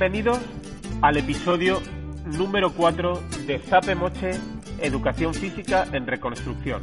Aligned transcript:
Bienvenidos 0.00 0.40
al 1.02 1.18
episodio 1.18 1.78
número 2.24 2.72
4 2.72 3.22
de 3.46 3.58
Sape 3.58 3.94
Moche 3.94 4.30
Educación 4.78 5.34
Física 5.34 5.86
en 5.92 6.06
Reconstrucción. 6.06 6.82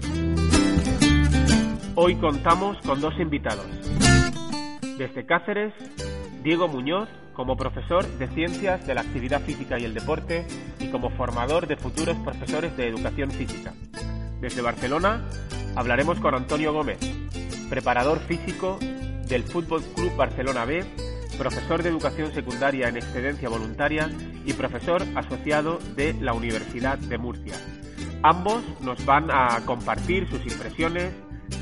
Hoy 1.95 2.15
contamos 2.17 2.77
con 2.85 3.01
dos 3.01 3.19
invitados. 3.19 3.65
Desde 4.99 5.25
Cáceres, 5.25 5.73
Diego 6.43 6.67
Muñoz, 6.67 7.09
como 7.33 7.57
profesor 7.57 8.05
de 8.19 8.27
Ciencias 8.27 8.85
de 8.85 8.93
la 8.93 9.01
Actividad 9.01 9.41
Física 9.41 9.79
y 9.79 9.85
el 9.85 9.95
Deporte 9.95 10.45
y 10.79 10.89
como 10.89 11.09
formador 11.09 11.65
de 11.65 11.75
futuros 11.75 12.17
profesores 12.17 12.77
de 12.77 12.87
Educación 12.87 13.31
Física. 13.31 13.73
Desde 14.41 14.61
Barcelona 14.61 15.27
hablaremos 15.75 16.19
con 16.19 16.35
Antonio 16.35 16.71
Gómez, 16.71 16.99
preparador 17.67 18.19
físico 18.19 18.77
del 19.27 19.41
Fútbol 19.41 19.81
Club 19.95 20.15
Barcelona 20.15 20.65
B, 20.65 20.85
profesor 21.37 21.83
de 21.83 21.89
Educación 21.89 22.33
Secundaria 22.33 22.89
en 22.89 22.97
Excedencia 22.97 23.49
Voluntaria 23.49 24.09
y 24.45 24.53
profesor 24.53 25.03
asociado 25.15 25.79
de 25.95 26.13
la 26.13 26.33
Universidad 26.33 26.97
de 26.97 27.17
Murcia. 27.17 27.53
Ambos 28.23 28.63
nos 28.81 29.05
van 29.05 29.29
a 29.31 29.61
compartir 29.65 30.27
sus 30.27 30.43
impresiones, 30.45 31.13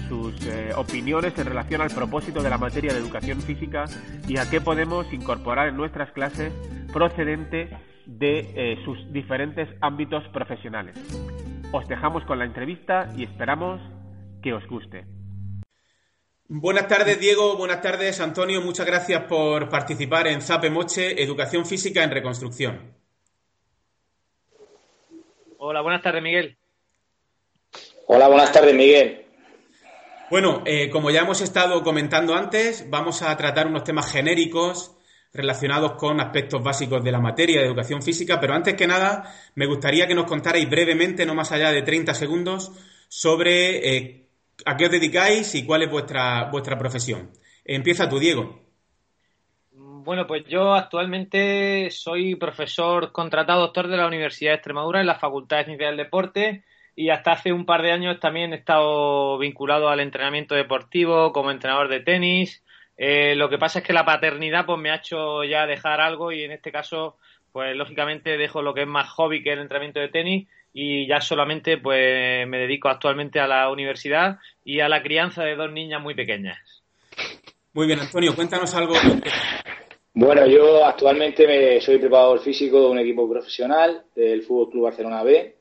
sus 0.07 0.33
eh, 0.47 0.71
opiniones 0.75 1.37
en 1.37 1.45
relación 1.45 1.81
al 1.81 1.89
propósito 1.89 2.41
de 2.41 2.49
la 2.49 2.57
materia 2.57 2.93
de 2.93 2.99
educación 2.99 3.41
física 3.41 3.85
y 4.27 4.37
a 4.37 4.49
qué 4.49 4.61
podemos 4.61 5.11
incorporar 5.11 5.67
en 5.67 5.77
nuestras 5.77 6.11
clases 6.11 6.53
procedente 6.93 7.69
de 8.05 8.39
eh, 8.55 8.77
sus 8.85 9.11
diferentes 9.11 9.67
ámbitos 9.81 10.23
profesionales. 10.29 10.95
Os 11.71 11.87
dejamos 11.87 12.23
con 12.23 12.39
la 12.39 12.45
entrevista 12.45 13.09
y 13.17 13.23
esperamos 13.23 13.81
que 14.41 14.53
os 14.53 14.65
guste. 14.67 15.14
Buenas 16.47 16.87
tardes, 16.87 17.19
Diego. 17.19 17.57
Buenas 17.57 17.81
tardes, 17.81 18.19
Antonio. 18.19 18.61
Muchas 18.61 18.85
gracias 18.85 19.23
por 19.23 19.67
participar 19.67 20.27
en 20.27 20.43
Zape 20.43 20.69
Moche, 20.69 21.23
Educación 21.23 21.65
Física 21.65 22.03
en 22.03 22.11
Reconstrucción. 22.11 22.93
Hola, 25.57 25.81
buenas 25.81 26.03
tardes, 26.03 26.21
Miguel. 26.21 26.55
Hola, 28.05 28.27
buenas 28.27 28.51
tardes, 28.51 28.75
Miguel. 28.75 29.25
Bueno, 30.29 30.61
eh, 30.67 30.91
como 30.91 31.09
ya 31.09 31.21
hemos 31.21 31.41
estado 31.41 31.81
comentando 31.81 32.35
antes, 32.35 32.91
vamos 32.91 33.23
a 33.23 33.35
tratar 33.35 33.65
unos 33.65 33.83
temas 33.83 34.11
genéricos 34.11 34.95
relacionados 35.33 35.93
con 35.93 36.21
aspectos 36.21 36.61
básicos 36.61 37.03
de 37.03 37.11
la 37.11 37.19
materia 37.19 37.59
de 37.59 37.65
educación 37.65 38.03
física, 38.03 38.39
pero 38.39 38.53
antes 38.53 38.75
que 38.75 38.85
nada, 38.85 39.33
me 39.55 39.65
gustaría 39.65 40.05
que 40.07 40.13
nos 40.13 40.25
contarais 40.25 40.69
brevemente, 40.69 41.25
no 41.25 41.33
más 41.33 41.51
allá 41.51 41.71
de 41.71 41.81
30 41.81 42.13
segundos, 42.13 42.71
sobre 43.07 43.95
eh, 43.97 44.24
¿A 44.65 44.77
qué 44.77 44.85
os 44.85 44.91
dedicáis 44.91 45.53
y 45.55 45.65
cuál 45.65 45.83
es 45.83 45.91
vuestra, 45.91 46.49
vuestra 46.51 46.77
profesión? 46.77 47.31
Empieza 47.65 48.07
tú, 48.07 48.19
Diego. 48.19 48.61
Bueno, 49.71 50.27
pues 50.27 50.45
yo 50.47 50.75
actualmente 50.75 51.89
soy 51.89 52.35
profesor 52.35 53.11
contratado 53.11 53.61
doctor 53.61 53.87
de 53.87 53.97
la 53.97 54.05
Universidad 54.05 54.51
de 54.51 54.55
Extremadura 54.57 55.01
en 55.01 55.07
la 55.07 55.19
Facultad 55.19 55.57
de 55.57 55.65
Ciencias 55.65 55.89
del 55.89 55.97
Deporte 55.97 56.63
y 56.95 57.09
hasta 57.09 57.31
hace 57.31 57.51
un 57.51 57.65
par 57.65 57.81
de 57.81 57.91
años 57.91 58.19
también 58.19 58.53
he 58.53 58.57
estado 58.57 59.37
vinculado 59.39 59.89
al 59.89 59.99
entrenamiento 59.99 60.53
deportivo 60.53 61.33
como 61.33 61.49
entrenador 61.49 61.89
de 61.89 62.01
tenis. 62.01 62.63
Eh, 62.97 63.35
lo 63.35 63.49
que 63.49 63.57
pasa 63.57 63.79
es 63.79 63.85
que 63.85 63.93
la 63.93 64.05
paternidad 64.05 64.65
pues 64.67 64.79
me 64.79 64.91
ha 64.91 64.97
hecho 64.97 65.43
ya 65.43 65.65
dejar 65.65 65.99
algo 65.99 66.31
y 66.31 66.43
en 66.43 66.51
este 66.51 66.71
caso 66.71 67.17
pues 67.51 67.75
lógicamente 67.75 68.37
dejo 68.37 68.61
lo 68.61 68.73
que 68.73 68.83
es 68.83 68.87
más 68.87 69.09
hobby 69.09 69.41
que 69.41 69.53
el 69.53 69.59
entrenamiento 69.59 69.99
de 69.99 70.09
tenis 70.09 70.47
y 70.77 71.07
ya 71.07 71.21
solamente 71.21 71.77
pues 71.77 72.45
me 72.47 72.57
dedico 72.57 72.89
actualmente 72.89 73.39
a 73.39 73.47
la 73.47 73.71
universidad 73.71 74.39
y 74.65 74.81
a 74.81 74.89
la 74.89 75.01
crianza 75.01 75.41
de 75.43 75.55
dos 75.55 75.71
niñas 75.71 76.01
muy 76.01 76.15
pequeñas. 76.15 76.59
Muy 77.71 77.87
bien, 77.87 77.99
Antonio, 77.99 78.35
cuéntanos 78.35 78.75
algo. 78.75 78.93
Bueno, 80.13 80.45
yo 80.47 80.85
actualmente 80.85 81.79
soy 81.79 81.97
preparador 81.97 82.39
físico 82.39 82.81
de 82.81 82.87
un 82.87 82.99
equipo 82.99 83.29
profesional 83.29 84.03
del 84.13 84.43
Fútbol 84.43 84.69
Club 84.69 84.83
Barcelona 84.83 85.23
B. 85.23 85.57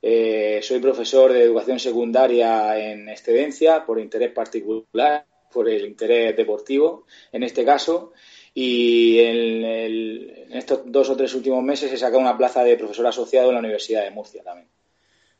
Eh, 0.00 0.60
soy 0.62 0.80
profesor 0.80 1.32
de 1.32 1.42
educación 1.42 1.78
secundaria 1.78 2.78
en 2.78 3.10
excedencia 3.10 3.84
por 3.84 4.00
interés 4.00 4.32
particular, 4.32 5.26
por 5.52 5.68
el 5.68 5.84
interés 5.84 6.36
deportivo 6.36 7.06
en 7.32 7.42
este 7.42 7.64
caso 7.64 8.12
y 8.58 9.18
en, 9.18 10.48
estos 10.50 10.80
dos 10.86 11.10
o 11.10 11.16
tres 11.16 11.34
últimos 11.34 11.62
meses 11.62 11.92
he 11.92 11.98
sacado 11.98 12.20
una 12.20 12.38
plaza 12.38 12.64
de 12.64 12.78
profesor 12.78 13.06
asociado 13.06 13.48
en 13.48 13.54
la 13.54 13.60
Universidad 13.60 14.02
de 14.02 14.10
Murcia 14.10 14.42
también. 14.42 14.66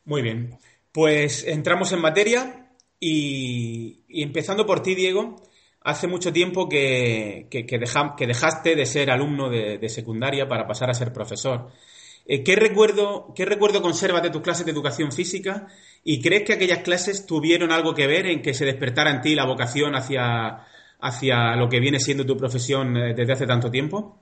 Muy 0.04 0.20
bien, 0.20 0.58
pues 0.92 1.42
entramos 1.46 1.90
en 1.92 2.02
materia 2.02 2.72
y, 3.00 4.04
empezando 4.22 4.66
por 4.66 4.82
ti, 4.82 4.94
Diego, 4.94 5.42
hace 5.80 6.06
mucho 6.06 6.30
tiempo 6.30 6.68
que, 6.68 7.48
dejaste 7.50 8.76
de 8.76 8.84
ser 8.84 9.10
alumno 9.10 9.48
de, 9.48 9.88
secundaria 9.88 10.46
para 10.46 10.66
pasar 10.66 10.90
a 10.90 10.94
ser 10.94 11.10
profesor. 11.10 11.70
Eh, 12.26 12.44
¿qué, 12.44 12.54
recuerdo, 12.54 13.32
¿Qué 13.34 13.46
recuerdo 13.46 13.80
conservas 13.80 14.24
de 14.24 14.30
tus 14.30 14.42
clases 14.42 14.66
de 14.66 14.72
educación 14.72 15.10
física 15.10 15.68
y 16.04 16.20
crees 16.20 16.42
que 16.42 16.52
aquellas 16.52 16.80
clases 16.80 17.24
tuvieron 17.24 17.72
algo 17.72 17.94
que 17.94 18.06
ver 18.06 18.26
en 18.26 18.42
que 18.42 18.52
se 18.52 18.66
despertara 18.66 19.10
en 19.10 19.22
ti 19.22 19.34
la 19.34 19.46
vocación 19.46 19.94
hacia 19.94 20.66
hacia 21.00 21.56
lo 21.56 21.68
que 21.68 21.80
viene 21.80 22.00
siendo 22.00 22.24
tu 22.24 22.36
profesión 22.36 22.96
eh, 22.96 23.14
desde 23.14 23.32
hace 23.32 23.46
tanto 23.46 23.70
tiempo? 23.70 24.18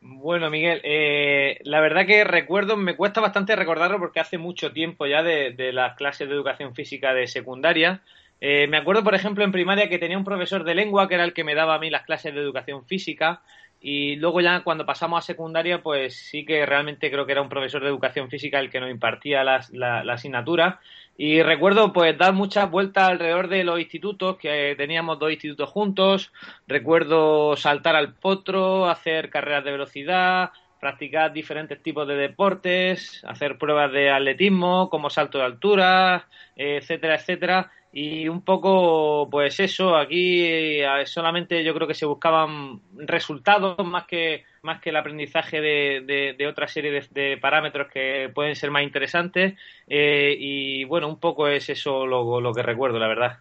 Bueno, 0.00 0.50
Miguel, 0.50 0.80
eh, 0.82 1.60
la 1.64 1.80
verdad 1.80 2.06
que 2.06 2.24
recuerdo, 2.24 2.76
me 2.76 2.96
cuesta 2.96 3.20
bastante 3.20 3.54
recordarlo 3.54 3.98
porque 3.98 4.20
hace 4.20 4.36
mucho 4.36 4.72
tiempo 4.72 5.06
ya 5.06 5.22
de, 5.22 5.72
las 5.72 5.96
clases 5.96 6.28
de 6.28 6.34
educación 6.34 6.74
física 6.74 7.14
de 7.14 7.26
secundaria. 7.26 8.02
Eh, 8.40 8.66
me 8.66 8.78
acuerdo, 8.78 9.04
por 9.04 9.14
ejemplo, 9.14 9.44
en 9.44 9.52
primaria 9.52 9.88
que 9.88 9.98
tenía 9.98 10.18
un 10.18 10.24
profesor 10.24 10.64
de 10.64 10.74
lengua 10.74 11.08
que 11.08 11.14
era 11.14 11.24
el 11.24 11.32
que 11.32 11.44
me 11.44 11.54
daba 11.54 11.76
a 11.76 11.78
mí 11.78 11.88
las 11.88 12.02
clases 12.02 12.34
de 12.34 12.40
educación 12.40 12.84
física 12.84 13.42
y 13.82 14.16
luego 14.16 14.40
ya 14.40 14.60
cuando 14.60 14.86
pasamos 14.86 15.18
a 15.18 15.26
secundaria, 15.26 15.82
pues 15.82 16.16
sí 16.16 16.44
que 16.44 16.64
realmente 16.64 17.10
creo 17.10 17.26
que 17.26 17.32
era 17.32 17.42
un 17.42 17.48
profesor 17.48 17.82
de 17.82 17.88
educación 17.88 18.30
física 18.30 18.60
el 18.60 18.70
que 18.70 18.80
nos 18.80 18.90
impartía 18.90 19.42
la, 19.42 19.66
la 19.72 20.12
asignatura 20.12 20.80
y 21.16 21.42
recuerdo 21.42 21.92
pues 21.92 22.16
dar 22.16 22.32
muchas 22.32 22.70
vueltas 22.70 23.08
alrededor 23.08 23.48
de 23.48 23.64
los 23.64 23.78
institutos, 23.78 24.38
que 24.38 24.74
teníamos 24.76 25.18
dos 25.18 25.30
institutos 25.30 25.68
juntos. 25.68 26.32
Recuerdo 26.66 27.56
saltar 27.56 27.96
al 27.96 28.14
potro, 28.14 28.88
hacer 28.88 29.28
carreras 29.28 29.64
de 29.64 29.72
velocidad, 29.72 30.50
practicar 30.80 31.32
diferentes 31.32 31.82
tipos 31.82 32.08
de 32.08 32.16
deportes, 32.16 33.22
hacer 33.24 33.58
pruebas 33.58 33.92
de 33.92 34.10
atletismo, 34.10 34.88
como 34.90 35.10
salto 35.10 35.38
de 35.38 35.44
altura, 35.44 36.26
etcétera, 36.56 37.16
etcétera 37.16 37.70
y 37.92 38.26
un 38.26 38.40
poco 38.40 39.28
pues 39.30 39.60
eso 39.60 39.94
aquí 39.94 40.44
eh, 40.44 40.86
solamente 41.04 41.62
yo 41.62 41.74
creo 41.74 41.86
que 41.86 41.94
se 41.94 42.06
buscaban 42.06 42.80
resultados 42.96 43.76
más 43.86 44.06
que 44.06 44.44
más 44.62 44.80
que 44.80 44.90
el 44.90 44.96
aprendizaje 44.96 45.60
de, 45.60 46.34
de, 46.38 46.46
otra 46.46 46.68
serie 46.68 47.02
de, 47.10 47.36
parámetros 47.36 47.88
que 47.92 48.30
pueden 48.32 48.54
ser 48.54 48.70
más 48.70 48.84
interesantes. 48.84 49.54
Eh, 49.88 50.36
y 50.38 50.84
bueno 50.84 51.08
un 51.08 51.18
poco 51.18 51.48
es 51.48 51.68
eso 51.68 52.06
lo, 52.06 52.40
lo 52.40 52.54
que 52.54 52.62
recuerdo 52.62 52.98
la 52.98 53.08
verdad. 53.08 53.38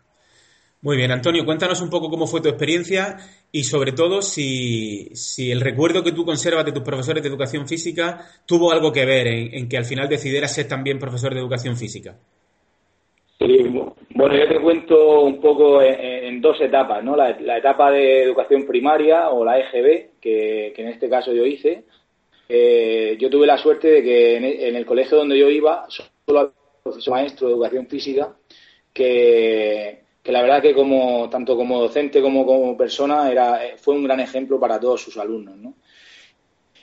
Muy 0.82 0.98
bien 0.98 1.12
Antonio 1.12 1.46
cuéntanos 1.46 1.80
un 1.80 1.90
poco 1.90 2.10
cómo 2.10 2.28
fue 2.28 2.42
tu 2.42 2.50
experiencia 2.50 3.18
y 3.52 3.64
sobre 3.64 3.94
todo 3.94 4.22
si, 4.22 5.12
si 5.14 5.52
el 5.52 5.62
recuerdo 5.62 6.04
que 6.04 6.12
tú 6.12 6.26
conservas 6.26 6.66
de 6.66 6.72
tus 6.72 6.84
profesores 6.84 7.24
de 7.24 7.30
educación 7.30 7.68
física 7.68 8.26
tuvo 8.46 8.72
algo 8.72 8.92
que 8.92 9.06
ver 9.06 9.28
en 9.28 9.70
que 9.70 9.78
al 9.78 9.86
final 9.86 10.10
decidieras 10.10 10.54
ser 10.54 10.68
también 10.68 11.00
profesor 11.00 11.34
de 11.34 11.40
educación 11.40 11.78
física 11.78 12.18
bueno, 14.14 14.36
yo 14.36 14.48
te 14.48 14.62
cuento 14.62 15.22
un 15.22 15.42
poco 15.42 15.82
en, 15.82 16.40
dos 16.42 16.62
etapas, 16.62 17.04
¿no? 17.04 17.16
La, 17.16 17.58
etapa 17.58 17.90
de 17.90 18.24
educación 18.24 18.68
primaria 18.68 19.30
o 19.30 19.44
la 19.44 19.60
EGB, 19.60 20.20
que, 20.20 20.74
en 20.76 20.88
este 20.90 21.10
caso 21.10 21.34
yo 21.34 21.46
hice. 21.46 21.86
Eh, 22.48 23.18
yo 23.20 23.30
tuve 23.30 23.48
la 23.48 23.58
suerte 23.58 23.88
de 23.88 24.04
que 24.04 24.38
en, 24.68 24.76
el 24.76 24.86
colegio 24.86 25.18
donde 25.18 25.40
yo 25.40 25.50
iba 25.50 25.86
solo 25.90 26.40
había 26.40 26.52
un 26.52 26.84
profesor 26.84 27.14
maestro 27.14 27.48
de 27.48 27.54
educación 27.54 27.88
física 27.88 28.36
que, 28.94 30.02
la 30.26 30.42
verdad 30.42 30.62
que 30.62 30.74
como 30.74 31.30
tanto 31.30 31.56
como 31.56 31.80
docente 31.80 32.22
como 32.22 32.46
como 32.46 32.76
persona 32.76 33.32
era 33.32 33.60
fue 33.78 33.96
un 33.96 34.04
gran 34.04 34.20
ejemplo 34.20 34.60
para 34.60 34.80
todos 34.80 35.02
sus 35.02 35.18
alumnos, 35.18 35.56
¿no? 35.56 35.76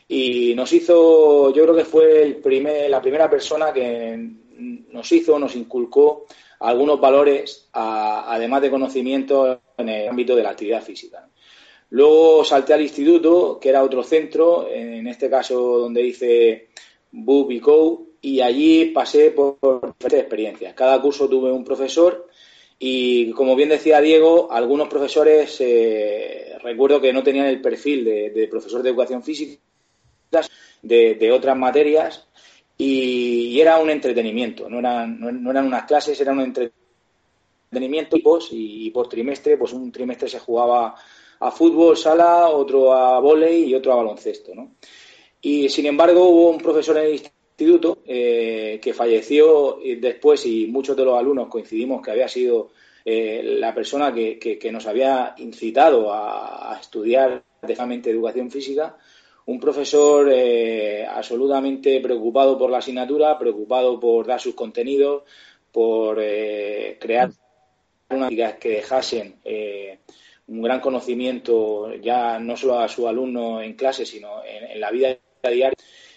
Y 0.09 0.55
nos 0.55 0.73
hizo, 0.73 1.53
yo 1.53 1.63
creo 1.65 1.77
que 1.77 1.85
fue 1.85 2.23
el 2.23 2.37
primer, 2.37 2.89
la 2.89 3.03
primera 3.03 3.29
persona 3.29 3.73
que 3.73 4.19
nos 4.59 5.13
hizo, 5.13 5.39
nos 5.39 5.55
inculcó 5.55 6.25
algunos 6.61 7.01
valores, 7.01 7.69
además 7.73 8.63
de 8.63 8.71
conocimiento 8.71 9.61
en 9.77 9.89
el 9.89 10.09
ámbito 10.09 10.35
de 10.35 10.43
la 10.43 10.51
actividad 10.51 10.83
física. 10.83 11.29
Luego 11.91 12.45
salté 12.45 12.75
al 12.75 12.83
instituto, 12.83 13.59
que 13.61 13.71
era 13.71 13.83
otro 13.83 14.03
centro, 14.03 14.69
en 14.71 15.07
este 15.07 15.31
caso 15.31 15.79
donde 15.79 16.03
hice 16.03 16.69
BUP 17.13 17.53
y 17.53 17.61
COU, 17.61 18.09
y 18.21 18.41
allí 18.41 18.87
pasé 18.87 19.31
por, 19.31 19.57
diferentes 19.61 20.21
experiencias. 20.21 20.75
Cada 20.75 21.01
curso 21.01 21.29
tuve 21.29 21.53
un 21.53 21.65
profesor 21.65 22.29
y, 22.79 23.31
como 23.33 23.57
bien 23.57 23.71
decía 23.71 24.01
Diego, 24.01 24.51
algunos 24.51 24.89
profesores 24.89 25.57
eh, 25.61 26.59
recuerdo 26.63 27.01
que 27.01 27.13
no 27.13 27.23
tenían 27.23 27.47
el 27.47 27.61
perfil 27.61 28.05
de, 28.05 28.49
profesor 28.51 28.83
de 28.83 28.91
educación 28.91 29.23
física, 29.23 29.61
de 30.83 31.33
otras 31.33 31.57
materias, 31.57 32.28
y, 32.79 33.61
era 33.61 33.79
un 33.79 33.91
entretenimiento, 33.91 34.69
no 34.69 34.79
eran, 34.79 35.21
no, 35.21 35.51
eran 35.51 35.67
unas 35.67 35.85
clases, 35.85 36.19
era 36.21 36.33
un 36.33 36.41
entretenimiento 36.41 38.17
y, 38.17 38.87
y 38.87 38.91
por 38.91 39.09
trimestre, 39.09 39.59
pues 39.59 39.73
un 39.73 39.93
trimestre 39.93 40.29
se 40.29 40.39
jugaba 40.39 40.95
a 41.41 41.51
fútbol, 41.51 41.97
sala, 41.97 42.49
otro 42.49 42.93
a 42.93 43.21
vóley 43.21 43.65
y 43.65 43.75
otro 43.75 43.93
a 43.93 43.97
baloncesto, 43.97 44.55
¿no? 44.55 44.77
Y 45.41 45.69
sin 45.69 45.87
embargo 45.87 46.25
hubo 46.29 46.51
un 46.51 46.59
profesor 46.59 46.99
en 46.99 47.07
el 47.07 47.13
instituto 47.13 47.99
eh, 48.07 48.81
que 48.83 48.93
falleció 48.93 49.79
después 50.01 50.45
y 50.47 50.67
muchos 50.67 50.97
de 50.97 51.05
los 51.05 51.19
alumnos 51.19 51.49
coincidimos 51.49 52.03
que 52.03 52.11
había 52.11 52.29
sido 52.29 52.71
eh, 53.05 53.43
la 53.59 53.75
persona 53.75 54.13
que, 54.13 54.71
nos 54.73 54.87
había 54.87 55.35
incitado 55.39 56.13
a, 56.13 56.77
estudiar 56.81 57.43
directamente 57.63 58.11
educación 58.11 58.51
física, 58.51 58.97
un 59.49 59.61
profesor 59.61 60.31
eh, 60.33 61.07
absolutamente 61.07 62.01
preocupado 62.01 62.57
por 62.57 62.71
la 62.71 62.79
asignatura, 62.79 63.39
preocupado 63.39 63.99
por 63.99 64.27
dar 64.27 64.41
sus 64.41 64.55
contenidos, 64.55 65.25
por 65.73 66.17
crear 66.17 67.31
unas 68.11 68.55
que 68.59 68.69
dejasen 68.69 69.37
un 70.49 70.63
gran 70.63 70.81
conocimiento 70.81 71.95
ya 71.97 72.39
no 72.39 72.57
solo 72.57 72.79
a 72.81 72.89
sus 72.89 73.07
alumnos 73.07 73.63
en 73.63 73.75
clase, 73.75 74.07
sino 74.07 74.43
en 74.45 74.81
la 74.81 74.91
vida 74.91 75.19
diaria. 75.43 75.73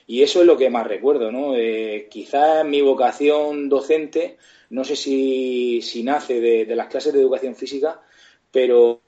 Y 0.07 0.23
eso 0.23 0.41
es 0.41 0.45
lo 0.45 0.57
que 0.57 0.69
más 0.69 0.87
recuerdo, 0.87 1.31
¿no? 1.31 1.55
Eh, 1.55 2.07
quizás 2.09 2.65
mi 2.65 2.81
vocación 2.81 3.69
docente, 3.69 4.37
no 4.71 4.83
sé 4.83 4.95
si, 4.95 5.81
si 5.81 6.03
nace 6.03 6.41
de, 6.41 6.75
las 6.75 6.87
clases 6.87 7.13
de 7.13 7.21
educación 7.21 7.55
física, 7.55 8.01
pero 8.51 9.01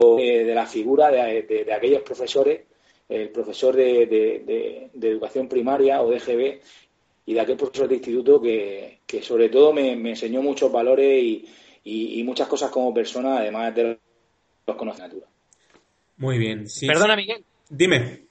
eh, 0.00 0.44
de, 0.44 0.54
la 0.54 0.66
figura 0.66 1.10
de, 1.10 1.72
aquellos 1.72 2.02
profesores, 2.02 2.62
el 3.08 3.30
profesor 3.30 3.74
de, 3.74 4.90
educación 5.00 5.48
primaria 5.48 6.02
o 6.02 6.10
de 6.10 6.16
EGB 6.16 6.60
y 7.26 7.34
de 7.34 7.40
aquel 7.40 7.56
profesor 7.56 7.88
de 7.88 7.96
instituto 7.96 8.40
que, 8.40 9.22
sobre 9.22 9.48
todo 9.48 9.72
me, 9.72 9.92
enseñó 9.92 10.42
muchos 10.42 10.70
valores 10.70 11.22
y, 11.84 12.22
muchas 12.24 12.48
cosas 12.48 12.70
como 12.70 12.92
persona, 12.92 13.38
además 13.38 13.74
de 13.74 13.98
los 14.66 14.76
conocimientos. 14.76 15.28
Muy 16.18 16.36
bien. 16.36 16.66
Perdona, 16.86 17.16
Miguel. 17.16 17.44
Dime. 17.70 18.28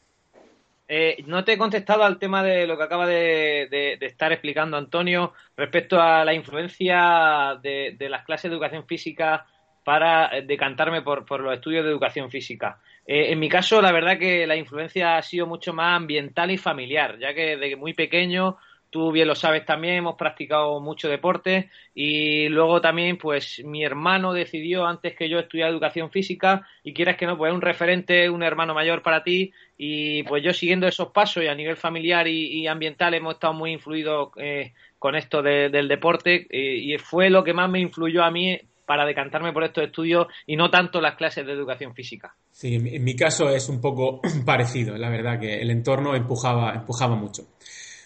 Eh, 0.90 1.18
no 1.26 1.44
te 1.44 1.54
he 1.54 1.58
contestado 1.58 2.04
al 2.04 2.18
tema 2.18 2.44
de 2.44 2.66
lo 2.66 2.78
que 2.78 2.84
acaba 2.84 3.06
de, 3.06 3.98
estar 4.00 4.32
explicando 4.32 4.78
Antonio 4.78 5.34
respecto 5.58 6.00
a 6.00 6.24
la 6.24 6.34
influencia 6.34 7.60
de, 7.62 7.96
las 8.10 8.24
clases 8.26 8.50
de 8.50 8.56
educación 8.56 8.86
física 8.88 9.46
para 9.84 10.42
decantarme 10.42 11.02
por, 11.02 11.42
los 11.42 11.54
estudios 11.54 11.84
de 11.84 11.92
educación 11.92 12.32
física. 12.32 12.80
Eh, 13.08 13.32
en 13.32 13.40
mi 13.40 13.50
caso, 13.50 13.82
la 13.82 13.92
verdad 13.92 14.20
que 14.20 14.46
la 14.46 14.56
influencia 14.56 15.18
ha 15.18 15.22
sido 15.24 15.48
mucho 15.48 15.74
más 15.74 15.96
ambiental 15.96 16.52
y 16.52 16.58
familiar, 16.58 17.18
ya 17.20 17.34
que 17.34 17.58
desde 17.58 17.76
muy 17.76 17.94
pequeño 17.94 18.58
Tú 18.90 19.12
bien 19.12 19.28
lo 19.28 19.36
sabes 19.36 19.66
también, 19.66 19.96
hemos 19.96 20.16
practicado 20.16 20.80
mucho 20.80 21.10
deporte 21.10 21.70
y 21.94 22.48
luego 22.48 22.80
también, 22.80 23.18
pues 23.18 23.62
mi 23.66 23.84
hermano 23.84 24.32
decidió 24.32 24.86
antes 24.86 25.14
que 25.14 25.28
yo 25.28 25.40
estudiar 25.40 25.70
educación 25.70 26.10
física 26.10 26.66
y 26.84 26.94
quieras 26.94 27.18
que 27.18 27.26
no, 27.26 27.38
pues 27.38 27.50
es 27.50 27.56
un 27.56 27.62
referente, 27.62 28.30
un 28.30 28.44
hermano 28.44 28.74
mayor 28.74 29.02
para 29.04 29.24
ti 29.24 29.52
y 29.78 30.24
pues 30.24 30.42
yo 30.42 30.54
siguiendo 30.54 30.88
esos 30.88 31.10
pasos 31.10 31.44
y 31.44 31.48
a 31.48 31.56
nivel 31.56 31.76
familiar 31.76 32.28
y, 32.30 32.66
ambiental 32.68 33.14
hemos 33.14 33.34
estado 33.34 33.54
muy 33.54 33.74
influidos 33.74 34.30
eh, 34.38 34.74
con 35.00 35.16
esto 35.16 35.42
del 35.42 35.88
deporte 35.90 36.48
eh, 36.50 36.76
y 36.78 36.98
fue 36.98 37.30
lo 37.30 37.44
que 37.44 37.54
más 37.54 37.70
me 37.70 37.80
influyó 37.80 38.24
a 38.24 38.32
mí 38.32 38.60
para 38.88 39.06
decantarme 39.06 39.52
por 39.52 39.66
estos 39.66 39.84
estudios 39.84 40.28
y 40.46 40.56
no 40.56 40.72
tanto 40.72 41.02
las 41.02 41.16
clases 41.16 41.46
de 41.46 41.52
educación 41.52 41.94
física. 41.94 42.34
Sí, 42.50 42.76
en 42.76 43.04
mi 43.04 43.16
caso 43.16 43.50
es 43.50 43.68
un 43.68 43.82
poco 43.82 44.22
parecido, 44.46 44.98
la 44.98 45.10
verdad 45.10 45.40
que 45.40 45.62
el 45.62 45.70
entorno 45.70 46.16
empujaba, 46.16 46.74
empujaba 46.74 47.16
mucho. 47.16 47.44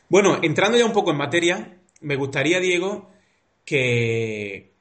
Bueno, 0.10 0.40
entrando 0.42 0.78
ya 0.78 0.86
un 0.86 0.92
poco 0.92 1.12
en 1.12 1.18
materia, 1.18 1.78
me 2.02 2.16
gustaría, 2.16 2.60
Diego, 2.60 3.12
que, 3.64 4.72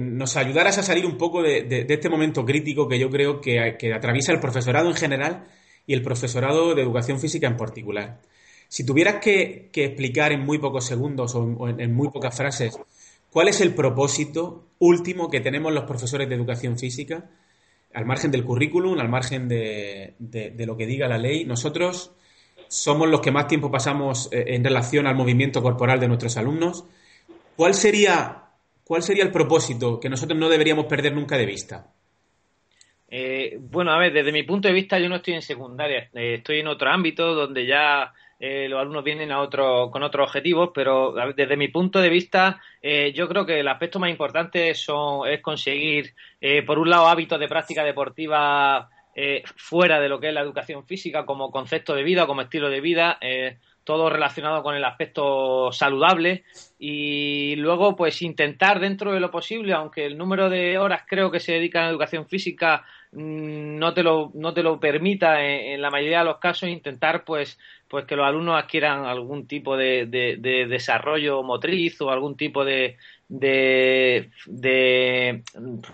nos 0.00 0.36
ayudaras 0.36 0.78
a 0.78 0.82
salir 0.82 1.04
un 1.04 1.18
poco 1.18 1.42
de, 1.42 1.86
este 1.86 2.08
momento 2.08 2.44
crítico 2.44 2.88
que 2.88 2.98
yo 2.98 3.10
creo 3.10 3.40
que, 3.40 3.92
atraviesa 3.94 4.32
el 4.32 4.40
profesorado 4.40 4.88
en 4.88 4.96
general 4.96 5.46
y 5.86 5.92
el 5.92 6.02
profesorado 6.02 6.74
de 6.74 6.82
educación 6.82 7.20
física 7.20 7.46
en 7.46 7.58
particular. 7.58 8.22
Si 8.68 8.86
tuvieras 8.86 9.16
que, 9.20 9.70
explicar 9.72 10.32
en 10.32 10.40
muy 10.40 10.58
pocos 10.58 10.86
segundos 10.86 11.34
o, 11.34 11.68
en, 11.68 11.94
muy 11.94 12.08
pocas 12.08 12.34
frases 12.34 12.78
cuál 13.32 13.48
es 13.48 13.60
el 13.62 13.74
propósito 13.74 14.68
último 14.78 15.30
que 15.30 15.40
tenemos 15.40 15.72
los 15.72 15.84
profesores 15.84 16.28
de 16.28 16.34
educación 16.34 16.78
física, 16.78 17.30
al 17.94 18.04
margen 18.04 18.30
del 18.30 18.44
currículum, 18.44 18.98
al 18.98 19.08
margen 19.08 19.48
de, 19.48 20.14
lo 20.66 20.76
que 20.76 20.86
diga 20.86 21.08
la 21.08 21.18
ley, 21.18 21.44
nosotros 21.44 22.12
somos 22.68 23.08
los 23.08 23.20
que 23.20 23.30
más 23.30 23.48
tiempo 23.48 23.70
pasamos 23.70 24.30
eh, 24.32 24.44
en 24.48 24.64
relación 24.64 25.06
al 25.06 25.14
movimiento 25.14 25.62
corporal 25.62 25.98
de 25.98 26.08
nuestros 26.08 26.36
alumnos. 26.36 26.84
¿Cuál 27.56 27.74
sería, 27.74 28.44
cuál 28.84 29.02
sería 29.02 29.24
el 29.24 29.30
propósito 29.30 30.00
que 30.00 30.08
nosotros 30.08 30.38
no 30.38 30.48
deberíamos 30.48 30.86
perder 30.86 31.14
nunca 31.14 31.36
de 31.36 31.46
vista? 31.46 31.92
Eh, 33.08 33.58
bueno, 33.60 33.92
a 33.92 33.98
ver, 33.98 34.12
desde 34.12 34.32
mi 34.32 34.42
punto 34.42 34.68
de 34.68 34.74
vista 34.74 34.98
yo 34.98 35.08
no 35.08 35.16
estoy 35.16 35.34
en 35.34 35.42
secundaria, 35.42 36.08
eh, 36.14 36.36
estoy 36.36 36.60
en 36.60 36.66
otro 36.66 36.90
ámbito 36.90 37.34
donde 37.34 37.66
ya 37.66 38.12
los 38.44 38.80
alumnos 38.80 39.04
vienen 39.04 39.30
a 39.30 39.40
otro, 39.40 39.88
con 39.90 40.02
otros 40.02 40.26
objetivos, 40.26 40.70
pero 40.74 41.14
desde 41.36 41.56
mi 41.56 41.68
punto 41.68 42.00
de 42.00 42.08
vista 42.08 42.60
yo 43.14 43.28
creo 43.28 43.46
que 43.46 43.60
el 43.60 43.68
aspecto 43.68 44.00
más 44.00 44.10
importante 44.10 44.74
son, 44.74 45.28
es 45.28 45.40
conseguir, 45.40 46.14
por 46.66 46.80
un 46.80 46.90
lado, 46.90 47.06
hábitos 47.06 47.38
de 47.38 47.46
práctica 47.46 47.84
deportiva 47.84 48.90
eh, 49.14 49.42
fuera 49.56 50.00
de 50.00 50.08
lo 50.08 50.18
que 50.18 50.28
es 50.28 50.34
la 50.34 50.40
educación 50.40 50.86
física 50.86 51.26
como 51.26 51.50
concepto 51.50 51.94
de 51.94 52.02
vida, 52.02 52.26
como 52.26 52.40
estilo 52.40 52.70
de 52.70 52.80
vida, 52.80 53.18
eh, 53.20 53.58
todo 53.84 54.08
relacionado 54.08 54.62
con 54.62 54.74
el 54.74 54.84
aspecto 54.84 55.70
saludable 55.70 56.44
y 56.78 57.54
luego 57.56 57.94
pues 57.94 58.22
intentar 58.22 58.80
dentro 58.80 59.12
de 59.12 59.20
lo 59.20 59.30
posible, 59.30 59.74
aunque 59.74 60.06
el 60.06 60.16
número 60.16 60.48
de 60.48 60.78
horas 60.78 61.02
creo 61.06 61.30
que 61.30 61.40
se 61.40 61.52
dedican 61.52 61.84
a 61.84 61.90
educación 61.90 62.26
física 62.26 62.86
no 63.12 63.94
te 63.94 64.02
lo, 64.02 64.30
no 64.34 64.54
te 64.54 64.62
lo 64.62 64.80
permita 64.80 65.44
en, 65.44 65.80
la 65.80 65.90
mayoría 65.90 66.20
de 66.20 66.24
los 66.24 66.38
casos, 66.38 66.68
intentar 66.68 67.24
pues 67.24 67.58
pues 67.88 68.06
que 68.06 68.16
los 68.16 68.26
alumnos 68.26 68.58
adquieran 68.58 69.04
algún 69.04 69.46
tipo 69.46 69.76
de 69.76 70.06
desarrollo 70.68 71.42
motriz 71.42 72.00
o 72.00 72.10
algún 72.10 72.38
tipo 72.38 72.64
de, 72.64 72.96
de, 73.32 74.30
de 74.44 75.42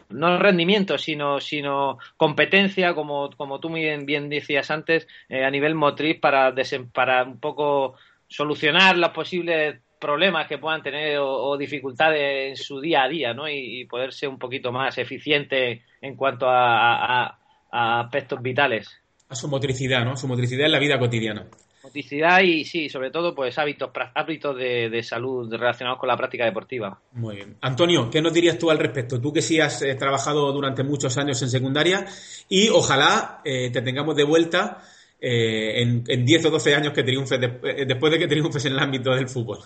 no 0.09 0.39
rendimiento, 0.39 0.99
sino, 0.99 1.41
sino 1.41 1.99
competencia, 2.17 2.95
como, 2.95 3.31
como 3.37 3.61
tú 3.61 3.71
bien, 3.71 4.07
bien 4.07 4.29
decías 4.29 4.73
antes, 4.73 5.07
eh, 5.29 5.45
a 5.45 5.51
nivel 5.51 5.77
motriz 5.77 6.19
para, 6.19 6.53
para 6.93 7.23
un 7.23 7.39
poco 7.39 7.95
solucionar 8.27 8.99
los 8.99 9.11
posibles 9.11 9.81
problemas 10.01 10.47
que 10.47 10.59
puedan 10.59 10.83
tener 10.83 11.19
o, 11.21 11.57
dificultades 11.57 12.51
en 12.51 12.57
su 12.57 12.81
día 12.81 13.05
a 13.05 13.09
día, 13.09 13.35
¿no? 13.35 13.49
Y, 13.49 13.85
poder 13.87 14.13
ser 14.13 14.29
un 14.29 14.39
poquito 14.39 14.73
más 14.73 14.97
eficiente 14.99 15.83
en 16.01 16.17
cuanto 16.17 16.47
a, 16.49 17.39
a 17.71 18.01
aspectos 18.01 18.41
vitales. 18.43 18.89
A 19.29 19.35
su 19.35 19.49
motricidad, 19.49 20.05
¿no? 20.05 20.17
Su 20.17 20.29
motricidad 20.29 20.67
en 20.67 20.73
la 20.73 20.79
vida 20.79 20.99
cotidiana. 20.99 21.47
Motricidad 21.83 22.41
y 22.41 22.65
sí, 22.65 22.89
sobre 22.89 23.11
todo 23.11 23.35
pues 23.35 23.57
hábitos, 23.57 23.91
hábitos 24.15 24.57
de, 24.57 25.03
salud 25.03 25.51
relacionados 25.51 25.99
con 25.99 26.09
la 26.09 26.17
práctica 26.17 26.45
deportiva. 26.45 27.01
Muy 27.13 27.37
bien. 27.37 27.57
Antonio, 27.61 28.11
¿qué 28.11 28.21
nos 28.21 28.33
dirías 28.33 28.59
tú 28.59 28.71
al 28.71 28.79
respecto? 28.79 29.21
Tú 29.21 29.33
que 29.33 29.41
sí 29.41 29.61
has 29.61 29.81
eh, 29.83 29.95
trabajado 29.95 30.53
durante 30.53 30.83
muchos 30.83 31.17
años 31.19 31.41
en 31.41 31.49
secundaria 31.49 32.05
y 32.49 32.69
ojalá 32.69 33.41
eh, 33.45 33.71
te 33.71 33.81
tengamos 33.81 34.17
de 34.17 34.25
vuelta 34.25 34.83
eh, 35.21 35.83
en, 35.83 36.05
en, 36.07 36.25
10 36.25 36.47
o 36.47 36.51
12 36.51 36.75
años 36.75 36.93
que 36.93 37.03
triunfes, 37.03 37.41
después 37.41 38.13
de 38.13 38.19
que 38.19 38.29
triunfes 38.29 38.65
en 38.67 38.73
el 38.73 38.79
ámbito 38.79 39.15
del 39.15 39.29
fútbol. 39.29 39.59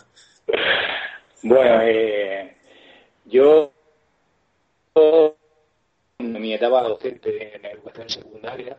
Bueno, 1.42 1.82
yo 3.26 3.72
en 6.18 6.40
mi 6.40 6.54
etapa 6.54 6.82
docente 6.82 7.56
en 7.56 7.64
educación 7.66 8.08
secundaria 8.08 8.76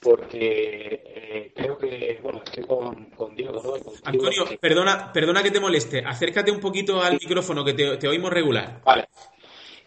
porque 0.00 1.02
eh, 1.04 1.52
creo 1.54 1.76
que, 1.76 2.18
bueno, 2.22 2.42
estoy 2.44 2.64
con, 2.64 3.10
con 3.10 3.36
Diego. 3.36 3.76
Antonio, 4.04 4.44
perdona, 4.58 5.12
perdona 5.12 5.42
que 5.42 5.50
te 5.50 5.60
moleste, 5.60 6.02
acércate 6.04 6.50
un 6.50 6.58
poquito 6.58 7.02
al 7.02 7.18
micrófono 7.20 7.62
que 7.64 7.74
te, 7.74 8.08
oímos 8.08 8.32
regular. 8.32 8.80
Vale. 8.82 9.08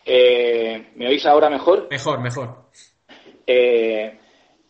Eh, 0.05 0.91
¿Me 0.95 1.07
oís 1.07 1.25
ahora 1.25 1.49
mejor? 1.49 1.87
Mejor, 1.89 2.19
mejor. 2.19 2.69
Eh, 3.47 4.19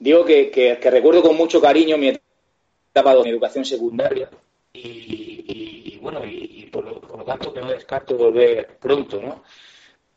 digo 0.04 0.26
que, 0.26 0.78
recuerdo 0.84 1.22
con 1.22 1.36
mucho 1.36 1.62
cariño 1.62 1.98
mi 1.98 2.10
etapa 2.10 3.16
de 3.16 3.30
educación 3.30 3.66
secundaria 3.66 4.30
y, 4.74 5.98
bueno, 6.02 6.22
y, 6.26 6.70
por, 6.72 6.86
lo, 6.86 7.00
por, 7.02 7.20
lo, 7.20 7.26
tanto 7.26 7.54
que 7.54 7.62
no 7.62 7.72
descarto 7.72 8.18
volver 8.18 8.78
pronto, 8.80 9.22
¿no? 9.22 9.44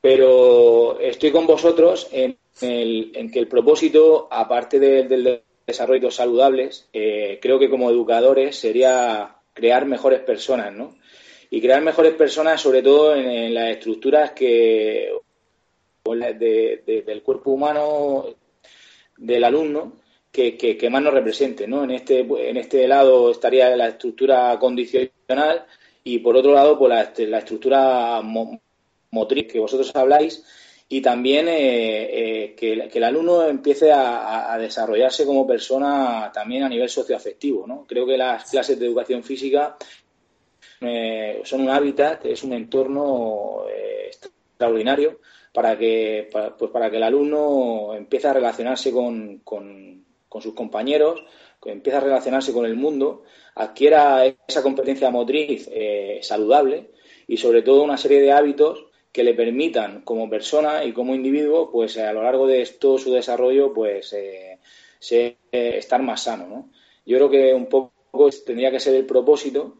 Pero 0.01 0.99
estoy 1.01 1.31
con 1.31 1.47
vosotros 1.47 2.09
en 2.13 2.37
en 2.63 3.31
que 3.31 3.39
el 3.39 3.49
propósito, 3.49 4.29
aparte 4.31 4.79
del 4.79 5.43
desarrollo 5.67 6.11
saludables, 6.11 6.89
eh, 6.93 7.39
creo 7.41 7.59
que 7.59 7.69
como 7.69 7.91
educadores 7.91 8.57
sería 8.57 9.37
crear 9.53 9.87
mejores 9.87 10.21
personas, 10.21 10.73
¿no? 10.73 10.97
Y 11.51 11.61
crear 11.61 11.83
mejores 11.83 12.15
personas, 12.15 12.61
sobre 12.61 12.83
todo 12.83 13.15
en, 13.15 13.55
las 13.55 13.71
estructuras 13.71 14.33
que 14.33 15.13
del 16.05 17.23
cuerpo 17.23 17.51
humano 17.51 18.27
del 19.17 19.45
alumno 19.45 19.93
que, 20.31 20.89
más 20.91 21.03
nos 21.03 21.15
represente, 21.15 21.67
¿no? 21.67 21.85
En 21.85 21.93
este, 21.93 22.21
en 22.21 22.57
este 22.57 22.87
lado 22.87 23.31
estaría 23.31 23.75
la 23.75 23.89
estructura 23.89 24.59
condicional 24.59 25.65
y 26.05 26.19
por 26.19 26.37
otro 26.37 26.53
lado, 26.53 26.79
pues 26.79 26.91
la, 26.91 27.27
la 27.27 27.39
estructura 27.39 28.21
motriz 29.11 29.47
que 29.47 29.59
vosotros 29.59 29.95
habláis 29.95 30.45
y 30.89 31.01
también 31.01 31.47
eh, 31.49 32.55
que, 32.57 32.73
el 32.73 33.05
alumno 33.05 33.47
empiece 33.47 33.91
a, 33.93 34.57
desarrollarse 34.59 35.25
como 35.25 35.47
persona 35.47 36.31
también 36.33 36.63
a 36.63 36.69
nivel 36.69 36.89
socioafectivo. 36.89 37.67
¿no? 37.67 37.85
Creo 37.89 38.07
que 38.07 38.17
las 38.17 38.51
clases 38.51 38.79
de 38.79 38.87
educación 38.87 39.25
física 39.25 39.77
son 41.45 41.63
un 41.63 41.71
hábitat, 41.71 42.27
es 42.27 42.43
un 42.45 42.53
entorno 42.53 43.65
extraordinario 44.07 45.21
para 45.57 45.79
que, 45.79 46.29
pues 46.59 46.71
para 46.71 46.91
que 46.91 46.99
el 46.99 47.03
alumno 47.03 47.95
empiece 47.95 48.29
a 48.29 48.35
relacionarse 48.35 48.93
con, 48.93 49.39
con, 49.39 50.05
sus 50.39 50.53
compañeros, 50.53 51.25
que 51.63 51.73
empiece 51.73 51.97
a 51.97 52.03
relacionarse 52.03 52.53
con 52.53 52.67
el 52.67 52.77
mundo, 52.77 53.23
adquiera 53.55 54.27
esa 54.27 54.63
competencia 54.63 55.09
motriz 55.09 55.67
eh, 55.73 56.19
saludable 56.21 56.91
y 57.27 57.39
sobre 57.39 57.63
todo 57.63 57.85
una 57.85 57.97
serie 57.97 58.21
de 58.21 58.33
hábitos 58.33 58.85
que 59.11 59.25
le 59.25 59.33
permitan 59.33 60.03
como 60.03 60.29
persona 60.29 60.85
y 60.85 60.93
como 60.93 61.15
individuo, 61.15 61.71
pues 61.73 61.97
a 61.97 62.13
lo 62.13 62.23
largo 62.23 62.47
de 62.47 62.67
todo 62.79 62.99
su 62.99 63.11
desarrollo, 63.11 63.73
pues 63.73 64.13
eh, 64.13 64.59
estar 65.51 66.03
más 66.03 66.25
sano. 66.25 66.47
¿no? 66.47 66.71
Yo 67.07 67.17
creo 67.17 67.31
que 67.31 67.55
un 67.55 67.65
poco 67.65 68.29
tendría 68.45 68.71
que 68.71 68.79
ser 68.79 68.95
el 68.95 69.07
propósito 69.07 69.79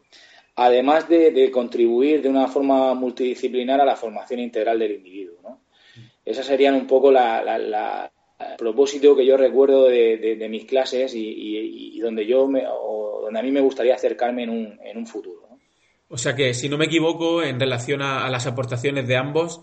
además 0.57 1.07
de, 1.07 1.51
contribuir 1.51 2.21
de 2.21 2.29
una 2.29 2.47
forma 2.47 2.95
multidisciplinar 2.95 3.79
a 3.79 3.85
la 3.85 3.95
formación 3.95 4.39
integral 4.39 4.79
del 4.79 4.93
individuo. 4.93 5.37
¿no? 5.43 5.66
Esas 6.27 6.45
serían 6.45 6.75
un 6.75 6.85
poco 6.85 7.09
la, 7.09 8.11
el 8.37 8.57
propósito 8.57 9.15
que 9.15 9.25
yo 9.25 9.37
recuerdo 9.37 9.85
de, 9.85 10.45
mis 10.49 10.65
clases 10.65 11.13
y, 11.15 11.97
donde 12.01 12.27
yo 12.27 12.49
me, 12.49 12.65
o 12.67 13.21
donde 13.23 13.39
a 13.39 13.43
mí 13.43 13.49
me 13.49 13.61
gustaría 13.61 13.95
acercarme 13.95 14.43
en 14.43 14.49
un, 14.49 14.79
en 14.83 14.97
un 14.97 15.07
futuro. 15.07 15.47
O 16.09 16.17
sea 16.17 16.35
que, 16.35 16.53
si 16.53 16.67
no 16.67 16.77
me 16.77 16.85
equivoco, 16.85 17.41
en 17.41 17.57
relación 17.57 18.01
a, 18.01 18.29
las 18.29 18.45
aportaciones 18.45 19.07
de 19.07 19.15
ambos, 19.15 19.61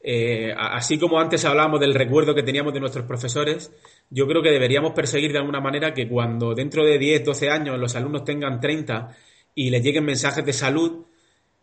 eh, 0.00 0.54
así 0.56 1.00
como 1.00 1.18
antes 1.18 1.44
hablábamos 1.44 1.80
del 1.80 1.94
recuerdo 1.94 2.32
que 2.32 2.44
teníamos 2.44 2.72
de 2.72 2.80
nuestros 2.80 3.06
profesores, 3.06 3.72
yo 4.08 4.28
creo 4.28 4.40
que 4.40 4.50
deberíamos 4.50 4.92
perseguir 4.92 5.32
de 5.32 5.38
alguna 5.38 5.60
manera 5.60 5.92
que 5.94 6.08
cuando 6.08 6.54
dentro 6.54 6.84
de 6.84 6.96
10, 6.96 7.24
12 7.24 7.50
años 7.50 7.76
los 7.76 7.96
alumnos 7.96 8.22
tengan 8.22 8.60
30 8.60 9.08
y 9.56 9.70
les 9.70 9.82
lleguen 9.82 10.04
mensajes 10.04 10.46
de 10.46 10.52
salud, 10.52 11.06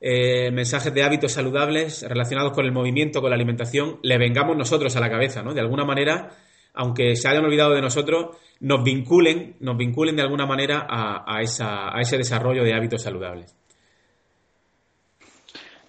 eh, 0.03 0.49
mensajes 0.49 0.91
de 0.91 1.03
hábitos 1.03 1.31
saludables 1.31 2.01
relacionados 2.01 2.53
con 2.53 2.65
el 2.65 2.71
movimiento, 2.71 3.21
con 3.21 3.29
la 3.29 3.35
alimentación, 3.35 3.99
le 4.01 4.17
vengamos 4.17 4.57
nosotros 4.57 4.95
a 4.95 4.99
la 4.99 5.11
cabeza, 5.11 5.43
¿no? 5.43 5.53
De 5.53 5.61
alguna 5.61 5.85
manera, 5.85 6.31
aunque 6.73 7.15
se 7.15 7.27
hayan 7.27 7.45
olvidado 7.45 7.75
de 7.75 7.81
nosotros, 7.81 8.35
nos 8.61 8.83
vinculen, 8.83 9.57
nos 9.59 9.77
vinculen 9.77 10.15
de 10.15 10.23
alguna 10.23 10.47
manera 10.47 10.87
a, 10.89 11.23
a, 11.27 11.41
esa, 11.41 11.95
a 11.95 12.01
ese 12.01 12.17
desarrollo 12.17 12.63
de 12.63 12.73
hábitos 12.73 13.03
saludables. 13.03 13.55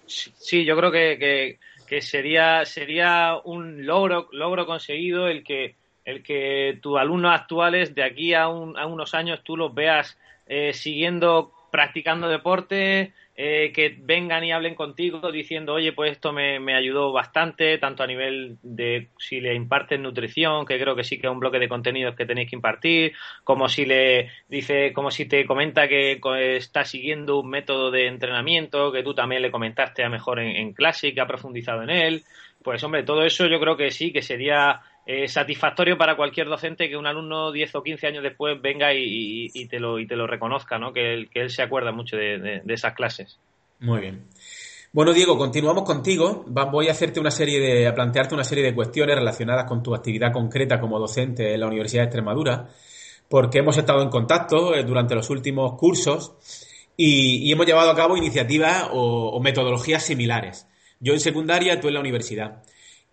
Sí, 0.05 0.63
yo 0.63 0.77
creo 0.77 0.91
que, 0.91 1.57
que, 1.87 2.01
sería, 2.01 2.65
sería 2.65 3.37
un 3.43 3.83
logro, 3.85 4.29
logro 4.31 4.67
conseguido 4.67 5.27
el 5.27 5.43
que, 5.43 5.75
el 6.05 6.21
que 6.21 6.77
tus 6.83 6.99
alumnos 6.99 7.33
actuales 7.33 7.95
de 7.95 8.03
aquí 8.03 8.35
a, 8.35 8.47
un, 8.47 8.77
a 8.77 8.85
unos 8.85 9.15
años 9.15 9.41
tú 9.43 9.57
los 9.57 9.73
veas 9.73 10.19
eh, 10.45 10.73
siguiendo 10.73 11.51
practicando 11.71 12.29
deporte, 12.29 13.13
eh, 13.35 13.71
que 13.73 13.95
vengan 13.99 14.43
y 14.43 14.51
hablen 14.51 14.75
contigo 14.75 15.31
diciendo, 15.31 15.73
oye, 15.73 15.91
pues 15.91 16.11
esto 16.11 16.31
me, 16.31 16.59
me, 16.59 16.75
ayudó 16.75 17.11
bastante, 17.11 17.79
tanto 17.79 18.03
a 18.03 18.07
nivel 18.07 18.57
de 18.61 19.09
si 19.17 19.41
le 19.41 19.55
imparten 19.55 20.03
nutrición, 20.03 20.65
que 20.65 20.79
creo 20.79 20.95
que 20.95 21.03
sí 21.03 21.19
que 21.19 21.25
es 21.25 21.33
un 21.33 21.39
bloque 21.39 21.57
de 21.57 21.67
contenidos 21.67 22.15
que 22.15 22.27
tenéis 22.27 22.49
que 22.49 22.55
impartir, 22.55 23.13
como 23.43 23.69
si 23.69 23.85
le 23.85 24.29
dice, 24.47 24.93
como 24.93 25.09
si 25.09 25.25
te 25.25 25.45
comenta 25.47 25.87
que 25.87 26.19
está 26.57 26.85
siguiendo 26.85 27.39
un 27.39 27.49
método 27.49 27.89
de 27.89 28.05
entrenamiento, 28.05 28.91
que 28.91 29.01
tú 29.01 29.15
también 29.15 29.41
le 29.41 29.51
comentaste 29.51 30.03
a 30.03 30.09
mejor 30.09 30.39
en, 30.39 30.55
en 30.55 30.73
clase 30.73 31.07
y 31.07 31.13
que 31.15 31.21
ha 31.21 31.27
profundizado 31.27 31.81
en 31.81 31.89
él. 31.89 32.23
Pues 32.63 32.83
hombre, 32.83 33.03
todo 33.03 33.25
eso 33.25 33.47
yo 33.47 33.59
creo 33.59 33.75
que 33.75 33.91
sí, 33.91 34.13
que 34.13 34.21
sería 34.21 34.81
eh, 35.05 35.27
satisfactorio 35.27 35.97
para 35.97 36.15
cualquier 36.15 36.47
docente 36.47 36.87
que 36.87 36.95
un 36.95 37.05
alumno 37.05 37.51
10 37.51 37.75
o 37.75 37.83
15 37.83 38.07
años 38.07 38.23
después 38.23 38.61
venga 38.61 38.93
y, 38.93 39.67
te, 39.67 39.77
lo, 39.79 39.99
y 39.99 40.07
te 40.07 40.15
lo 40.15 40.27
reconozca, 40.27 40.79
¿no? 40.79 40.93
que, 40.93 41.27
él, 41.33 41.49
se 41.49 41.61
acuerda 41.61 41.91
mucho 41.91 42.15
de, 42.15 42.61
esas 42.67 42.93
clases. 42.93 43.37
Muy 43.79 43.99
bien. 43.99 44.23
Bueno, 44.93 45.11
Diego, 45.11 45.37
continuamos 45.37 45.83
contigo. 45.83 46.45
voy 46.47 46.87
a 46.87 46.91
hacerte 46.91 47.19
una 47.19 47.31
serie 47.31 47.59
de, 47.59 47.87
a 47.87 47.93
plantearte 47.93 48.33
una 48.33 48.45
serie 48.45 48.63
de 48.63 48.73
cuestiones 48.73 49.17
relacionadas 49.17 49.65
con 49.65 49.83
tu 49.83 49.93
actividad 49.93 50.31
concreta 50.31 50.79
como 50.79 50.99
docente 50.99 51.53
en 51.53 51.59
la 51.59 51.67
Universidad 51.67 52.03
de 52.03 52.05
Extremadura, 52.05 52.69
porque 53.27 53.57
hemos 53.57 53.77
estado 53.77 54.03
en 54.03 54.09
contacto 54.09 54.73
eh, 54.73 54.83
durante 54.83 55.15
los 55.15 55.29
últimos 55.29 55.77
cursos 55.77 56.35
y, 56.95 57.51
hemos 57.51 57.65
llevado 57.65 57.91
a 57.91 57.95
cabo 57.95 58.15
iniciativas 58.15 58.87
o 58.91 59.37
metodologías 59.41 60.03
similares. 60.03 60.67
Yo 61.01 61.11
en 61.11 61.19
secundaria, 61.19 61.81
tú 61.81 61.89
en 61.89 61.95
la 61.95 61.99
universidad. 61.99 62.63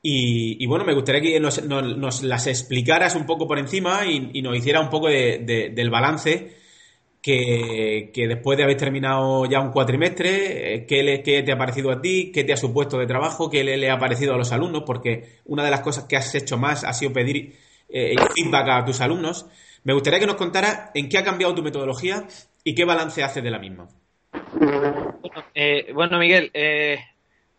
Y, 0.03 0.65
bueno, 0.67 0.85
me 0.87 0.95
gustaría 0.95 1.21
que 1.21 1.41
nos, 1.41 2.23
las 2.23 2.47
explicaras 2.47 3.15
un 3.17 3.27
poco 3.27 3.47
por 3.47 3.59
encima 3.59 4.07
y, 4.07 4.41
nos 4.41 4.57
hiciera 4.57 4.81
un 4.81 4.89
poco 4.89 5.09
de, 5.09 5.73
del 5.75 5.91
balance 5.91 6.57
que, 7.23 8.11
después 8.15 8.57
de 8.57 8.65
haber 8.65 8.77
terminado 8.77 9.45
ya 9.47 9.61
un 9.61 9.73
cuatrimestre, 9.73 10.75
eh, 10.75 10.87
¿qué, 10.87 11.23
¿qué, 11.23 11.43
te 11.43 11.53
ha 11.53 11.59
parecido 11.59 11.91
a 11.91 12.01
ti? 12.01 12.33
¿Qué 12.33 12.45
te 12.45 12.53
ha 12.53 12.57
supuesto 12.57 12.99
de 12.99 13.07
trabajo? 13.07 13.51
¿Qué 13.51 13.63
le, 13.63 13.91
ha 13.91 13.99
parecido 13.99 14.35
a 14.35 14.39
los 14.39 14.53
alumnos? 14.53 14.85
Porque 14.87 15.41
una 15.45 15.65
de 15.65 15.71
las 15.71 15.81
cosas 15.81 16.05
que 16.05 16.17
has 16.17 16.35
hecho 16.35 16.57
más 16.57 16.85
ha 16.85 16.93
sido 16.95 17.13
pedir 17.13 17.59
eh, 17.89 18.15
feedback 18.35 18.69
a 18.71 18.85
tus 18.85 19.01
alumnos. 19.01 19.47
Me 19.85 19.93
gustaría 19.93 20.21
que 20.21 20.27
nos 20.27 20.37
contaras 20.37 20.91
en 20.95 21.09
qué 21.09 21.19
ha 21.19 21.25
cambiado 21.25 21.55
tu 21.55 21.63
metodología 21.63 22.27
y 22.65 22.75
qué 22.75 22.85
balance 22.85 23.23
haces 23.23 23.43
de 23.43 23.51
la 23.51 23.59
misma. 23.59 23.89
Eh, 25.55 25.93
bueno, 25.93 26.19
Miguel, 26.19 26.51
eh, 26.55 26.99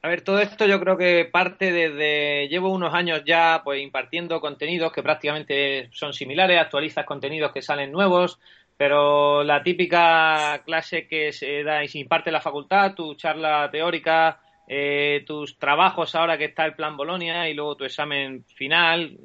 a 0.03 0.07
ver, 0.07 0.23
todo 0.23 0.39
esto 0.39 0.65
yo 0.65 0.79
creo 0.79 0.97
que 0.97 1.25
parte 1.31 1.71
desde. 1.71 2.47
Llevo 2.47 2.69
unos 2.69 2.93
años 2.93 3.21
ya 3.25 3.61
pues 3.63 3.81
impartiendo 3.81 4.41
contenidos 4.41 4.91
que 4.91 5.03
prácticamente 5.03 5.89
son 5.91 6.11
similares, 6.13 6.59
actualizas 6.59 7.05
contenidos 7.05 7.51
que 7.51 7.61
salen 7.61 7.91
nuevos, 7.91 8.39
pero 8.77 9.43
la 9.43 9.61
típica 9.61 10.63
clase 10.65 11.07
que 11.07 11.31
se 11.31 11.63
da 11.63 11.83
y 11.83 11.87
se 11.87 11.99
imparte 11.99 12.31
la 12.31 12.41
facultad, 12.41 12.95
tu 12.95 13.13
charla 13.13 13.69
teórica, 13.71 14.41
eh, 14.67 15.23
tus 15.27 15.59
trabajos 15.59 16.15
ahora 16.15 16.35
que 16.35 16.45
está 16.45 16.65
el 16.65 16.73
plan 16.73 16.97
Bolonia 16.97 17.47
y 17.47 17.53
luego 17.53 17.77
tu 17.77 17.85
examen 17.85 18.43
final. 18.55 19.19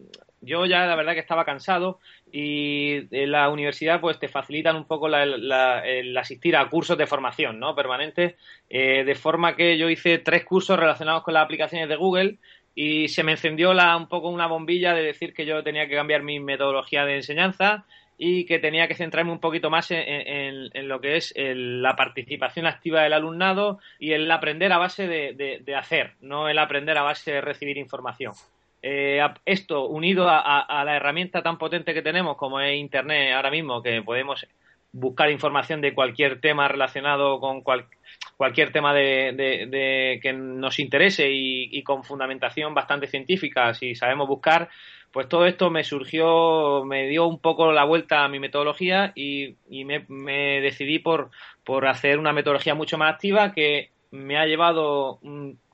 Yo 0.47 0.65
ya 0.65 0.87
la 0.87 0.97
verdad 0.97 1.15
que 1.15 1.21
estaba 1.21 1.45
cansado 1.45 1.99
y 2.33 3.15
en 3.15 3.31
la 3.31 3.51
universidad 3.51 4.01
pues 4.01 4.19
te 4.19 4.29
facilitan 4.29 4.77
un 4.77 4.87
poco 4.87 5.09
el 5.09 6.17
asistir 6.17 6.57
a 6.57 6.69
cursos 6.69 6.97
de 6.97 7.07
formación 7.07 7.59
no 7.59 7.75
permanentes 7.75 8.35
eh, 8.69 9.05
de 9.05 9.15
forma 9.15 9.57
que 9.57 9.79
yo 9.79 9.89
hice 9.89 10.19
tres 10.19 10.45
cursos 10.45 10.79
relacionados 10.79 11.23
con 11.23 11.35
las 11.35 11.45
aplicaciones 11.45 11.89
de 11.89 11.97
Google 11.97 12.39
y 12.75 13.09
se 13.09 13.23
me 13.23 13.33
encendió 13.33 13.73
la, 13.73 13.97
un 13.97 14.09
poco 14.09 14.29
una 14.29 14.47
bombilla 14.47 14.95
de 14.95 15.03
decir 15.03 15.33
que 15.33 15.47
yo 15.47 15.63
tenía 15.63 15.89
que 15.89 15.95
cambiar 15.95 16.23
mi 16.23 16.41
metodología 16.41 17.05
de 17.05 17.17
enseñanza 17.17 17.87
y 18.19 18.45
que 18.47 18.59
tenía 18.59 18.89
que 18.89 18.95
centrarme 18.95 19.33
un 19.33 19.41
poquito 19.41 19.71
más 19.71 19.89
en, 19.91 20.89
lo 20.89 21.01
que 21.01 21.17
es 21.17 21.35
la 21.37 21.97
participación 21.97 22.67
activa 22.67 23.03
del 23.03 23.13
alumnado 23.13 23.79
y 23.99 24.13
el 24.13 24.31
aprender 24.31 24.73
a 24.73 24.79
base 24.79 25.07
de 25.07 25.75
hacer, 25.77 26.15
no 26.21 26.49
el 26.49 26.59
aprender 26.59 26.97
a 26.97 27.03
base 27.03 27.33
de 27.33 27.41
recibir 27.41 27.77
información. 27.77 28.33
Eh, 28.89 29.21
esto 29.45 29.89
unido 29.89 30.29
a, 30.29 30.85
la 30.85 30.95
herramienta 30.95 31.43
tan 31.43 31.59
potente 31.59 31.93
que 31.93 32.03
tenemos 32.03 32.37
como 32.37 32.61
es 32.61 32.79
Internet 32.79 33.35
ahora 33.35 33.51
mismo, 33.51 33.83
que 33.83 34.01
podemos 34.01 34.47
buscar 34.93 35.29
información 35.29 35.81
de 35.81 35.93
cualquier 35.93 36.41
tema 36.41 36.69
relacionado 36.69 37.41
con 37.41 37.63
cualquier 38.37 38.71
tema 38.71 38.95
de, 38.95 40.21
que 40.23 40.33
nos 40.33 40.79
interese 40.79 41.29
y, 41.29 41.83
con 41.83 42.05
fundamentación 42.05 42.75
bastante 42.75 43.09
científica, 43.09 43.75
si 43.75 43.97
sabemos 43.97 44.29
buscar, 44.29 44.69
pues 45.11 45.29
todo 45.29 45.47
esto 45.47 45.69
me 45.69 45.83
surgió, 45.83 46.85
me 46.85 47.09
dio 47.09 47.27
un 47.27 47.41
poco 47.41 47.73
la 47.73 47.83
vuelta 47.83 48.23
a 48.23 48.29
mi 48.29 48.39
metodología 48.39 49.11
y, 49.17 49.57
me, 49.69 50.61
decidí 50.61 51.01
por, 51.01 51.31
por 51.65 51.89
hacer 51.89 52.21
una 52.21 52.33
metodología 52.33 52.77
mucho 52.77 52.99
más 52.99 53.15
activa 53.15 53.53
que 53.53 53.91
me 54.13 54.39
ha 54.39 54.47
llevado 54.47 55.19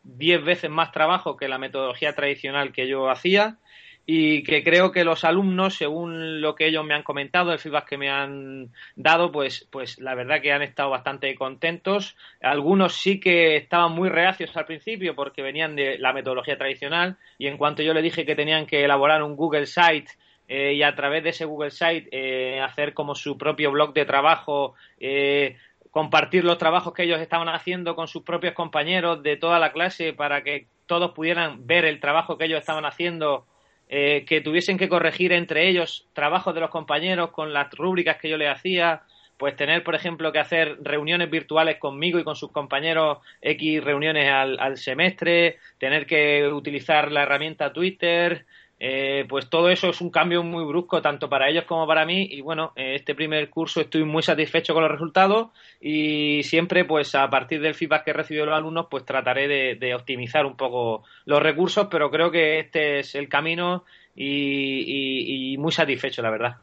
diez 0.03 0.43
veces 0.43 0.71
más 0.71 0.93
trabajo 0.93 1.37
que 1.37 1.49
la 1.49 1.59
metodología 1.59 2.15
tradicional 2.15 2.73
que 2.73 2.89
yo 2.89 3.11
hacía 3.11 3.59
y 4.05 4.43
que 4.43 4.65
creo 4.65 4.91
que 4.91 5.05
los 5.05 5.25
alumnos, 5.25 5.77
según 5.77 6.41
lo 6.41 6.57
que 6.57 6.67
ellos 6.67 6.85
me 6.85 6.95
han 6.95 7.05
comentado, 7.05 7.53
el 7.53 7.61
feedback 7.61 7.89
que 7.89 7.99
me 7.99 8.11
han 8.11 8.71
dado, 8.97 9.31
pues, 9.31 9.69
pues 9.71 10.01
la 10.01 10.17
verdad 10.17 10.41
que 10.43 10.53
han 10.53 10.63
estado 10.63 10.91
bastante 10.91 11.33
contentos. 11.37 12.17
Algunos 12.41 12.95
sí 12.95 13.21
que 13.21 13.57
estaban 13.57 13.93
muy 13.93 14.09
reacios 14.09 14.57
al 14.57 14.67
principio 14.67 15.15
porque 15.15 15.43
venían 15.43 15.77
de 15.77 15.99
la 15.99 16.13
metodología 16.13 16.59
tradicional 16.59 17.17
y 17.39 17.47
en 17.47 17.57
cuanto 17.57 17.83
yo 17.83 17.95
le 17.95 18.03
dije 18.03 18.27
que 18.27 18.35
tenían 18.35 18.67
que 18.67 18.85
elaborar 18.85 19.23
un 19.23 19.37
Google 19.37 19.67
Site 19.67 20.11
eh, 20.49 20.75
y 20.75 20.83
a 20.83 20.95
través 20.97 21.23
de 21.23 21.31
ese 21.31 21.45
Google 21.45 21.71
Site 21.71 22.09
eh, 22.11 22.61
hacer 22.61 22.95
como 22.95 23.15
su 23.15 23.39
propio 23.39 23.71
blog 23.71 23.95
de 23.95 24.05
trabajo, 24.05 24.75
eh, 24.99 25.57
compartir 25.93 26.43
los 26.43 26.57
trabajos 26.57 26.95
que 26.95 27.05
ellos 27.05 27.21
estaban 27.21 27.51
haciendo 27.51 27.95
con 27.95 28.09
sus 28.09 28.23
propios 28.23 28.55
compañeros 28.55 29.23
de 29.23 29.37
toda 29.37 29.59
la 29.59 29.73
clase 29.73 30.15
para 30.15 30.43
que 30.43 30.67
todos 30.87 31.13
pudieran 31.13 31.67
ver 31.67 31.85
el 31.85 32.01
trabajo 32.01 32.39
que 32.39 32.47
ellos 32.47 32.61
estaban 32.61 32.87
haciendo, 32.87 33.47
eh, 33.91 34.25
que 34.27 34.41
tuviesen 34.41 34.79
que 34.79 34.89
corregir 34.89 35.33
entre 35.33 35.69
ellos 35.69 36.09
trabajos 36.15 36.55
de 36.55 36.61
los 36.61 36.71
compañeros 36.71 37.31
con 37.31 37.53
las 37.53 37.71
rúbricas 37.73 38.17
que 38.17 38.31
yo 38.31 38.39
les 38.39 38.49
hacía, 38.49 39.03
pues 39.37 39.55
tener, 39.55 39.85
por 39.85 39.95
ejemplo, 39.95 40.33
que 40.33 40.39
hacer 40.39 40.79
reuniones 40.83 41.29
virtuales 41.29 41.79
conmigo 41.79 42.19
y 42.19 42.25
con 42.25 42.37
sus 42.37 42.51
compañeros, 42.53 43.19
X 43.43 43.85
reuniones 43.85 44.31
al, 44.31 44.79
semestre, 44.79 45.59
tener 45.77 46.07
que 46.07 46.49
utilizar 46.49 47.13
la 47.13 47.25
herramienta 47.25 47.73
Twitter, 47.73 48.47
eh, 48.85 49.27
pues 49.29 49.49
todo 49.49 49.69
eso 49.71 49.91
es 49.91 50.01
un 50.01 50.11
cambio 50.11 50.43
muy 50.43 50.65
brusco 50.65 51.01
tanto 51.01 51.29
para 51.29 51.49
ellos 51.49 51.65
como 51.65 51.87
para 51.87 52.05
mí. 52.05 52.27
Y 52.31 52.41
bueno, 52.41 52.73
eh, 52.75 52.97
este 52.97 53.15
primer 53.15 53.49
curso 53.49 53.81
estoy 53.81 54.05
muy 54.05 54.23
satisfecho 54.23 54.75
con 54.75 54.83
los 54.83 54.91
resultados. 54.91 55.51
Y 55.81 56.43
siempre 56.43 56.85
pues 56.85 57.15
a 57.15 57.31
partir 57.31 57.61
del 57.61 57.75
feedback 57.75 58.05
que 58.05 58.11
he 58.11 58.15
recibido 58.15 58.47
los 58.47 58.57
alumnos 58.57 58.87
pues 58.91 59.05
trataré 59.05 59.77
de, 59.77 59.95
optimizar 59.95 60.47
un 60.47 60.57
poco 60.57 61.05
los 61.27 61.43
recursos, 61.43 61.89
pero 61.91 62.11
creo 62.11 62.31
que 62.31 62.59
este 62.59 63.01
es 63.01 63.15
el 63.15 63.29
camino 63.29 63.85
y 64.15 65.57
muy 65.59 65.73
satisfecho 65.73 66.23
la 66.23 66.31
verdad. 66.31 66.57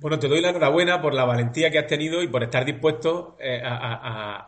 Bueno, 0.00 0.18
te 0.18 0.28
doy 0.28 0.40
la 0.40 0.48
enhorabuena 0.48 1.02
por 1.02 1.12
la 1.12 1.26
valentía 1.26 1.70
que 1.70 1.78
has 1.78 1.86
tenido 1.86 2.22
y 2.22 2.28
por 2.28 2.42
estar 2.42 2.64
dispuesto 2.64 3.36
eh, 3.38 3.60
a, 3.62 4.46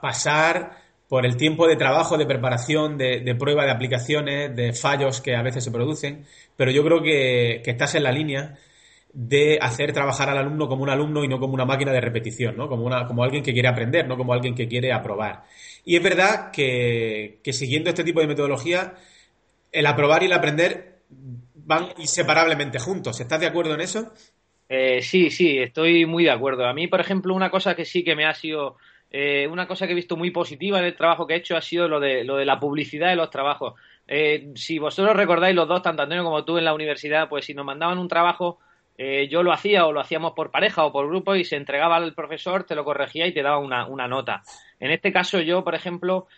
pasar 0.00 0.85
por 1.08 1.24
el 1.24 1.36
tiempo 1.36 1.68
de 1.68 1.76
trabajo, 1.76 2.18
de 2.18 2.26
preparación, 2.26 2.98
de, 2.98 3.34
prueba 3.38 3.64
de 3.64 3.70
aplicaciones, 3.70 4.54
de 4.56 4.72
fallos 4.72 5.20
que 5.20 5.36
a 5.36 5.42
veces 5.42 5.62
se 5.62 5.70
producen, 5.70 6.24
pero 6.56 6.70
yo 6.70 6.82
creo 6.84 7.02
que, 7.02 7.62
estás 7.64 7.94
en 7.94 8.02
la 8.02 8.12
línea 8.12 8.58
de 9.12 9.58
hacer 9.62 9.92
trabajar 9.92 10.28
al 10.28 10.38
alumno 10.38 10.68
como 10.68 10.82
un 10.82 10.90
alumno 10.90 11.24
y 11.24 11.28
no 11.28 11.38
como 11.38 11.54
una 11.54 11.64
máquina 11.64 11.92
de 11.92 12.00
repetición, 12.00 12.56
¿no? 12.56 12.68
Como, 12.68 12.84
una, 12.84 13.06
como 13.06 13.22
alguien 13.22 13.42
que 13.42 13.52
quiere 13.52 13.68
aprender, 13.68 14.06
no 14.06 14.16
como 14.16 14.34
alguien 14.34 14.54
que 14.54 14.68
quiere 14.68 14.92
aprobar. 14.92 15.44
Y 15.84 15.96
es 15.96 16.02
verdad 16.02 16.50
que, 16.50 17.40
siguiendo 17.52 17.88
este 17.88 18.04
tipo 18.04 18.20
de 18.20 18.26
metodología, 18.26 18.94
el 19.72 19.86
aprobar 19.86 20.22
y 20.22 20.26
el 20.26 20.32
aprender 20.32 20.98
van 21.54 21.88
inseparablemente 21.98 22.78
juntos. 22.78 23.20
¿Estás 23.20 23.40
de 23.40 23.46
acuerdo 23.46 23.74
en 23.74 23.80
eso? 23.80 24.12
Eh, 24.68 25.00
sí, 25.00 25.30
sí, 25.30 25.58
estoy 25.58 26.04
muy 26.06 26.24
de 26.24 26.32
acuerdo. 26.32 26.66
A 26.66 26.74
mí, 26.74 26.88
por 26.88 27.00
ejemplo, 27.00 27.34
una 27.34 27.50
cosa 27.50 27.74
que 27.74 27.84
sí 27.84 28.02
que 28.02 28.16
me 28.16 28.26
ha 28.26 28.34
sido, 28.34 28.76
eh, 29.10 29.46
una 29.50 29.66
cosa 29.66 29.86
que 29.86 29.92
he 29.92 29.96
visto 29.96 30.16
muy 30.16 30.30
positiva 30.30 30.78
en 30.78 30.84
el 30.84 30.96
trabajo 30.96 31.26
que 31.26 31.34
he 31.34 31.38
hecho 31.38 31.56
ha 31.56 31.62
sido 31.62 31.88
lo 31.88 32.00
de, 32.00 32.24
lo 32.24 32.36
de 32.36 32.44
la 32.44 32.58
publicidad 32.58 33.10
de 33.10 33.16
los 33.16 33.30
trabajos. 33.30 33.74
Eh, 34.08 34.52
si 34.54 34.78
vosotros 34.78 35.16
recordáis 35.16 35.54
los 35.54 35.68
dos, 35.68 35.82
tanto 35.82 36.02
Antonio 36.02 36.24
como 36.24 36.44
tú 36.44 36.58
en 36.58 36.64
la 36.64 36.74
universidad, 36.74 37.28
pues 37.28 37.44
si 37.44 37.54
nos 37.54 37.64
mandaban 37.64 37.98
un 37.98 38.08
trabajo, 38.08 38.58
yo 39.28 39.42
lo 39.42 39.52
hacía 39.52 39.84
o 39.84 39.92
lo 39.92 40.00
hacíamos 40.00 40.32
por 40.32 40.50
pareja 40.50 40.86
o 40.86 40.90
por 40.90 41.06
grupo 41.06 41.34
y 41.34 41.44
se 41.44 41.56
entregaba 41.56 41.96
al 41.96 42.14
profesor, 42.14 42.64
te 42.64 42.74
lo 42.74 42.82
corregía 42.82 43.26
y 43.26 43.32
te 43.34 43.42
daba 43.42 43.58
una, 43.58 43.86
una 43.86 44.08
nota. 44.08 44.42
En 44.80 44.90
este 44.90 45.12
caso 45.12 45.38
yo, 45.42 45.62
por 45.64 45.74
ejemplo, 45.74 46.28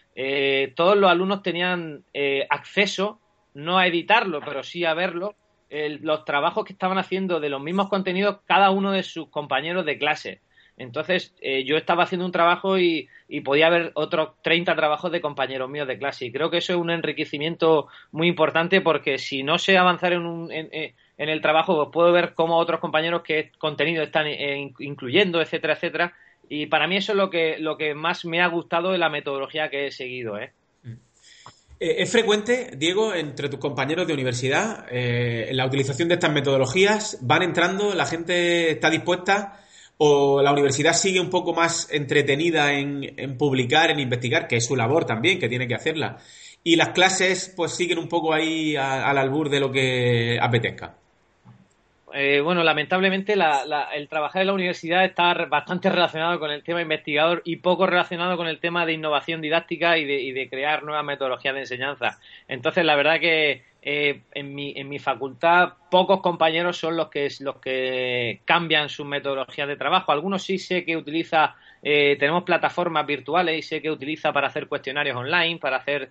todos 0.74 0.96
los 0.96 1.08
alumnos 1.08 1.44
tenían 1.44 2.02
acceso, 2.50 3.20
no 3.54 3.78
a 3.78 3.86
editarlo, 3.86 4.40
pero 4.40 4.64
sí 4.64 4.84
a 4.84 4.94
verlo 4.94 5.36
los 5.70 6.24
trabajos 6.24 6.64
que 6.64 6.72
estaban 6.72 6.98
haciendo 6.98 7.38
de 7.38 7.48
los 7.48 7.60
mismos 7.62 7.88
contenidos 7.88 8.38
cada 8.44 8.70
uno 8.70 8.90
de 8.90 9.04
sus 9.04 9.28
compañeros 9.28 9.84
de 9.84 9.98
clase. 9.98 10.40
Entonces, 10.78 11.34
eh, 11.40 11.64
yo 11.64 11.76
estaba 11.76 12.04
haciendo 12.04 12.24
un 12.24 12.32
trabajo 12.32 12.78
y, 12.78 13.08
podía 13.44 13.66
haber 13.66 13.92
otros 13.94 14.30
30 14.42 14.74
trabajos 14.74 15.12
de 15.12 15.20
compañeros 15.20 15.68
míos 15.68 15.86
de 15.86 15.98
clase. 15.98 16.26
Y 16.26 16.32
creo 16.32 16.50
que 16.50 16.58
eso 16.58 16.72
es 16.72 16.78
un 16.78 16.90
enriquecimiento 16.90 17.88
muy 18.10 18.28
importante 18.28 18.80
porque 18.80 19.18
si 19.18 19.42
no 19.42 19.58
sé 19.58 19.76
avanzar 19.76 20.14
en, 20.14 20.24
un, 20.24 20.50
en, 20.50 20.94
el 21.18 21.40
trabajo, 21.42 21.76
pues 21.76 21.88
puedo 21.92 22.12
ver 22.12 22.32
cómo 22.34 22.56
otros 22.56 22.80
compañeros 22.80 23.22
qué 23.22 23.52
contenido 23.58 24.02
están 24.02 24.26
eh, 24.26 24.72
incluyendo, 24.78 25.42
etcétera, 25.42 25.74
etcétera. 25.74 26.14
Y 26.48 26.66
para 26.66 26.86
mí 26.86 26.96
eso 26.96 27.12
es 27.12 27.18
lo 27.18 27.28
que, 27.28 27.58
lo 27.58 27.76
que 27.76 27.94
más 27.94 28.24
me 28.24 28.40
ha 28.40 28.46
gustado 28.46 28.92
de 28.92 28.98
la 28.98 29.10
metodología 29.10 29.68
que 29.68 29.88
he 29.88 29.90
seguido. 29.90 30.38
¿eh? 30.38 30.52
Eh, 31.80 32.02
¿Es 32.02 32.10
frecuente, 32.10 32.72
Diego, 32.76 33.14
entre 33.14 33.48
tus 33.48 33.60
compañeros 33.60 34.06
de 34.06 34.14
universidad, 34.14 34.86
eh, 34.90 35.50
la 35.52 35.66
utilización 35.66 36.08
de 36.08 36.14
estas 36.14 36.32
metodologías? 36.32 37.18
¿Van 37.22 37.42
entrando? 37.42 37.94
¿La 37.94 38.06
gente 38.06 38.70
está 38.70 38.90
dispuesta? 38.90 39.60
¿O 39.98 40.40
la 40.42 40.52
universidad 40.52 40.92
sigue 40.92 41.20
un 41.20 41.28
poco 41.28 41.52
más 41.52 41.92
entretenida 41.92 42.72
en, 42.72 43.36
publicar, 43.36 43.90
en 43.90 43.98
investigar, 43.98 44.46
que 44.46 44.56
es 44.56 44.66
su 44.66 44.76
labor 44.76 45.04
también, 45.04 45.40
que 45.40 45.48
tiene 45.48 45.66
que 45.66 45.74
hacerla? 45.74 46.18
Y 46.62 46.76
las 46.76 46.90
clases, 46.90 47.52
pues 47.56 47.72
siguen 47.72 47.98
un 47.98 48.08
poco 48.08 48.32
ahí 48.32 48.76
al 48.76 49.18
albur 49.18 49.48
de 49.48 49.60
lo 49.60 49.72
que 49.72 50.38
apetezca. 50.40 50.94
Eh, 52.14 52.40
bueno, 52.40 52.62
lamentablemente 52.62 53.34
el 53.34 54.08
trabajar 54.08 54.42
en 54.42 54.46
la 54.46 54.54
universidad 54.54 55.04
está 55.04 55.34
bastante 55.46 55.90
relacionado 55.90 56.38
con 56.40 56.50
el 56.50 56.62
tema 56.62 56.80
investigador 56.80 57.42
y 57.44 57.56
poco 57.56 57.86
relacionado 57.86 58.36
con 58.36 58.48
el 58.48 58.60
tema 58.60 58.86
de 58.86 58.94
innovación 58.94 59.40
didáctica 59.42 59.98
y 59.98 60.32
de, 60.32 60.48
crear 60.48 60.82
nuevas 60.84 61.04
metodologías 61.04 61.54
de 61.54 61.60
enseñanza. 61.60 62.18
Entonces, 62.46 62.84
la 62.84 62.96
verdad 62.96 63.20
que 63.20 63.62
eh, 63.90 64.20
en, 64.34 64.54
mi, 64.54 64.74
en 64.76 64.86
mi 64.86 64.98
facultad 64.98 65.72
pocos 65.90 66.20
compañeros 66.20 66.76
son 66.76 66.94
los 66.94 67.08
que, 67.08 67.28
los 67.40 67.56
que 67.56 68.42
cambian 68.44 68.90
sus 68.90 69.06
metodologías 69.06 69.66
de 69.66 69.76
trabajo. 69.76 70.12
Algunos 70.12 70.42
sí 70.42 70.58
sé 70.58 70.84
que 70.84 70.94
utiliza, 70.94 71.56
eh, 71.82 72.16
tenemos 72.18 72.42
plataformas 72.42 73.06
virtuales 73.06 73.58
y 73.58 73.62
sé 73.62 73.80
que 73.80 73.90
utiliza 73.90 74.30
para 74.32 74.48
hacer 74.48 74.68
cuestionarios 74.68 75.16
online, 75.16 75.58
para 75.58 75.78
hacer 75.78 76.10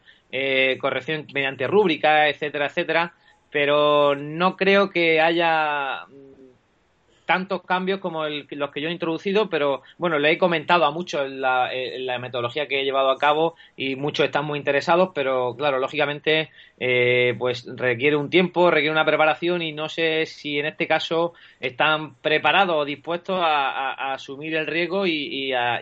corrección 0.82 1.28
mediante 1.34 1.68
rúbricas, 1.68 2.30
etcétera, 2.30 2.66
etcétera 2.66 3.14
pero 3.50 4.16
no 4.16 4.58
creo 4.58 4.90
que 4.90 5.22
haya 5.22 6.06
tantos 7.28 7.62
cambios 7.64 8.00
como 8.00 8.26
los 8.26 8.72
que 8.72 8.82
yo 8.82 8.90
he 8.90 8.92
introducido, 8.92 9.50
pero 9.50 9.84
bueno, 9.98 10.18
le 10.18 10.32
he 10.32 10.38
comentado 10.38 10.86
a 10.86 10.92
muchos 10.92 11.26
en 11.26 11.42
la, 11.42 11.70
metodología 12.20 12.68
que 12.68 12.82
he 12.82 12.86
llevado 12.86 13.12
a 13.12 13.18
cabo 13.18 13.56
y 13.76 13.96
muchos 13.96 14.26
están 14.26 14.46
muy 14.46 14.58
interesados, 14.58 15.12
pero 15.14 15.54
claro, 15.56 15.78
lógicamente, 15.78 16.50
eh, 16.80 17.36
pues 17.38 17.68
requiere 17.76 18.16
un 18.16 18.30
tiempo, 18.30 18.72
requiere 18.72 18.92
una 18.92 19.06
preparación 19.06 19.62
y 19.62 19.74
no 19.74 19.90
sé 19.90 20.26
si 20.26 20.58
en 20.58 20.68
este 20.68 20.88
caso 20.88 21.34
están 21.60 22.16
preparados 22.16 22.78
o 22.78 22.86
dispuestos 22.86 23.40
a, 23.40 24.14
asumir 24.14 24.56
el 24.56 24.66
riesgo 24.66 25.06
y, 25.06 25.52
a, 25.52 25.80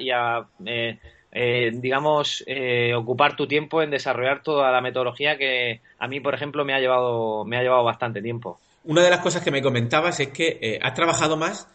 eh, 0.65 0.97
eh, 1.31 1.71
digamos, 1.75 2.43
eh, 2.47 2.93
ocupar 2.95 3.35
tu 3.35 3.45
tiempo 3.45 3.81
en 3.81 3.91
desarrollar 3.91 4.41
toda 4.41 4.71
la 4.71 4.79
metodología 4.79 5.37
que 5.37 5.81
a 5.99 6.07
mí, 6.07 6.21
por 6.21 6.33
ejemplo, 6.33 6.65
me 6.65 6.73
ha 6.73 6.79
llevado, 6.79 7.45
me 7.45 7.57
ha 7.57 7.61
llevado 7.61 7.83
bastante 7.83 8.21
tiempo. 8.21 8.57
Una 8.85 9.03
de 9.03 9.09
las 9.09 9.19
cosas 9.19 9.43
que 9.43 9.51
me 9.51 9.61
comentabas 9.61 10.19
es 10.19 10.29
que 10.29 10.59
eh, 10.61 10.79
has 10.81 10.93
trabajado 10.93 11.37
más, 11.37 11.67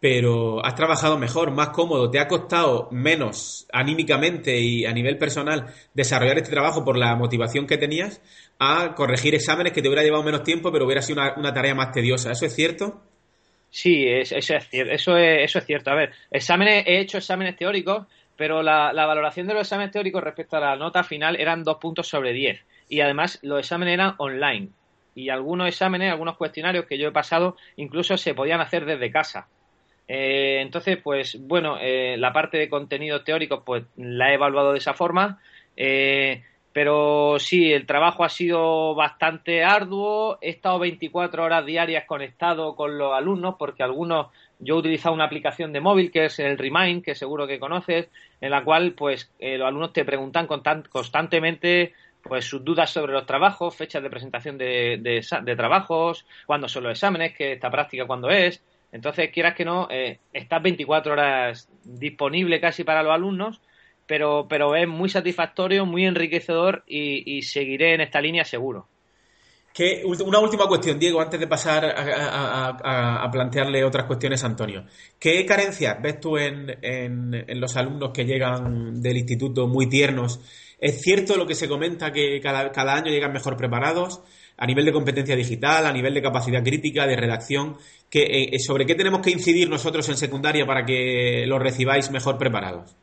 pero 0.00 0.64
has 0.64 0.74
trabajado 0.74 1.18
mejor, 1.18 1.52
más 1.52 1.68
cómodo. 1.70 2.10
¿Te 2.10 2.18
ha 2.18 2.26
costado 2.26 2.88
menos 2.90 3.66
anímicamente 3.72 4.58
y 4.58 4.84
a 4.84 4.92
nivel 4.92 5.18
personal 5.18 5.66
desarrollar 5.94 6.38
este 6.38 6.50
trabajo 6.50 6.84
por 6.84 6.96
la 6.96 7.14
motivación 7.16 7.66
que 7.66 7.78
tenías 7.78 8.20
a 8.58 8.94
corregir 8.94 9.34
exámenes 9.34 9.72
que 9.72 9.82
te 9.82 9.88
hubiera 9.88 10.02
llevado 10.02 10.22
menos 10.22 10.42
tiempo, 10.42 10.72
pero 10.72 10.86
hubiera 10.86 11.02
sido 11.02 11.22
una, 11.36 11.52
tarea 11.52 11.74
más 11.74 11.92
tediosa? 11.92 12.32
¿Eso 12.32 12.46
es 12.46 12.54
cierto? 12.54 13.02
Sí, 13.70 14.06
eso, 14.06 14.36
es, 14.36 14.50
eso, 14.50 15.16
es, 15.16 15.44
eso 15.44 15.58
es 15.58 15.66
cierto. 15.66 15.90
A 15.90 15.94
ver, 15.94 16.12
exámenes, 16.30 16.84
he 16.86 17.00
hecho 17.00 17.18
exámenes 17.18 17.56
teóricos 17.56 18.06
pero 18.36 18.62
la, 18.62 18.92
valoración 18.92 19.46
de 19.46 19.54
los 19.54 19.62
exámenes 19.62 19.92
teóricos 19.92 20.22
respecto 20.22 20.56
a 20.56 20.60
la 20.60 20.76
nota 20.76 21.04
final 21.04 21.36
eran 21.38 21.62
dos 21.62 21.76
puntos 21.76 22.08
sobre 22.08 22.32
diez. 22.32 22.64
Y 22.88 23.00
además 23.00 23.38
los 23.42 23.60
exámenes 23.60 23.94
eran 23.94 24.14
online. 24.18 24.70
Y 25.14 25.28
algunos 25.28 25.68
exámenes, 25.68 26.10
algunos 26.10 26.36
cuestionarios 26.36 26.86
que 26.86 26.98
yo 26.98 27.08
he 27.08 27.12
pasado, 27.12 27.56
incluso 27.76 28.16
se 28.16 28.34
podían 28.34 28.60
hacer 28.60 28.84
desde 28.84 29.10
casa. 29.10 29.48
Eh, 30.08 30.60
entonces, 30.60 30.98
pues 31.02 31.38
bueno, 31.40 31.76
eh, 31.80 32.16
la 32.18 32.32
parte 32.32 32.58
de 32.58 32.68
contenidos 32.68 33.24
teóricos, 33.24 33.62
pues 33.64 33.84
la 33.96 34.30
he 34.30 34.34
evaluado 34.34 34.72
de 34.72 34.78
esa 34.78 34.94
forma. 34.94 35.40
Eh, 35.76 36.42
pero 36.72 37.36
sí, 37.38 37.72
el 37.72 37.86
trabajo 37.86 38.24
ha 38.24 38.30
sido 38.30 38.94
bastante 38.94 39.62
arduo. 39.62 40.38
He 40.40 40.50
estado 40.50 40.78
24 40.78 41.44
horas 41.44 41.66
diarias 41.66 42.04
conectado 42.06 42.74
con 42.74 42.96
los 42.96 43.12
alumnos 43.12 43.56
porque 43.58 43.82
algunos 43.82 44.28
yo 44.58 44.76
he 44.76 44.78
utilizado 44.78 45.14
una 45.14 45.24
aplicación 45.24 45.72
de 45.72 45.80
móvil 45.80 46.10
que 46.10 46.26
es 46.26 46.38
el 46.38 46.56
Remind, 46.56 47.04
que 47.04 47.14
seguro 47.14 47.46
que 47.46 47.58
conoces, 47.58 48.08
en 48.40 48.50
la 48.50 48.64
cual 48.64 48.92
pues 48.92 49.30
eh, 49.38 49.58
los 49.58 49.68
alumnos 49.68 49.92
te 49.92 50.04
preguntan 50.04 50.46
constantemente 50.46 51.92
pues 52.22 52.44
sus 52.44 52.64
dudas 52.64 52.90
sobre 52.90 53.12
los 53.12 53.26
trabajos, 53.26 53.74
fechas 53.74 54.02
de 54.02 54.10
presentación 54.10 54.56
de, 54.58 54.98
de, 55.02 55.56
trabajos, 55.56 56.24
cuándo 56.46 56.68
son 56.68 56.84
los 56.84 56.92
exámenes, 56.92 57.36
que 57.36 57.52
esta 57.52 57.70
práctica 57.70 58.06
cuándo 58.06 58.30
es. 58.30 58.62
Entonces, 58.92 59.30
quieras 59.32 59.54
que 59.54 59.64
no, 59.64 59.88
eh, 59.90 60.18
estás 60.32 60.62
24 60.62 61.12
horas 61.12 61.68
disponible 61.82 62.60
casi 62.60 62.84
para 62.84 63.02
los 63.02 63.12
alumnos, 63.12 63.60
pero, 64.06 64.46
pero 64.48 64.76
es 64.76 64.86
muy 64.86 65.08
satisfactorio, 65.08 65.86
muy 65.86 66.04
enriquecedor 66.04 66.84
y 66.86 67.42
seguiré 67.42 67.94
en 67.94 68.02
esta 68.02 68.20
línea 68.20 68.44
seguro 68.44 68.86
una 70.26 70.38
última 70.38 70.66
cuestión, 70.66 70.98
Diego, 70.98 71.20
antes 71.20 71.40
de 71.40 71.46
pasar 71.46 71.84
a, 71.84 73.30
plantearle 73.30 73.82
otras 73.84 74.06
cuestiones 74.06 74.44
a 74.44 74.46
Antonio. 74.46 74.84
¿Qué 75.18 75.46
carencias 75.46 75.96
ves 76.02 76.20
tú 76.20 76.36
en, 76.36 77.60
los 77.60 77.76
alumnos 77.76 78.10
que 78.12 78.24
llegan 78.24 79.00
del 79.00 79.16
instituto 79.16 79.66
muy 79.66 79.88
tiernos? 79.88 80.40
¿Es 80.82 81.00
cierto 81.00 81.36
lo 81.36 81.46
que 81.46 81.54
se 81.54 81.68
comenta 81.68 82.12
que 82.12 82.40
cada, 82.40 82.94
año 82.94 83.12
llegan 83.12 83.32
mejor 83.32 83.56
preparados 83.56 84.20
a 84.56 84.66
nivel 84.66 84.84
de 84.84 84.92
competencia 84.92 85.36
digital, 85.36 85.86
a 85.86 85.92
nivel 85.92 86.12
de 86.12 86.20
capacidad 86.20 86.60
crítica, 86.60 87.06
de 87.06 87.14
redacción? 87.14 87.76
Eh, 88.10 88.50
eh, 88.52 88.58
¿Sobre 88.58 88.84
qué 88.84 88.96
tenemos 88.96 89.20
que 89.20 89.30
incidir 89.30 89.70
nosotros 89.70 90.08
en 90.08 90.16
secundaria 90.16 90.66
para 90.66 90.84
que 90.84 91.44
los 91.46 91.62
recibáis 91.62 92.10
mejor 92.10 92.36
preparados? 92.36 92.96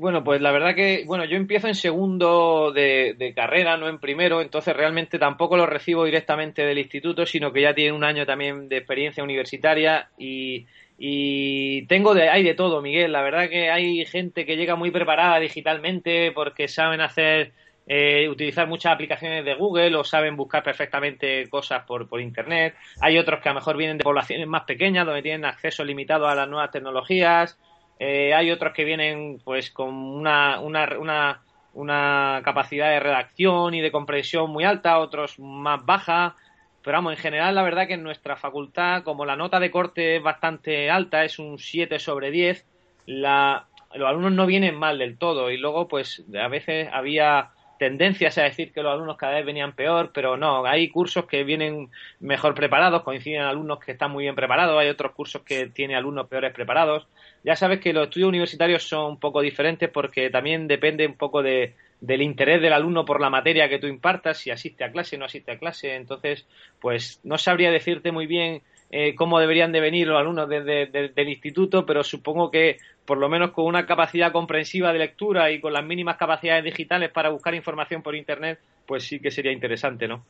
Bueno, 0.00 0.24
pues 0.24 0.40
la 0.40 0.50
verdad 0.50 0.74
que, 0.74 1.04
bueno, 1.06 1.26
yo 1.26 1.36
empiezo 1.36 1.68
en 1.68 1.74
segundo 1.74 2.72
de, 2.72 3.34
carrera, 3.36 3.76
no 3.76 3.86
en 3.86 3.98
primero, 3.98 4.40
entonces 4.40 4.74
realmente 4.74 5.18
tampoco 5.18 5.58
lo 5.58 5.66
recibo 5.66 6.06
directamente 6.06 6.62
del 6.62 6.78
instituto, 6.78 7.26
sino 7.26 7.52
que 7.52 7.60
ya 7.60 7.74
tiene 7.74 7.92
un 7.92 8.02
año 8.02 8.24
también 8.24 8.66
de 8.70 8.78
experiencia 8.78 9.22
universitaria 9.22 10.08
y, 10.16 10.64
y 10.96 11.82
tengo 11.82 12.14
de, 12.14 12.30
hay 12.30 12.42
de 12.42 12.54
todo, 12.54 12.80
Miguel. 12.80 13.12
La 13.12 13.20
verdad 13.20 13.50
que 13.50 13.70
hay 13.70 14.06
gente 14.06 14.46
que 14.46 14.56
llega 14.56 14.74
muy 14.74 14.90
preparada 14.90 15.38
digitalmente 15.38 16.32
porque 16.32 16.66
saben 16.66 17.02
hacer, 17.02 17.52
eh, 17.86 18.26
utilizar 18.30 18.66
muchas 18.66 18.94
aplicaciones 18.94 19.44
de 19.44 19.54
Google 19.54 19.94
o 19.96 20.02
saben 20.02 20.34
buscar 20.34 20.62
perfectamente 20.62 21.46
cosas 21.50 21.84
por, 21.84 22.08
por 22.08 22.22
Internet. 22.22 22.74
Hay 23.02 23.18
otros 23.18 23.40
que 23.42 23.50
a 23.50 23.52
lo 23.52 23.60
mejor 23.60 23.76
vienen 23.76 23.98
de 23.98 24.04
poblaciones 24.04 24.46
más 24.46 24.64
pequeñas 24.64 25.04
donde 25.04 25.20
tienen 25.20 25.44
acceso 25.44 25.84
limitado 25.84 26.26
a 26.26 26.34
las 26.34 26.48
nuevas 26.48 26.70
tecnologías 26.70 27.58
eh, 28.02 28.32
hay 28.32 28.50
otros 28.50 28.72
que 28.72 28.84
vienen 28.84 29.42
pues 29.44 29.70
con 29.70 29.94
una, 29.94 30.58
una, 30.60 31.42
una, 31.74 32.40
capacidad 32.42 32.88
de 32.88 32.98
redacción 32.98 33.74
y 33.74 33.82
de 33.82 33.92
comprensión 33.92 34.50
muy 34.50 34.64
alta, 34.64 34.98
otros 34.98 35.38
más 35.38 35.84
baja. 35.84 36.34
Pero 36.82 36.96
vamos, 36.96 37.12
en 37.12 37.18
general 37.18 37.54
la 37.54 37.62
verdad 37.62 37.86
que 37.86 37.94
en 37.94 38.02
nuestra 38.02 38.36
facultad, 38.36 39.02
como 39.02 39.26
la 39.26 39.36
nota 39.36 39.60
de 39.60 39.70
corte 39.70 40.16
es 40.16 40.22
bastante 40.22 40.90
alta, 40.90 41.24
es 41.24 41.38
un 41.38 41.58
7 41.58 41.98
sobre 41.98 42.30
10, 42.30 42.66
la, 43.04 43.66
los 43.94 44.08
alumnos 44.08 44.32
no 44.32 44.46
vienen 44.46 44.78
mal 44.78 44.96
del 44.96 45.18
todo 45.18 45.50
y 45.50 45.58
luego 45.58 45.86
pues 45.86 46.24
a 46.34 46.48
veces 46.48 46.88
había 46.90 47.50
tendencias 47.78 48.38
a 48.38 48.44
decir 48.44 48.72
que 48.72 48.82
los 48.82 48.92
alumnos 48.92 49.18
cada 49.18 49.34
vez 49.34 49.44
venían 49.44 49.72
peor, 49.72 50.10
pero 50.14 50.38
no, 50.38 50.64
hay 50.64 50.88
cursos 50.88 51.26
que 51.26 51.44
vienen 51.44 51.90
mejor 52.18 52.54
preparados, 52.54 53.02
coinciden 53.02 53.42
alumnos 53.42 53.80
que 53.80 53.92
están 53.92 54.10
muy 54.10 54.24
bien 54.24 54.34
preparados, 54.34 54.78
hay 54.78 54.88
otros 54.88 55.12
cursos 55.12 55.42
que 55.42 55.66
tienen 55.66 55.96
alumnos 55.96 56.28
peores 56.28 56.52
preparados. 56.52 57.06
Ya 57.42 57.56
sabes 57.56 57.80
que 57.80 57.92
los 57.92 58.04
estudios 58.04 58.28
universitarios 58.28 58.82
son 58.82 59.12
un 59.12 59.20
poco 59.20 59.40
diferentes 59.40 59.88
porque 59.88 60.30
también 60.30 60.68
depende 60.68 61.06
un 61.06 61.14
poco 61.14 61.42
de, 61.42 61.74
del 62.00 62.22
interés 62.22 62.60
del 62.60 62.72
alumno 62.72 63.04
por 63.04 63.20
la 63.20 63.30
materia 63.30 63.68
que 63.68 63.78
tú 63.78 63.86
impartas, 63.86 64.38
si 64.38 64.50
asiste 64.50 64.84
a 64.84 64.92
clase 64.92 65.16
no 65.18 65.24
asiste 65.24 65.52
a 65.52 65.58
clase. 65.58 65.94
Entonces, 65.94 66.46
pues 66.80 67.20
no 67.24 67.38
sabría 67.38 67.70
decirte 67.70 68.12
muy 68.12 68.26
bien 68.26 68.62
eh, 68.90 69.14
cómo 69.14 69.38
deberían 69.38 69.72
de 69.72 69.80
venir 69.80 70.08
los 70.08 70.18
alumnos 70.18 70.48
del 70.48 71.28
instituto, 71.28 71.86
pero 71.86 72.02
supongo 72.02 72.50
que 72.50 72.78
por 73.04 73.18
lo 73.18 73.28
menos 73.28 73.52
con 73.52 73.66
una 73.66 73.86
capacidad 73.86 74.32
comprensiva 74.32 74.92
de 74.92 74.98
lectura 74.98 75.50
y 75.50 75.60
con 75.60 75.72
las 75.72 75.84
mínimas 75.84 76.16
capacidades 76.16 76.64
digitales 76.64 77.10
para 77.10 77.30
buscar 77.30 77.54
información 77.54 78.02
por 78.02 78.16
Internet, 78.16 78.58
pues 78.86 79.04
sí 79.04 79.20
que 79.20 79.30
sería 79.30 79.52
interesante, 79.52 80.08
¿no? 80.08 80.24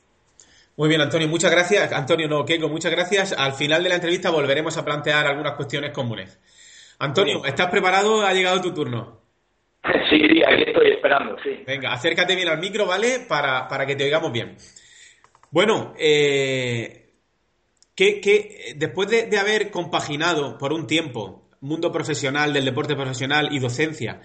Muy 0.77 0.89
bien, 0.89 1.01
Antonio, 1.01 1.29
muchas 1.29 1.51
gracias. 1.51 1.93
Antonio, 1.93 2.29
no, 2.29 2.45
Keiko, 2.45 2.69
muchas 2.69 2.93
gracias. 2.93 3.33
Al 3.33 3.53
final 3.53 3.83
de 3.83 3.89
la 3.89 3.97
entrevista 3.97 4.31
volveremos 4.31 4.77
a 4.77 4.85
plantear 4.85 5.27
algunas 5.27 5.55
cuestiones 5.55 5.91
comunes. 5.91 6.39
Antonio, 7.01 7.45
¿estás 7.45 7.69
preparado? 7.69 8.25
Ha 8.25 8.33
llegado 8.33 8.61
tu 8.61 8.73
turno. 8.73 9.21
Sí, 10.11 10.43
aquí 10.45 10.65
estoy 10.67 10.91
esperando, 10.91 11.37
sí. 11.43 11.63
Venga, 11.67 11.93
acércate 11.93 12.35
bien 12.35 12.49
al 12.49 12.59
micro, 12.59 12.85
¿vale? 12.85 13.21
Para, 13.29 13.69
para 13.69 13.87
que 13.87 13.95
te 13.95 14.05
oigamos 14.05 14.33
bien. 14.33 14.57
Bueno, 15.51 15.95
eh, 15.99 17.01
que, 17.95 18.75
después 18.77 19.09
de, 19.09 19.39
haber 19.39 19.71
compaginado 19.71 20.57
por 20.59 20.73
un 20.73 20.87
tiempo 20.87 21.49
mundo 21.61 21.93
profesional 21.93 22.53
del 22.53 22.65
deporte 22.65 22.95
profesional 22.95 23.49
y 23.53 23.59
docencia, 23.59 24.23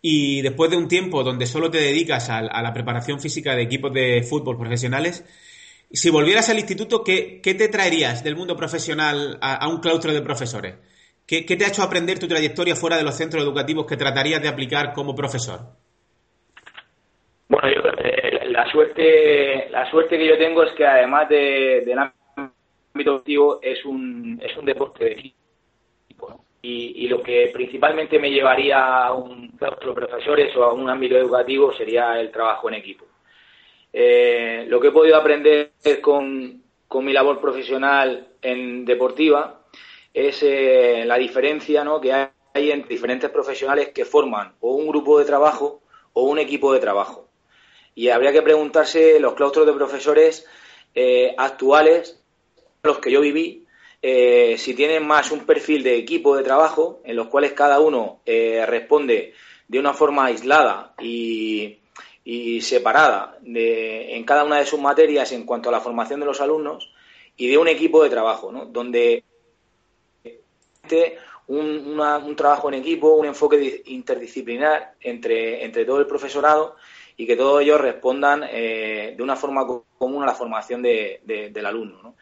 y 0.00 0.42
después 0.42 0.70
de 0.70 0.76
un 0.76 0.88
tiempo 0.88 1.22
donde 1.22 1.46
solo 1.46 1.70
te 1.70 1.78
dedicas 1.78 2.28
a, 2.30 2.42
la 2.42 2.72
preparación 2.72 3.20
física 3.20 3.54
de 3.54 3.62
equipos 3.62 3.92
de 3.92 4.22
fútbol 4.22 4.58
profesionales, 4.58 5.24
si 5.92 6.10
volvieras 6.10 6.48
al 6.48 6.58
instituto, 6.58 7.04
¿qué, 7.04 7.40
te 7.42 7.68
traerías 7.68 8.24
del 8.24 8.34
mundo 8.34 8.56
profesional 8.56 9.38
a, 9.40 9.68
un 9.68 9.80
claustro 9.80 10.12
de 10.12 10.22
profesores? 10.22 10.74
¿Qué, 11.26 11.42
te 11.42 11.64
ha 11.64 11.68
hecho 11.68 11.82
aprender 11.82 12.18
tu 12.18 12.28
trayectoria 12.28 12.74
fuera 12.74 12.96
de 12.96 13.04
los 13.04 13.16
centros 13.16 13.42
educativos 13.42 13.86
que 13.86 13.96
tratarías 13.96 14.42
de 14.42 14.48
aplicar 14.48 14.92
como 14.92 15.14
profesor? 15.14 15.60
Bueno, 17.48 17.68
eh, 17.98 18.48
la 18.48 18.70
suerte 18.70 19.68
la 19.70 19.90
suerte 19.90 20.18
que 20.18 20.28
yo 20.28 20.38
tengo 20.38 20.62
es 20.62 20.72
que 20.72 20.86
además 20.86 21.28
de, 21.28 21.82
de 21.86 21.94
la 21.94 22.12
ámbito 22.94 23.12
deportivo 23.12 23.58
es 23.62 23.84
un, 23.84 24.40
es 24.42 24.56
un 24.56 24.64
deporte 24.66 25.04
de 25.04 25.12
equipo. 25.12 26.44
Y, 26.60 27.04
y, 27.04 27.08
lo 27.08 27.22
que 27.22 27.50
principalmente 27.52 28.20
me 28.20 28.30
llevaría 28.30 29.06
a 29.06 29.14
un 29.14 29.48
claustro 29.58 29.94
de 29.94 30.06
profesores 30.06 30.56
o 30.56 30.62
a 30.62 30.72
un 30.72 30.88
ámbito 30.88 31.16
educativo 31.16 31.72
sería 31.72 32.20
el 32.20 32.30
trabajo 32.30 32.68
en 32.68 32.74
equipo. 32.74 33.04
Eh, 33.92 34.66
lo 34.68 34.78
que 34.78 34.88
he 34.88 34.92
podido 34.92 35.16
aprender 35.16 35.72
con, 36.00 36.62
con 36.86 37.04
mi 37.04 37.12
labor 37.12 37.40
profesional 37.40 38.28
en 38.40 38.84
deportiva 38.84 39.61
es 40.12 40.42
eh, 40.42 41.04
la 41.06 41.16
diferencia 41.16 41.84
¿no? 41.84 42.00
que 42.00 42.12
hay 42.12 42.70
entre 42.70 42.88
diferentes 42.88 43.30
profesionales 43.30 43.90
que 43.94 44.04
forman 44.04 44.54
o 44.60 44.74
un 44.74 44.88
grupo 44.88 45.18
de 45.18 45.24
trabajo 45.24 45.80
o 46.12 46.24
un 46.24 46.38
equipo 46.38 46.72
de 46.72 46.80
trabajo. 46.80 47.28
Y 47.94 48.08
habría 48.08 48.32
que 48.32 48.42
preguntarse 48.42 49.20
los 49.20 49.34
claustros 49.34 49.66
de 49.66 49.72
profesores 49.72 50.46
eh, 50.94 51.34
actuales 51.36 52.22
los 52.82 52.98
que 52.98 53.10
yo 53.10 53.20
viví, 53.20 53.64
eh, 54.02 54.56
si 54.58 54.74
tienen 54.74 55.06
más 55.06 55.30
un 55.30 55.46
perfil 55.46 55.84
de 55.84 55.96
equipo 55.96 56.36
de 56.36 56.42
trabajo, 56.42 57.00
en 57.04 57.14
los 57.14 57.28
cuales 57.28 57.52
cada 57.52 57.78
uno 57.78 58.20
eh, 58.26 58.64
responde 58.66 59.34
de 59.68 59.78
una 59.78 59.94
forma 59.94 60.26
aislada 60.26 60.94
y, 61.00 61.78
separada 62.60 63.38
de, 63.40 64.16
en 64.16 64.24
cada 64.24 64.44
una 64.44 64.58
de 64.58 64.66
sus 64.66 64.80
materias 64.80 65.30
en 65.32 65.44
cuanto 65.44 65.68
a 65.68 65.72
la 65.72 65.80
formación 65.80 66.20
de 66.20 66.26
los 66.26 66.40
alumnos, 66.40 66.92
y 67.36 67.48
de 67.48 67.58
un 67.58 67.68
equipo 67.68 68.02
de 68.02 68.10
trabajo, 68.10 68.52
¿no? 68.52 68.66
donde 68.66 69.24
un, 71.48 72.00
un 72.00 72.36
trabajo 72.36 72.68
en 72.68 72.74
equipo, 72.74 73.14
un 73.14 73.26
enfoque 73.26 73.82
interdisciplinar 73.86 74.94
entre, 75.00 75.64
entre 75.64 75.84
todo 75.84 76.00
el 76.00 76.06
profesorado 76.06 76.76
y 77.16 77.26
que 77.26 77.36
todos 77.36 77.62
ellos 77.62 77.80
respondan 77.80 78.44
eh, 78.50 79.14
de 79.16 79.22
una 79.22 79.36
forma 79.36 79.66
común 79.98 80.22
a 80.22 80.26
la 80.26 80.34
formación 80.34 80.82
de, 80.82 81.20
del 81.24 81.66
alumno. 81.66 82.02
¿no? 82.02 82.16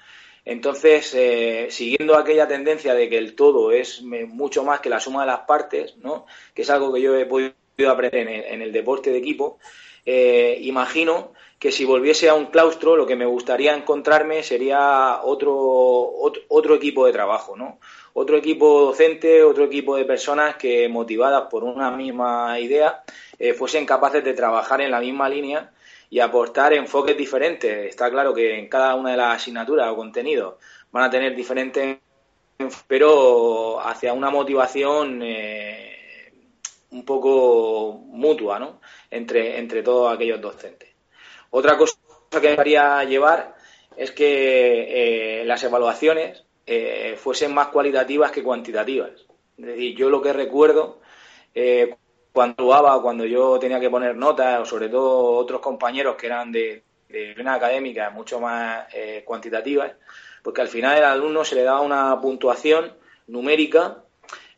Entonces, 0.44 1.14
eh, 1.14 1.68
siguiendo 1.70 2.16
aquella 2.16 2.48
tendencia 2.48 2.94
de 2.94 3.08
que 3.08 3.18
el 3.18 3.34
todo 3.34 3.72
es 3.72 4.02
mucho 4.02 4.64
más 4.64 4.80
que 4.80 4.90
la 4.90 5.00
suma 5.00 5.22
de 5.22 5.28
las 5.28 5.40
partes, 5.40 5.96
¿no? 5.98 6.26
que 6.54 6.62
es 6.62 6.70
algo 6.70 6.92
que 6.92 7.00
yo 7.00 7.16
he 7.16 7.26
podido 7.26 7.54
aprender 7.88 8.28
en 8.28 8.62
el, 8.62 8.72
deporte 8.72 9.10
de 9.10 9.18
equipo, 9.18 9.58
eh, 10.04 10.58
imagino 10.62 11.32
que 11.58 11.70
si 11.70 11.84
volviese 11.84 12.28
a 12.28 12.34
un 12.34 12.46
claustro, 12.46 12.96
lo 12.96 13.06
que 13.06 13.16
me 13.16 13.26
gustaría 13.26 13.74
encontrarme 13.74 14.42
sería 14.42 15.20
otro, 15.22 15.54
otro, 16.48 16.74
equipo 16.74 17.04
de 17.04 17.12
trabajo, 17.12 17.54
¿no? 17.54 17.78
Otro 18.12 18.36
equipo 18.36 18.80
docente, 18.86 19.42
otro 19.42 19.64
equipo 19.64 19.96
de 19.96 20.04
personas 20.04 20.56
que, 20.56 20.88
motivadas 20.88 21.48
por 21.50 21.64
una 21.64 21.90
misma 21.90 22.58
idea, 22.58 23.02
eh, 23.38 23.54
fuesen 23.54 23.86
capaces 23.86 24.24
de 24.24 24.34
trabajar 24.34 24.80
en 24.80 24.90
la 24.90 25.00
misma 25.00 25.28
línea 25.28 25.70
y 26.10 26.18
aportar 26.18 26.72
enfoques 26.72 27.16
diferentes. 27.16 27.88
Está 27.88 28.10
claro 28.10 28.34
que 28.34 28.58
en 28.58 28.68
cada 28.68 28.96
una 28.96 29.12
de 29.12 29.16
las 29.16 29.36
asignaturas 29.36 29.88
o 29.88 29.96
contenidos 29.96 30.54
van 30.90 31.04
a 31.04 31.10
tener 31.10 31.36
diferentes, 31.36 31.98
pero 32.86 33.80
hacia 33.80 34.12
una 34.12 34.30
motivación 34.30 35.20
eh, 35.22 36.32
un 36.90 37.04
poco 37.04 37.92
mutua, 38.06 38.58
¿no? 38.58 38.80
Entre, 39.10 39.58
entre 39.58 39.82
todos 39.82 40.12
aquellos 40.12 40.40
docentes. 40.40 40.88
Otra 41.50 41.76
cosa 41.76 41.96
que 42.30 42.40
me 42.40 42.60
haría 42.60 43.02
llevar 43.04 43.54
es 43.96 44.12
que 44.12 45.42
eh, 45.42 45.44
las 45.44 45.62
evaluaciones 45.62 46.44
eh, 46.72 47.16
fuesen 47.16 47.52
más 47.52 47.66
cualitativas 47.66 48.30
que 48.30 48.44
cuantitativas. 48.44 49.10
Es 49.58 49.96
yo 49.96 50.08
lo 50.08 50.22
que 50.22 50.32
recuerdo 50.32 51.00
cuando 52.32 53.00
cuando 53.02 53.24
yo 53.24 53.58
tenía 53.58 53.80
que 53.80 53.90
poner 53.90 54.14
notas, 54.14 54.60
o 54.60 54.64
sobre 54.64 54.88
todo 54.88 55.32
otros 55.32 55.60
compañeros 55.60 56.14
que 56.14 56.26
eran 56.26 56.52
de, 56.52 56.84
una 57.40 57.54
académica 57.54 58.10
mucho 58.10 58.38
más 58.38 58.86
eh, 58.94 59.24
cuantitativas, 59.24 59.90
porque 60.44 60.60
al 60.60 60.68
final 60.68 60.98
al 60.98 61.04
alumno 61.04 61.44
se 61.44 61.56
le 61.56 61.64
daba 61.64 61.80
una 61.80 62.20
puntuación 62.20 62.92
numérica 63.26 64.04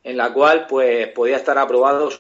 en 0.05 0.19
la 0.19 0.35
cual 0.35 0.67
pues 0.67 1.09
podía 1.09 1.37
estar 1.37 1.57
aprobado 1.57 2.11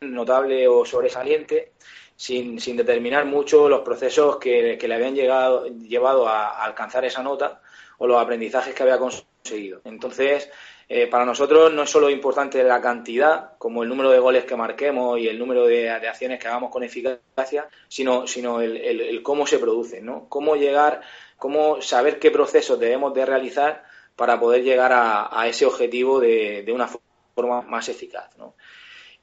notable 0.00 0.68
o 0.68 0.84
sobresaliente 0.84 1.72
sin, 2.14 2.60
sin 2.60 2.76
determinar 2.76 3.24
mucho 3.24 3.68
los 3.68 3.80
procesos 3.80 4.36
que, 4.36 4.78
le 4.80 4.94
habían 4.94 5.16
llegado, 5.16 5.66
llevado 5.66 6.28
a 6.28 6.62
alcanzar 6.62 7.04
esa 7.04 7.24
nota 7.24 7.60
o 8.00 8.06
los 8.06 8.20
aprendizajes 8.20 8.74
que 8.74 8.82
había 8.82 8.98
conseguido. 8.98 9.82
Entonces, 9.84 10.50
eh, 10.88 11.06
para 11.06 11.26
nosotros 11.26 11.72
no 11.72 11.82
es 11.82 11.90
solo 11.90 12.08
importante 12.08 12.64
la 12.64 12.80
cantidad, 12.80 13.58
como 13.58 13.82
el 13.82 13.88
número 13.90 14.10
de 14.10 14.18
goles 14.18 14.44
que 14.44 14.56
marquemos 14.56 15.20
y 15.20 15.28
el 15.28 15.38
número 15.38 15.66
de, 15.66 15.90
acciones 15.90 16.40
que 16.40 16.48
hagamos 16.48 16.70
con 16.70 16.82
eficacia, 16.82 17.68
sino, 17.88 18.26
sino 18.26 18.62
el, 18.62 19.22
cómo 19.22 19.46
se 19.46 19.58
produce, 19.58 20.00
¿no? 20.00 20.28
Cómo 20.30 20.56
llegar, 20.56 21.02
cómo 21.36 21.82
saber 21.82 22.18
qué 22.18 22.30
procesos 22.30 22.80
debemos 22.80 23.12
de 23.12 23.26
realizar 23.26 23.84
para 24.16 24.40
poder 24.40 24.64
llegar 24.64 24.92
a, 24.94 25.46
ese 25.46 25.66
objetivo 25.66 26.20
de, 26.20 26.64
una 26.72 26.88
forma 27.34 27.60
más 27.62 27.90
eficaz, 27.90 28.34
¿no? 28.38 28.54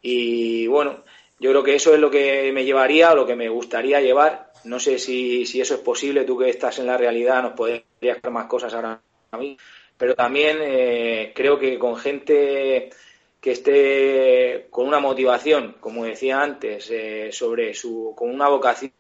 Y 0.02 0.68
bueno, 0.68 1.04
yo 1.40 1.50
creo 1.50 1.64
que 1.64 1.76
eso 1.76 1.96
es 1.96 2.00
lo 2.00 2.12
que 2.12 2.52
me 2.54 2.64
llevaría 2.64 3.12
o 3.12 3.16
lo 3.16 3.26
que 3.26 3.36
me 3.36 3.50
gustaría 3.50 4.02
llevar. 4.02 4.52
No 4.66 4.80
sé 4.80 5.00
si, 5.00 5.48
si 5.48 5.60
eso 5.62 5.74
es 5.74 5.80
posible, 5.82 6.26
tú 6.26 6.38
que 6.38 6.50
estás 6.50 6.78
en 6.78 6.86
la 6.86 6.96
realidad 6.96 7.42
nos 7.42 7.54
podrías 7.54 7.87
dar 8.02 8.32
más 8.32 8.46
cosas 8.46 8.74
ahora 8.74 9.02
mí 9.38 9.58
pero 9.98 10.16
también 10.16 10.60
eh, 10.62 11.32
creo 11.36 11.58
que 11.58 11.80
con 11.80 11.98
gente 11.98 12.90
que 13.42 13.52
esté 13.52 14.68
con 14.70 14.88
una 14.88 15.00
motivación, 15.00 15.76
como 15.80 16.06
decía 16.06 16.42
antes, 16.42 16.90
eh, 16.92 17.30
sobre 17.32 17.74
su, 17.74 18.14
con 18.16 18.30
una 18.30 18.48
vocación 18.48 18.94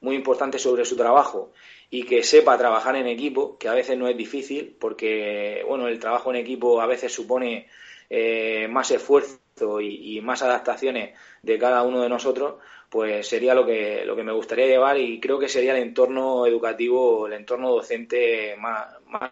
muy 0.00 0.16
importante 0.16 0.58
sobre 0.58 0.84
su 0.84 0.96
trabajo 0.96 1.52
y 1.90 2.04
que 2.04 2.22
sepa 2.22 2.56
trabajar 2.56 2.96
en 2.96 3.06
equipo, 3.06 3.58
que 3.58 3.68
a 3.68 3.74
veces 3.74 3.98
no 3.98 4.08
es 4.08 4.16
difícil, 4.16 4.76
porque 4.80 5.62
bueno, 5.68 5.88
el 5.88 5.98
trabajo 5.98 6.30
en 6.30 6.36
equipo 6.36 6.80
a 6.80 6.86
veces 6.86 7.12
supone 7.12 7.68
eh, 8.08 8.66
más 8.68 8.90
esfuerzo 8.90 9.80
y, 9.80 10.20
más 10.22 10.42
adaptaciones 10.42 11.14
de 11.42 11.58
cada 11.58 11.82
uno 11.82 12.00
de 12.02 12.08
nosotros, 12.08 12.54
pues 12.92 13.26
sería 13.26 13.54
lo 13.54 13.64
que, 13.64 14.04
lo 14.04 14.14
que 14.14 14.22
me 14.22 14.32
gustaría 14.32 14.66
llevar 14.66 14.98
y 14.98 15.18
creo 15.18 15.38
que 15.38 15.48
sería 15.48 15.74
el 15.74 15.82
entorno 15.82 16.46
educativo, 16.46 17.26
el 17.26 17.32
entorno 17.32 17.70
docente 17.70 18.54
más, 18.58 18.86
más 19.06 19.30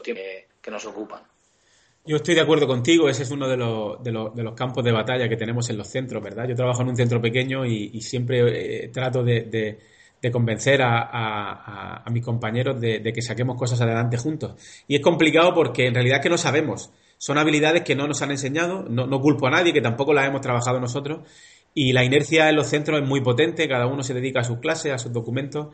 que 0.00 0.70
nos 0.70 0.86
ocupan. 0.86 1.22
Yo 2.04 2.16
estoy 2.16 2.36
de 2.36 2.40
acuerdo 2.40 2.68
contigo, 2.68 3.08
ese 3.08 3.24
es 3.24 3.32
uno 3.32 3.48
de 3.48 3.56
los, 3.56 4.00
de, 4.04 4.12
los, 4.12 4.32
de 4.36 4.44
los, 4.44 4.54
campos 4.54 4.84
de 4.84 4.92
batalla 4.92 5.28
que 5.28 5.36
tenemos 5.36 5.68
en 5.70 5.78
los 5.78 5.88
centros, 5.88 6.22
¿verdad? 6.22 6.46
Yo 6.48 6.54
trabajo 6.54 6.82
en 6.82 6.90
un 6.90 6.96
centro 6.96 7.20
pequeño 7.20 7.66
y, 7.66 8.00
siempre 8.00 8.84
eh, 8.84 8.88
trato 8.90 9.24
de, 9.24 9.80
convencer 10.30 10.82
a, 10.84 12.04
mis 12.12 12.24
compañeros 12.24 12.80
de, 12.80 13.12
que 13.12 13.22
saquemos 13.22 13.58
cosas 13.58 13.80
adelante 13.80 14.18
juntos. 14.18 14.54
Y 14.86 14.94
es 14.94 15.00
complicado 15.00 15.52
porque 15.52 15.88
en 15.88 15.94
realidad 15.94 16.18
es 16.18 16.22
que 16.22 16.30
no 16.30 16.38
sabemos. 16.38 16.92
Son 17.18 17.38
habilidades 17.38 17.82
que 17.82 17.96
no 17.96 18.06
nos 18.06 18.22
han 18.22 18.30
enseñado, 18.30 18.84
no, 18.88 19.06
no 19.08 19.20
culpo 19.20 19.48
a 19.48 19.50
nadie, 19.50 19.72
que 19.72 19.80
tampoco 19.80 20.12
las 20.12 20.28
hemos 20.28 20.40
trabajado 20.40 20.78
nosotros. 20.78 21.28
Y 21.74 21.92
la 21.92 22.04
inercia 22.04 22.48
en 22.48 22.56
los 22.56 22.66
centros 22.66 23.00
es 23.00 23.08
muy 23.08 23.20
potente, 23.20 23.68
cada 23.68 23.86
uno 23.86 24.02
se 24.02 24.14
dedica 24.14 24.40
a 24.40 24.44
sus 24.44 24.58
clases, 24.58 24.92
a 24.92 24.98
sus 24.98 25.12
documentos 25.12 25.68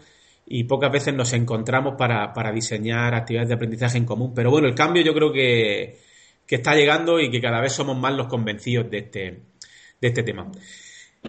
y 0.51 0.65
pocas 0.65 0.91
veces 0.91 1.15
nos 1.15 1.33
encontramos 1.35 1.95
para, 1.99 2.33
para 2.33 2.53
diseñar 2.53 3.15
actividades 3.15 3.49
de 3.49 3.55
aprendizaje 3.55 3.99
en 3.99 4.07
común. 4.07 4.33
Pero 4.35 4.51
bueno, 4.51 4.67
el 4.67 4.75
cambio 4.75 5.03
yo 5.03 5.13
creo 5.13 5.31
que, 5.31 5.99
que 6.47 6.57
está 6.57 6.75
llegando 6.75 7.21
y 7.21 7.31
que 7.31 7.41
cada 7.41 7.61
vez 7.61 7.75
somos 7.75 7.97
más 7.99 8.15
los 8.15 8.29
convencidos 8.29 8.91
de 8.91 8.99
este, 8.99 9.43
de 10.01 10.09
este 10.09 10.23
tema. 10.23 10.51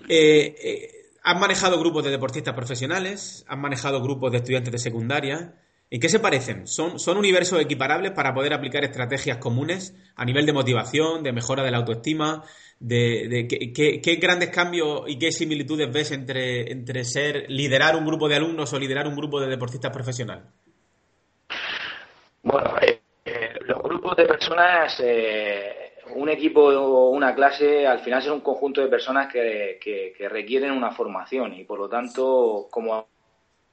Eh, 0.08 0.56
eh, 0.64 0.92
has 1.24 1.38
manejado 1.38 1.78
grupos 1.80 2.06
de 2.06 2.12
deportistas 2.12 2.54
profesionales, 2.54 3.44
has 3.48 3.58
manejado 3.58 4.02
grupos 4.02 4.32
de 4.32 4.38
estudiantes 4.38 4.72
de 4.72 4.80
secundaria. 4.80 5.56
¿En 5.92 6.00
qué 6.00 6.08
se 6.08 6.20
parecen? 6.20 6.68
¿Son, 6.68 7.00
¿Son 7.00 7.18
universos 7.18 7.60
equiparables 7.60 8.12
para 8.12 8.34
poder 8.34 8.54
aplicar 8.54 8.86
estrategias 8.86 9.38
comunes 9.38 9.96
a 10.16 10.24
nivel 10.24 10.46
de 10.46 10.54
motivación, 10.54 11.24
de 11.24 11.34
mejora 11.34 11.64
de 11.64 11.72
la 11.72 11.78
autoestima? 11.78 12.44
De, 12.80 13.46
¿qué, 13.76 14.16
grandes 14.16 14.50
cambios 14.52 15.04
y 15.08 15.20
qué 15.20 15.34
similitudes 15.34 15.92
ves 15.92 16.12
entre, 16.12 16.72
entre 16.72 17.04
ser 17.04 17.46
liderar 17.50 17.98
un 17.98 18.06
grupo 18.06 18.30
de 18.30 18.38
alumnos 18.38 18.72
o 18.72 18.80
liderar 18.80 19.06
un 19.06 19.18
grupo 19.18 19.42
de 19.42 19.48
deportistas 19.48 19.92
profesionales? 19.92 20.46
Bueno, 22.42 22.74
eh, 23.26 23.60
los 23.66 23.84
grupos 23.84 24.16
de 24.16 24.26
personas, 24.26 24.98
eh, 25.04 25.94
un 26.16 26.30
equipo 26.30 26.62
o 26.62 27.10
una 27.10 27.36
clase, 27.36 27.86
al 27.86 28.00
final 28.00 28.22
es 28.22 28.30
un 28.30 28.42
conjunto 28.42 28.82
de 28.82 28.88
personas 28.88 29.32
que, 29.32 29.78
requieren 30.30 30.72
una 30.72 30.92
formación 30.92 31.54
y 31.54 31.66
por 31.66 31.80
lo 31.80 31.90
tanto, 31.90 32.68
como 32.72 33.08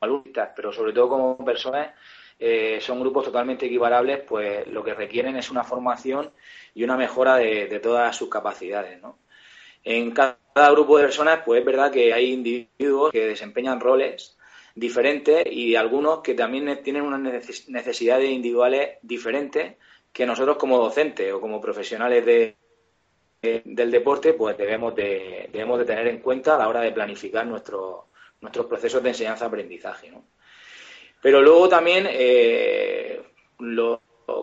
alumnos, 0.00 0.48
pero 0.54 0.72
sobre 0.72 0.92
todo 0.92 1.08
como 1.08 1.44
personas, 1.44 1.94
eh, 2.38 2.78
son 2.80 3.00
grupos 3.00 3.24
totalmente 3.24 3.66
equiparables, 3.66 4.24
pues 4.28 4.66
lo 4.66 4.84
que 4.84 4.94
requieren 4.94 5.36
es 5.36 5.50
una 5.50 5.64
formación 5.64 6.30
y 6.76 6.84
una 6.84 6.98
mejora 6.98 7.36
de, 7.36 7.80
todas 7.82 8.14
sus 8.14 8.28
capacidades, 8.28 9.00
¿no? 9.00 9.18
En 9.82 10.10
cada 10.10 10.36
grupo 10.70 10.98
de 10.98 11.04
personas, 11.04 11.40
pues 11.42 11.60
es 11.60 11.64
verdad 11.64 11.90
que 11.90 12.12
hay 12.12 12.34
individuos 12.34 13.10
que 13.10 13.26
desempeñan 13.26 13.80
roles 13.80 14.36
diferentes 14.74 15.46
y 15.50 15.74
algunos 15.74 16.20
que 16.20 16.34
también 16.34 16.82
tienen 16.82 17.02
unas 17.02 17.68
necesidades 17.68 18.30
individuales 18.30 18.98
diferentes 19.00 19.76
que 20.12 20.26
nosotros 20.26 20.58
como 20.58 20.76
docentes 20.76 21.32
o 21.32 21.40
como 21.40 21.62
profesionales 21.62 22.26
de, 22.26 22.56
del 23.64 23.90
deporte 23.90 24.34
pues 24.34 24.58
debemos 24.58 24.94
de, 24.94 25.48
debemos 25.50 25.78
de 25.78 25.84
tener 25.86 26.06
en 26.08 26.18
cuenta 26.18 26.56
a 26.56 26.58
la 26.58 26.68
hora 26.68 26.82
de 26.82 26.92
planificar 26.92 27.46
nuestros 27.46 28.04
nuestros 28.42 28.66
procesos 28.66 29.02
de 29.02 29.08
enseñanza-aprendizaje. 29.08 30.12
Pero 31.22 31.40
luego 31.40 31.70
también, 31.70 32.06
eh, 32.08 33.22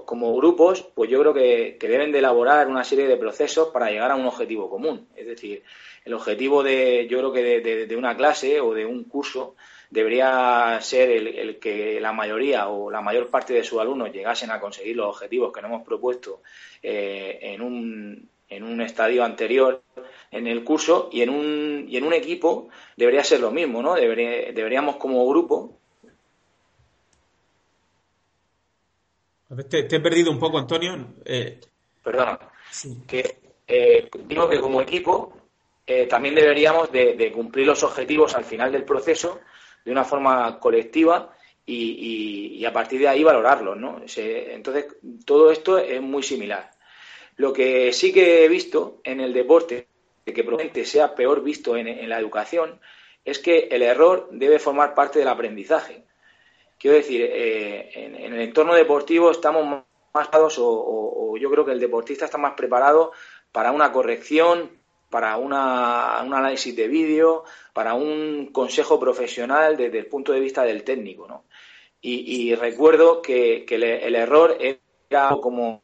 como 0.05 0.35
grupos, 0.35 0.81
pues 0.95 1.09
yo 1.09 1.19
creo 1.19 1.33
que, 1.33 1.77
deben 1.79 2.11
de 2.11 2.19
elaborar 2.19 2.67
una 2.67 2.83
serie 2.83 3.07
de 3.07 3.17
procesos 3.17 3.69
para 3.69 3.89
llegar 3.89 4.11
a 4.11 4.15
un 4.15 4.25
objetivo 4.25 4.69
común. 4.69 5.07
Es 5.15 5.27
decir, 5.27 5.63
el 6.05 6.13
objetivo 6.13 6.63
de, 6.63 7.07
yo 7.09 7.17
creo 7.19 7.33
que 7.33 7.85
de 7.87 7.95
una 7.95 8.15
clase 8.15 8.61
o 8.61 8.73
de 8.73 8.85
un 8.85 9.03
curso 9.05 9.55
debería 9.93 10.79
ser 10.81 11.11
el, 11.11 11.59
que 11.59 12.01
la 12.01 12.11
mayoría 12.11 12.67
o 12.67 12.89
la 12.89 13.01
mayor 13.01 13.27
parte 13.29 13.53
de 13.53 13.63
sus 13.63 13.79
alumnos 13.79 14.11
llegasen 14.11 14.49
a 14.49 14.59
conseguir 14.59 14.95
los 14.95 15.07
objetivos 15.07 15.53
que 15.53 15.61
nos 15.61 15.69
hemos 15.69 15.85
propuesto 15.85 16.41
eh, 16.81 17.37
en, 17.41 17.61
un, 17.61 18.27
en 18.49 18.63
un 18.63 18.81
estadio 18.81 19.23
anterior 19.23 19.83
en 20.31 20.47
el 20.47 20.63
curso 20.63 21.09
y 21.11 21.21
en 21.21 21.29
un, 21.29 21.85
y 21.87 21.97
en 21.97 22.05
un 22.05 22.13
equipo 22.13 22.69
debería 22.97 23.23
ser 23.23 23.39
lo 23.39 23.51
mismo, 23.51 23.83
¿no? 23.83 23.93
deberíamos 23.93 24.95
como 24.95 25.27
grupo 25.27 25.77
Te, 29.69 29.79
he 29.79 29.99
perdido 29.99 30.31
un 30.31 30.39
poco, 30.39 30.57
Antonio. 30.57 31.13
Eh... 31.25 31.59
Perdona. 32.03 32.39
Que, 33.07 33.37
eh, 33.67 34.09
digo 34.25 34.49
que 34.49 34.59
como 34.59 34.81
equipo 34.81 35.33
eh, 35.85 36.07
también 36.07 36.35
deberíamos 36.35 36.91
de, 36.91 37.31
cumplir 37.33 37.67
los 37.67 37.83
objetivos 37.83 38.35
al 38.35 38.45
final 38.45 38.71
del 38.71 38.83
proceso 38.83 39.39
de 39.83 39.91
una 39.91 40.05
forma 40.05 40.59
colectiva 40.59 41.35
y, 41.65 42.63
a 42.65 42.73
partir 42.73 42.99
de 43.01 43.07
ahí 43.07 43.23
valorarlo, 43.23 43.75
¿no? 43.75 44.01
entonces, 44.15 44.85
todo 45.25 45.51
esto 45.51 45.77
es 45.77 46.01
muy 46.01 46.23
similar. 46.23 46.71
Lo 47.37 47.51
que 47.51 47.91
sí 47.93 48.13
que 48.13 48.45
he 48.45 48.47
visto 48.47 49.01
en 49.03 49.19
el 49.19 49.33
deporte, 49.33 49.87
que 50.25 50.43
probablemente 50.43 50.85
sea 50.85 51.15
peor 51.15 51.43
visto 51.43 51.75
en, 51.75 52.07
la 52.07 52.19
educación, 52.19 52.79
es 53.25 53.39
que 53.39 53.67
el 53.71 53.81
error 53.81 54.29
debe 54.31 54.59
formar 54.59 54.93
parte 54.93 55.19
del 55.19 55.27
aprendizaje. 55.27 56.03
Quiero 56.83 56.97
decir, 56.97 57.21
eh, 57.21 57.91
en, 57.93 58.33
el 58.33 58.41
entorno 58.41 58.73
deportivo 58.73 59.31
estamos 59.31 59.65
más 59.65 59.85
preparados 60.11 60.57
o, 60.59 61.37
yo 61.39 61.49
creo 61.49 61.63
que 61.63 61.71
el 61.71 61.79
deportista 61.79 62.25
está 62.25 62.37
más 62.37 62.55
preparado 62.55 63.13
para 63.53 63.71
una 63.71 63.89
corrección, 63.93 64.69
para 65.09 65.37
una, 65.37 66.21
un 66.25 66.33
análisis 66.33 66.75
de 66.75 66.89
vídeo, 66.89 67.45
para 67.71 67.93
un 67.93 68.49
consejo 68.51 68.99
profesional 68.99 69.77
desde 69.77 69.99
el 69.99 70.07
punto 70.07 70.33
de 70.33 70.41
vista 70.41 70.63
del 70.63 70.83
técnico. 70.83 71.25
¿no? 71.25 71.45
Y, 72.01 72.53
recuerdo 72.55 73.21
que, 73.21 73.65
el, 73.69 74.15
error 74.15 74.57
era 74.59 75.37
como 75.41 75.83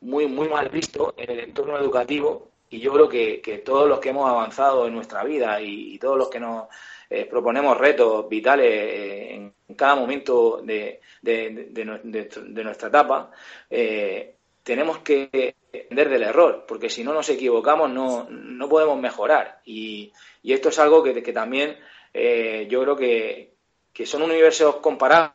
muy, 0.00 0.28
muy 0.28 0.48
mal 0.48 0.70
visto 0.70 1.12
en 1.18 1.30
el 1.30 1.40
entorno 1.40 1.76
educativo 1.76 2.48
y 2.70 2.80
yo 2.80 2.94
creo 2.94 3.08
que, 3.10 3.62
todos 3.66 3.86
los 3.86 4.00
que 4.00 4.08
hemos 4.08 4.30
avanzado 4.30 4.86
en 4.86 4.94
nuestra 4.94 5.24
vida 5.24 5.60
y, 5.60 5.98
todos 5.98 6.16
los 6.16 6.30
que 6.30 6.40
nos 6.40 6.68
eh, 7.10 7.24
proponemos 7.24 7.76
retos 7.76 8.28
vitales 8.28 8.66
eh, 8.66 9.34
en 9.34 9.74
cada 9.74 9.94
momento 9.94 10.60
de, 10.62 11.00
de, 11.22 12.64
nuestra 12.64 12.88
etapa, 12.88 13.30
eh, 13.70 14.34
tenemos 14.62 14.98
que 14.98 15.54
aprender 15.68 16.08
del 16.08 16.22
error, 16.22 16.64
porque 16.66 16.90
si 16.90 17.02
no 17.02 17.12
nos 17.12 17.28
equivocamos 17.30 17.90
no, 17.90 18.28
no 18.30 18.68
podemos 18.68 18.98
mejorar. 18.98 19.60
Y, 19.64 20.12
y 20.42 20.52
esto 20.52 20.68
es 20.68 20.78
algo 20.78 21.02
que, 21.02 21.22
que 21.22 21.32
también 21.32 21.76
yo 22.12 22.82
creo 22.82 22.96
que, 22.96 23.54
que 23.92 24.06
son 24.06 24.22
universos 24.22 24.76
comparables, 24.76 25.34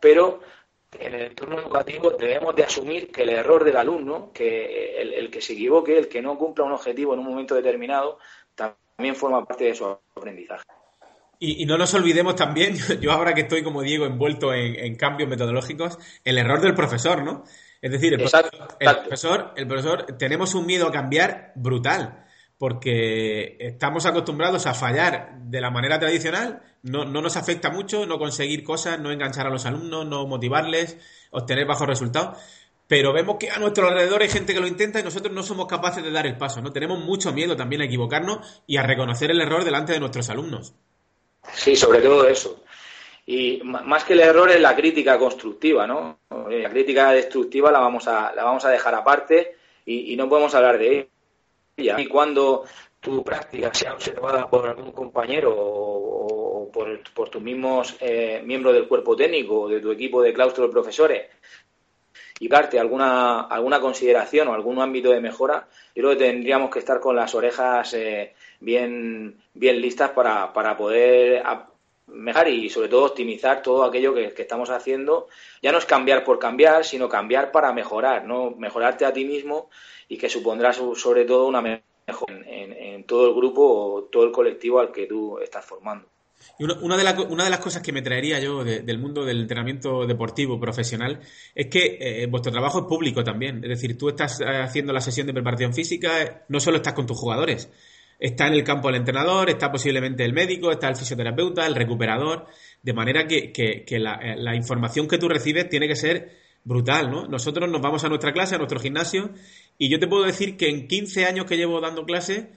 pero 0.00 0.40
en 0.98 1.14
el 1.14 1.22
entorno 1.22 1.58
educativo 1.58 2.10
debemos 2.10 2.54
de 2.54 2.64
asumir 2.64 3.10
que 3.10 3.22
el 3.22 3.30
error 3.30 3.64
del 3.64 3.76
alumno, 3.76 4.30
que 4.32 5.00
el, 5.00 5.30
que 5.30 5.40
se 5.40 5.52
equivoque, 5.52 5.98
el 5.98 6.08
que 6.08 6.22
no 6.22 6.38
cumpla 6.38 6.64
un 6.64 6.72
objetivo 6.72 7.14
en 7.14 7.20
un 7.20 7.26
momento 7.26 7.54
determinado, 7.54 8.18
también 8.96 9.14
forma 9.14 9.44
parte 9.44 9.64
de 9.64 9.74
su 9.74 9.84
aprendizaje. 9.84 10.64
Y, 11.38 11.62
y, 11.62 11.66
no 11.66 11.76
nos 11.76 11.92
olvidemos 11.92 12.34
también, 12.34 12.76
yo 13.00 13.12
ahora 13.12 13.34
que 13.34 13.42
estoy 13.42 13.62
como 13.62 13.82
Diego 13.82 14.06
envuelto 14.06 14.54
en, 14.54 14.74
en, 14.76 14.96
cambios 14.96 15.28
metodológicos, 15.28 15.98
el 16.24 16.38
error 16.38 16.60
del 16.60 16.74
profesor, 16.74 17.22
¿no? 17.22 17.44
Es 17.82 17.92
decir, 17.92 18.14
el, 18.14 18.18
profesor, 18.18 19.52
el, 19.54 19.66
profesor, 19.66 20.06
tenemos 20.18 20.54
un 20.54 20.66
miedo 20.66 20.88
a 20.88 20.92
cambiar 20.92 21.52
brutal, 21.56 22.24
porque 22.58 23.58
estamos 23.60 24.06
acostumbrados 24.06 24.66
a 24.66 24.72
fallar 24.72 25.38
de 25.42 25.60
la 25.60 25.70
manera 25.70 26.00
tradicional, 26.00 26.62
no, 26.82 27.04
no 27.04 27.20
nos 27.20 27.36
afecta 27.36 27.70
mucho 27.70 28.06
no 28.06 28.18
conseguir 28.18 28.64
cosas, 28.64 28.98
no 28.98 29.12
enganchar 29.12 29.46
a 29.46 29.50
los 29.50 29.66
alumnos, 29.66 30.06
no 30.06 30.26
motivarles, 30.26 30.98
obtener 31.30 31.66
bajos 31.66 31.86
resultados. 31.86 32.38
Pero 32.88 33.12
vemos 33.12 33.36
que 33.38 33.50
a 33.50 33.58
nuestro 33.58 33.88
alrededor 33.88 34.22
hay 34.22 34.28
gente 34.28 34.54
que 34.54 34.60
lo 34.60 34.66
intenta 34.66 35.00
y 35.00 35.02
nosotros 35.02 35.34
no 35.34 35.42
somos 35.42 35.66
capaces 35.66 36.04
de 36.04 36.12
dar 36.12 36.26
el 36.26 36.36
paso, 36.36 36.60
¿no? 36.62 36.72
Tenemos 36.72 37.00
mucho 37.00 37.32
miedo 37.32 37.56
también 37.56 37.82
a 37.82 37.86
equivocarnos 37.86 38.62
y 38.66 38.76
a 38.76 38.82
reconocer 38.82 39.30
el 39.30 39.40
error 39.40 39.64
delante 39.64 39.92
de 39.92 40.00
nuestros 40.00 40.30
alumnos. 40.30 40.74
Sí, 41.52 41.74
sobre 41.74 42.00
todo 42.00 42.28
eso. 42.28 42.62
Y 43.26 43.60
más 43.64 44.04
que 44.04 44.12
el 44.12 44.20
error 44.20 44.48
es 44.50 44.60
la 44.60 44.76
crítica 44.76 45.18
constructiva, 45.18 45.84
¿no? 45.84 46.20
La 46.48 46.70
crítica 46.70 47.10
destructiva 47.10 47.72
la 47.72 47.80
vamos 47.80 48.06
a, 48.06 48.32
la 48.32 48.44
vamos 48.44 48.64
a 48.64 48.70
dejar 48.70 48.94
aparte 48.94 49.56
y, 49.84 50.16
no 50.16 50.28
podemos 50.28 50.54
hablar 50.54 50.78
de 50.78 51.08
ella. 51.76 51.96
Y 51.98 52.06
cuando 52.06 52.64
tu 53.00 53.24
práctica 53.24 53.74
sea 53.74 53.94
observada 53.94 54.48
por 54.48 54.68
algún 54.68 54.92
compañero 54.92 55.52
o, 55.56 56.70
por, 56.72 57.00
por, 57.12 57.28
tus 57.28 57.42
mismos 57.42 57.96
eh, 58.00 58.42
miembros 58.44 58.74
del 58.74 58.86
cuerpo 58.86 59.16
técnico 59.16 59.62
o 59.62 59.68
de 59.68 59.80
tu 59.80 59.90
equipo 59.90 60.22
de 60.22 60.32
claustro 60.32 60.66
de 60.66 60.72
profesores 60.72 61.26
y 62.38 62.48
darte 62.48 62.78
alguna, 62.78 63.42
alguna 63.42 63.80
consideración 63.80 64.48
o 64.48 64.54
algún 64.54 64.80
ámbito 64.80 65.10
de 65.10 65.20
mejora, 65.20 65.68
yo 65.94 66.02
creo 66.02 66.10
que 66.10 66.24
tendríamos 66.24 66.70
que 66.70 66.80
estar 66.80 67.00
con 67.00 67.16
las 67.16 67.34
orejas 67.34 67.94
eh, 67.94 68.34
bien, 68.60 69.40
bien 69.54 69.80
listas 69.80 70.10
para, 70.10 70.52
para 70.52 70.76
poder 70.76 71.42
mejorar 72.08 72.48
y 72.48 72.68
sobre 72.70 72.88
todo 72.88 73.06
optimizar 73.06 73.62
todo 73.62 73.84
aquello 73.84 74.14
que, 74.14 74.34
estamos 74.36 74.70
haciendo. 74.70 75.28
Ya 75.62 75.72
no 75.72 75.78
es 75.78 75.86
cambiar 75.86 76.24
por 76.24 76.38
cambiar, 76.38 76.84
sino 76.84 77.08
cambiar 77.08 77.50
para 77.52 77.72
mejorar, 77.72 78.24
¿no? 78.26 78.50
Mejorarte 78.50 79.04
a 79.04 79.12
ti 79.12 79.24
mismo 79.24 79.70
y 80.08 80.18
que 80.18 80.28
supondrá 80.28 80.72
sobre 80.72 81.24
todo 81.24 81.46
una 81.46 81.62
mejora 81.62 82.34
en, 82.46 82.72
en 82.72 83.04
todo 83.04 83.28
el 83.28 83.34
grupo 83.34 83.62
o 83.62 84.02
todo 84.04 84.24
el 84.24 84.32
colectivo 84.32 84.78
al 84.78 84.92
que 84.92 85.06
tú 85.06 85.38
estás 85.38 85.64
formando. 85.64 86.06
Y 86.58 86.64
una, 86.64 86.74
de 86.96 87.26
una, 87.28 87.44
de 87.44 87.50
las 87.50 87.60
cosas 87.60 87.82
que 87.82 87.92
me 87.92 88.02
traería 88.02 88.40
yo 88.40 88.64
del 88.64 88.98
mundo 88.98 89.24
del 89.24 89.42
entrenamiento 89.42 90.06
deportivo 90.06 90.58
profesional 90.58 91.20
es 91.54 91.66
que 91.66 91.98
eh, 92.00 92.26
vuestro 92.26 92.50
trabajo 92.50 92.80
es 92.80 92.84
público 92.86 93.22
también. 93.22 93.62
Es 93.62 93.68
decir, 93.68 93.98
tú 93.98 94.08
estás 94.08 94.40
eh, 94.40 94.44
haciendo 94.44 94.92
la 94.92 95.00
sesión 95.00 95.26
de 95.26 95.34
preparación 95.34 95.74
física, 95.74 96.44
no 96.48 96.58
solo 96.60 96.78
estás 96.78 96.94
con 96.94 97.06
tus 97.06 97.18
jugadores, 97.18 97.70
está 98.18 98.46
en 98.46 98.54
el 98.54 98.64
campo 98.64 98.88
el 98.88 98.96
entrenador, 98.96 99.50
está 99.50 99.70
posiblemente 99.70 100.24
el 100.24 100.32
médico, 100.32 100.70
está 100.70 100.88
el 100.88 100.96
fisioterapeuta, 100.96 101.66
el 101.66 101.74
recuperador, 101.74 102.46
de 102.82 102.92
manera 102.92 103.26
que, 103.26 103.84
la, 103.98 104.18
eh, 104.22 104.56
información 104.56 105.08
que 105.08 105.18
tú 105.18 105.28
recibes 105.28 105.68
tiene 105.68 105.88
que 105.88 105.96
ser 105.96 106.46
brutal, 106.64 107.10
¿no? 107.10 107.28
Nosotros 107.28 107.70
nos 107.70 107.80
vamos 107.80 108.02
a 108.04 108.08
nuestra 108.08 108.32
clase, 108.32 108.54
a 108.54 108.58
nuestro 108.58 108.80
gimnasio, 108.80 109.30
y 109.78 109.90
yo 109.90 109.98
te 109.98 110.08
puedo 110.08 110.24
decir 110.24 110.56
que 110.56 110.68
en 110.68 110.88
15 110.88 111.26
años 111.26 111.46
que 111.46 111.56
llevo 111.56 111.80
dando 111.80 112.04
clase, 112.04 112.50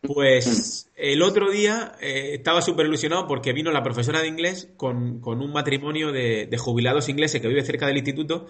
pues 0.00 0.90
el 0.94 1.22
otro 1.22 1.50
día 1.50 1.92
eh, 2.00 2.34
estaba 2.34 2.62
súper 2.62 2.86
ilusionado 2.86 3.26
porque 3.26 3.52
vino 3.52 3.72
la 3.72 3.82
profesora 3.82 4.20
de 4.20 4.28
inglés 4.28 4.68
con, 4.76 5.20
un 5.24 5.52
matrimonio 5.52 6.12
de, 6.12 6.48
jubilados 6.58 7.08
ingleses 7.08 7.40
que 7.40 7.48
vive 7.48 7.64
cerca 7.64 7.86
del 7.86 7.96
instituto 7.96 8.46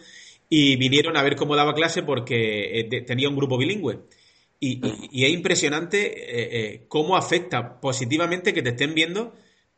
y 0.50 0.76
vinieron 0.76 1.16
a 1.16 1.22
ver 1.22 1.36
cómo 1.36 1.56
daba 1.56 1.74
clase 1.74 2.02
porque 2.02 2.80
eh, 2.80 3.02
tenía 3.02 3.28
un 3.28 3.36
grupo 3.36 3.58
bilingüe. 3.58 4.00
Y, 4.60 4.80
es 5.24 5.30
impresionante 5.30 6.74
eh, 6.74 6.84
cómo 6.88 7.16
afecta 7.16 7.80
positivamente 7.80 8.52
que 8.52 8.62
te 8.62 8.70
estén 8.70 8.94
viendo 8.94 9.34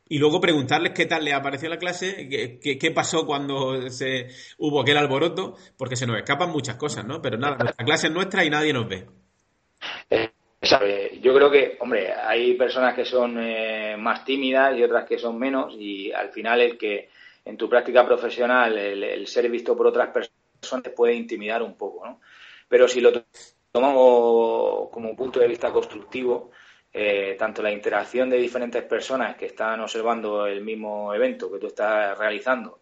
y 0.09 0.17
luego 0.17 0.41
preguntarles 0.41 0.91
qué 0.93 1.05
tal 1.05 1.23
les 1.23 1.33
apareció 1.33 1.69
la 1.69 1.77
clase, 1.77 2.27
qué, 2.61 2.77
qué, 2.77 2.91
pasó 2.91 3.25
cuando 3.25 3.89
se 3.89 4.27
hubo 4.57 4.81
aquel 4.81 4.97
alboroto, 4.97 5.55
porque 5.77 5.95
se 5.95 6.05
nos 6.05 6.17
escapan 6.17 6.51
muchas 6.51 6.75
cosas, 6.75 7.05
¿no? 7.05 7.21
Pero 7.21 7.37
nada, 7.37 7.57
la 7.63 7.85
clase 7.85 8.07
es 8.07 8.13
nuestra 8.13 8.43
y 8.43 8.49
nadie 8.49 8.73
nos 8.73 8.89
ve. 8.89 9.07
Yo 10.61 11.33
creo 11.33 11.49
que, 11.49 11.77
hombre, 11.79 12.13
hay 12.13 12.53
personas 12.53 12.93
que 12.93 13.03
son 13.03 13.35
eh, 13.39 13.95
más 13.97 14.23
tímidas 14.23 14.77
y 14.77 14.83
otras 14.83 15.07
que 15.07 15.17
son 15.17 15.39
menos 15.39 15.73
y 15.75 16.11
al 16.11 16.29
final 16.29 16.61
el 16.61 16.77
que 16.77 17.09
en 17.43 17.57
tu 17.57 17.67
práctica 17.67 18.05
profesional 18.05 18.77
el, 18.77 19.25
ser 19.25 19.49
visto 19.49 19.75
por 19.75 19.87
otras 19.87 20.09
personas 20.09 20.83
te 20.83 20.91
puede 20.91 21.15
intimidar 21.15 21.63
un 21.63 21.75
poco, 21.75 22.05
¿no? 22.05 22.21
Pero 22.69 22.87
si 22.87 23.01
lo 23.01 23.11
tomamos 23.71 24.89
como 24.91 25.15
punto 25.15 25.39
de 25.39 25.47
vista 25.47 25.71
constructivo, 25.71 26.51
eh, 26.93 27.35
tanto 27.39 27.63
la 27.63 27.71
interacción 27.71 28.29
de 28.29 28.37
diferentes 28.37 28.83
personas 28.83 29.35
que 29.35 29.47
están 29.47 29.79
observando 29.79 30.45
el 30.45 30.61
mismo 30.61 31.11
evento 31.11 31.51
que 31.51 31.57
tú 31.57 31.67
estás 31.67 32.15
realizando 32.19 32.81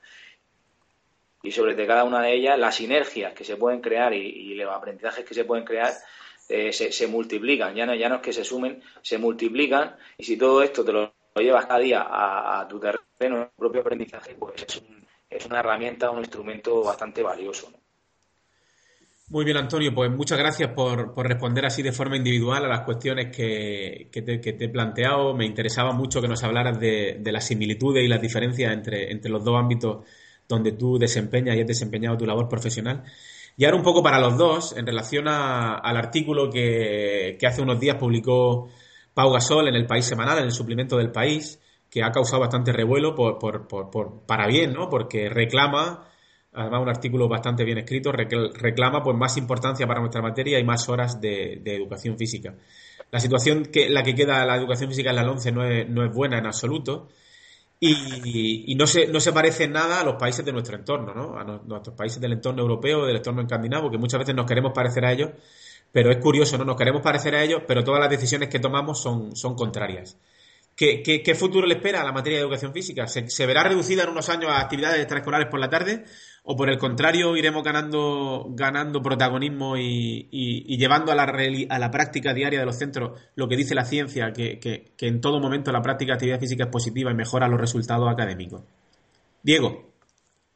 y 1.42 1.52
sobre 1.52 1.88
cada 1.88 2.04
una 2.04 2.22
de 2.22 2.34
ellas 2.34 2.60
las 2.60 2.76
sinergias 2.76 3.34
que 3.34 3.46
se 3.46 3.56
pueden 3.56 3.80
crear 3.80 4.14
y 4.14 4.54
los 4.56 4.76
aprendizajes 4.76 5.24
que 5.24 5.34
se 5.34 5.46
pueden 5.46 5.64
crear 5.64 5.94
eh, 6.50 6.74
se, 6.74 7.08
multiplican, 7.08 7.76
ya 7.76 7.86
no, 7.86 7.96
ya 7.96 8.10
no 8.10 8.16
es 8.16 8.22
que 8.22 8.34
se 8.34 8.44
sumen, 8.44 8.82
se 9.02 9.18
multiplican 9.18 9.96
y 10.18 10.24
si 10.24 10.38
todo 10.38 10.62
esto 10.64 10.84
te 10.84 10.92
lo, 10.92 11.14
llevas 11.36 11.66
cada 11.66 11.80
día 11.80 12.08
a, 12.10 12.68
tu 12.68 12.80
terreno, 12.80 13.52
tu 13.52 13.56
propio 13.56 13.82
aprendizaje, 13.82 14.36
pues 14.38 14.64
es, 14.64 14.82
es 15.30 15.46
una 15.46 15.60
herramienta, 15.60 16.10
un 16.10 16.20
instrumento 16.20 16.84
bastante 16.84 17.22
valioso. 17.24 17.72
Muy 19.30 19.46
bien, 19.46 19.58
Antonio, 19.58 19.94
pues 19.94 20.10
muchas 20.10 20.40
gracias 20.40 20.72
por, 20.72 21.16
responder 21.24 21.64
así 21.64 21.84
de 21.84 21.92
forma 21.92 22.18
individual 22.18 22.66
a 22.66 22.68
las 22.68 22.82
cuestiones 22.82 23.28
que, 23.28 24.10
te, 24.12 24.42
he 24.44 24.70
planteado. 24.70 25.36
Me 25.36 25.46
interesaba 25.46 25.92
mucho 25.92 26.20
que 26.20 26.28
nos 26.28 26.44
hablaras 26.44 26.80
de, 26.80 27.18
de, 27.20 27.32
las 27.32 27.46
similitudes 27.46 28.04
y 28.04 28.08
las 28.08 28.20
diferencias 28.20 28.74
entre, 28.74 29.12
entre 29.12 29.30
los 29.30 29.44
dos 29.44 29.56
ámbitos 29.56 30.04
donde 30.48 30.72
tú 30.72 30.98
desempeñas 30.98 31.56
y 31.56 31.62
has 31.62 31.68
desempeñado 31.68 32.18
tu 32.18 32.26
labor 32.26 32.50
profesional. 32.50 33.04
Y 33.58 33.66
ahora 33.66 33.78
un 33.78 33.84
poco 33.84 34.02
para 34.02 34.20
los 34.20 34.38
dos, 34.38 34.76
en 34.78 34.86
relación 34.86 35.28
al 35.28 35.98
artículo 35.98 36.50
que, 36.50 37.38
hace 37.46 37.62
unos 37.62 37.80
días 37.80 37.98
publicó 37.98 38.70
Pau 39.14 39.32
Gasol 39.32 39.68
en 39.68 39.76
el 39.76 39.86
País 39.86 40.06
Semanal, 40.06 40.40
en 40.40 40.46
el 40.46 40.52
suplemento 40.52 40.98
del 40.98 41.12
País, 41.12 41.60
que 41.90 42.04
ha 42.04 42.12
causado 42.12 42.42
bastante 42.42 42.72
revuelo 42.72 43.16
por, 43.16 43.38
por, 43.38 43.68
por, 43.68 44.22
para 44.26 44.48
bien, 44.48 44.74
¿no? 44.74 44.90
Porque 44.90 45.28
reclama, 45.30 46.08
además 46.54 46.82
un 46.82 46.90
artículo 46.90 47.28
bastante 47.28 47.66
bien 47.66 47.80
escrito, 47.80 48.12
reclama 48.12 49.04
pues 49.04 49.18
más 49.18 49.36
importancia 49.38 49.88
para 49.88 50.00
nuestra 50.00 50.22
materia 50.22 50.60
y 50.60 50.64
más 50.64 50.88
horas 50.88 51.20
de, 51.20 51.62
educación 51.66 52.18
física. 52.18 52.56
La 53.12 53.20
situación 53.20 53.66
que 53.66 53.90
la 53.90 54.04
que 54.04 54.14
queda 54.14 54.46
la 54.46 54.56
educación 54.56 54.90
física 54.90 55.10
en 55.10 55.16
la 55.16 55.30
11 55.30 55.52
no 55.52 55.66
es, 55.66 55.90
no 55.90 56.06
es 56.06 56.14
buena 56.14 56.38
en 56.38 56.46
absoluto 56.46 57.10
y, 57.82 58.76
no, 58.76 58.86
se, 58.88 59.08
no 59.08 59.20
se 59.22 59.32
parece 59.32 59.68
nada 59.68 60.02
a 60.02 60.04
los 60.04 60.16
países 60.16 60.44
de 60.44 60.52
nuestro 60.52 60.76
entorno, 60.76 61.14
¿no? 61.14 61.38
A 61.38 61.44
nuestros 61.44 61.96
países 61.96 62.20
del 62.20 62.34
entorno 62.34 62.62
europeo, 62.62 63.06
del 63.06 63.18
entorno 63.18 63.42
escandinavo, 63.42 63.90
que 63.90 63.98
muchas 63.98 64.20
veces 64.20 64.36
nos 64.36 64.46
queremos 64.46 64.74
parecer 64.74 65.06
a 65.06 65.14
ellos, 65.14 65.30
pero 65.92 66.12
es 66.12 66.18
curioso, 66.18 66.58
¿no? 66.58 66.66
Nos 66.66 66.76
queremos 66.76 67.02
parecer 67.02 67.36
a 67.36 67.44
ellos, 67.44 67.62
pero 67.66 67.84
todas 67.84 68.02
las 68.02 68.10
decisiones 68.10 68.50
que 68.50 68.60
tomamos 68.60 69.02
son, 69.02 69.36
son 69.36 69.56
contrarias. 69.56 70.18
¿Qué, 70.76 71.04
qué, 71.04 71.36
futuro 71.36 71.68
le 71.68 71.76
espera 71.76 72.02
a 72.02 72.06
la 72.06 72.14
materia 72.14 72.38
de 72.38 72.44
educación 72.44 72.72
física? 72.72 73.06
¿Se, 73.08 73.30
¿Se, 73.30 73.46
verá 73.46 73.64
reducida 73.64 74.04
en 74.04 74.10
unos 74.10 74.30
años 74.30 74.50
a 74.50 74.62
actividades 74.62 75.00
extraescolares 75.00 75.50
por 75.50 75.60
la 75.60 75.70
tarde? 75.70 76.06
¿O 76.44 76.56
por 76.56 76.70
el 76.70 76.78
contrario 76.78 77.36
iremos 77.36 77.64
ganando, 77.64 78.48
ganando 78.50 79.02
protagonismo 79.02 79.78
y, 79.78 80.78
llevando 80.78 81.12
a 81.12 81.16
la, 81.16 81.24
a 81.24 81.80
la 81.80 81.92
práctica 81.92 82.34
diaria 82.34 82.60
de 82.60 82.66
los 82.66 82.78
centros 82.78 83.20
lo 83.36 83.48
que 83.48 83.58
dice 83.58 83.76
la 83.76 83.86
ciencia, 83.86 84.32
que, 84.34 84.60
que, 84.60 85.08
en 85.08 85.22
todo 85.22 85.40
momento 85.40 85.72
la 85.72 85.82
práctica 85.82 86.12
de 86.12 86.16
actividad 86.16 86.40
física 86.40 86.64
es 86.66 86.70
positiva 86.70 87.12
y 87.12 87.16
mejora 87.16 87.48
los 87.48 87.60
resultados 87.60 88.10
académicos? 88.12 88.64
Diego. 89.44 89.94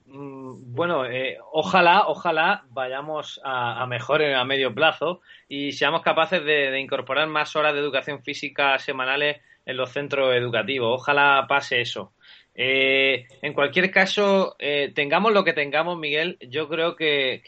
Mm, 0.08 0.74
bueno, 0.74 1.06
eh, 1.06 1.38
ojalá, 1.52 2.08
ojalá 2.08 2.63
vayamos 2.69 3.39
a, 3.43 3.86
mejor 3.88 4.24
a 4.24 4.43
medio 4.46 4.74
plazo 4.74 5.22
y 5.48 5.74
seamos 5.74 6.02
capaces 6.02 6.43
de 6.43 6.80
incorporar 6.80 7.28
más 7.28 7.56
horas 7.56 7.74
de 7.74 7.80
educación 7.80 8.24
física 8.24 8.80
semanales 8.80 9.41
en 9.65 9.78
los 9.78 9.91
centros 9.91 10.36
educativos. 10.36 11.02
Ojalá 11.02 11.46
pase 11.48 11.82
eso. 11.82 12.13
Eh, 12.56 13.26
en 13.42 13.54
cualquier 13.54 13.89
caso, 13.89 14.56
eh, 14.60 14.92
tengamos 14.94 15.34
lo 15.34 15.44
que 15.44 15.54
tengamos, 15.54 15.98
Miguel, 15.98 16.38
yo 16.42 16.70
creo 16.70 16.96
que, 16.96 17.42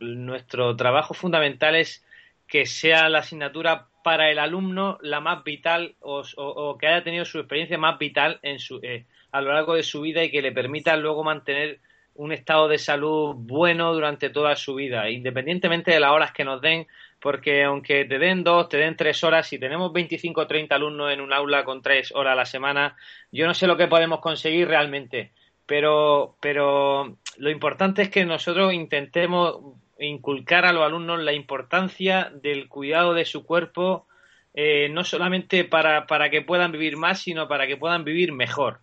nuestro 0.00 0.76
trabajo 0.76 1.14
fundamental 1.14 1.74
es 1.74 2.04
que 2.46 2.66
sea 2.66 3.08
la 3.08 3.20
asignatura 3.20 3.88
para 4.04 4.30
el 4.30 4.38
alumno 4.38 4.98
la 5.00 5.20
más 5.20 5.42
vital 5.42 5.96
o, 6.00 6.76
que 6.78 6.86
haya 6.86 7.02
tenido 7.02 7.24
su 7.24 7.38
experiencia 7.38 7.78
más 7.78 7.98
vital 7.98 8.38
en 8.42 8.58
su, 8.58 8.78
eh, 8.82 9.04
a 9.32 9.40
lo 9.40 9.52
largo 9.52 9.74
de 9.74 9.82
su 9.82 10.02
vida 10.02 10.22
y 10.22 10.30
que 10.30 10.42
le 10.42 10.52
permita 10.52 10.96
luego 10.96 11.24
mantener 11.24 11.80
un 12.14 12.32
estado 12.32 12.68
de 12.68 12.78
salud 12.78 13.34
bueno 13.36 13.92
durante 13.92 14.30
toda 14.30 14.54
su 14.56 14.74
vida, 14.74 15.10
independientemente 15.10 15.90
de 15.90 16.00
las 16.00 16.12
horas 16.12 16.32
que 16.32 16.44
nos 16.44 16.60
den, 16.60 16.86
porque 17.26 17.64
aunque 17.64 18.04
te 18.04 18.20
den 18.20 18.44
dos, 18.44 18.68
te 18.68 18.76
den 18.76 18.94
tres 18.94 19.24
horas, 19.24 19.48
si 19.48 19.58
tenemos 19.58 19.92
25 19.92 20.42
o 20.42 20.46
30 20.46 20.76
alumnos 20.76 21.12
en 21.12 21.20
un 21.20 21.32
aula 21.32 21.64
con 21.64 21.82
tres 21.82 22.12
horas 22.14 22.34
a 22.34 22.36
la 22.36 22.46
semana, 22.46 22.94
yo 23.32 23.48
no 23.48 23.54
sé 23.54 23.66
lo 23.66 23.76
que 23.76 23.88
podemos 23.88 24.20
conseguir 24.20 24.68
realmente, 24.68 25.32
pero, 25.66 26.36
pero 26.40 27.16
lo 27.36 27.50
importante 27.50 28.02
es 28.02 28.10
que 28.10 28.24
nosotros 28.24 28.72
intentemos 28.72 29.58
inculcar 29.98 30.66
a 30.66 30.72
los 30.72 30.84
alumnos 30.84 31.18
la 31.18 31.32
importancia 31.32 32.30
del 32.32 32.68
cuidado 32.68 33.12
de 33.12 33.24
su 33.24 33.44
cuerpo, 33.44 34.06
eh, 34.54 34.88
no 34.92 35.02
solamente 35.02 35.64
para, 35.64 36.06
para 36.06 36.30
que 36.30 36.42
puedan 36.42 36.70
vivir 36.70 36.96
más, 36.96 37.22
sino 37.22 37.48
para 37.48 37.66
que 37.66 37.76
puedan 37.76 38.04
vivir 38.04 38.30
mejor. 38.30 38.82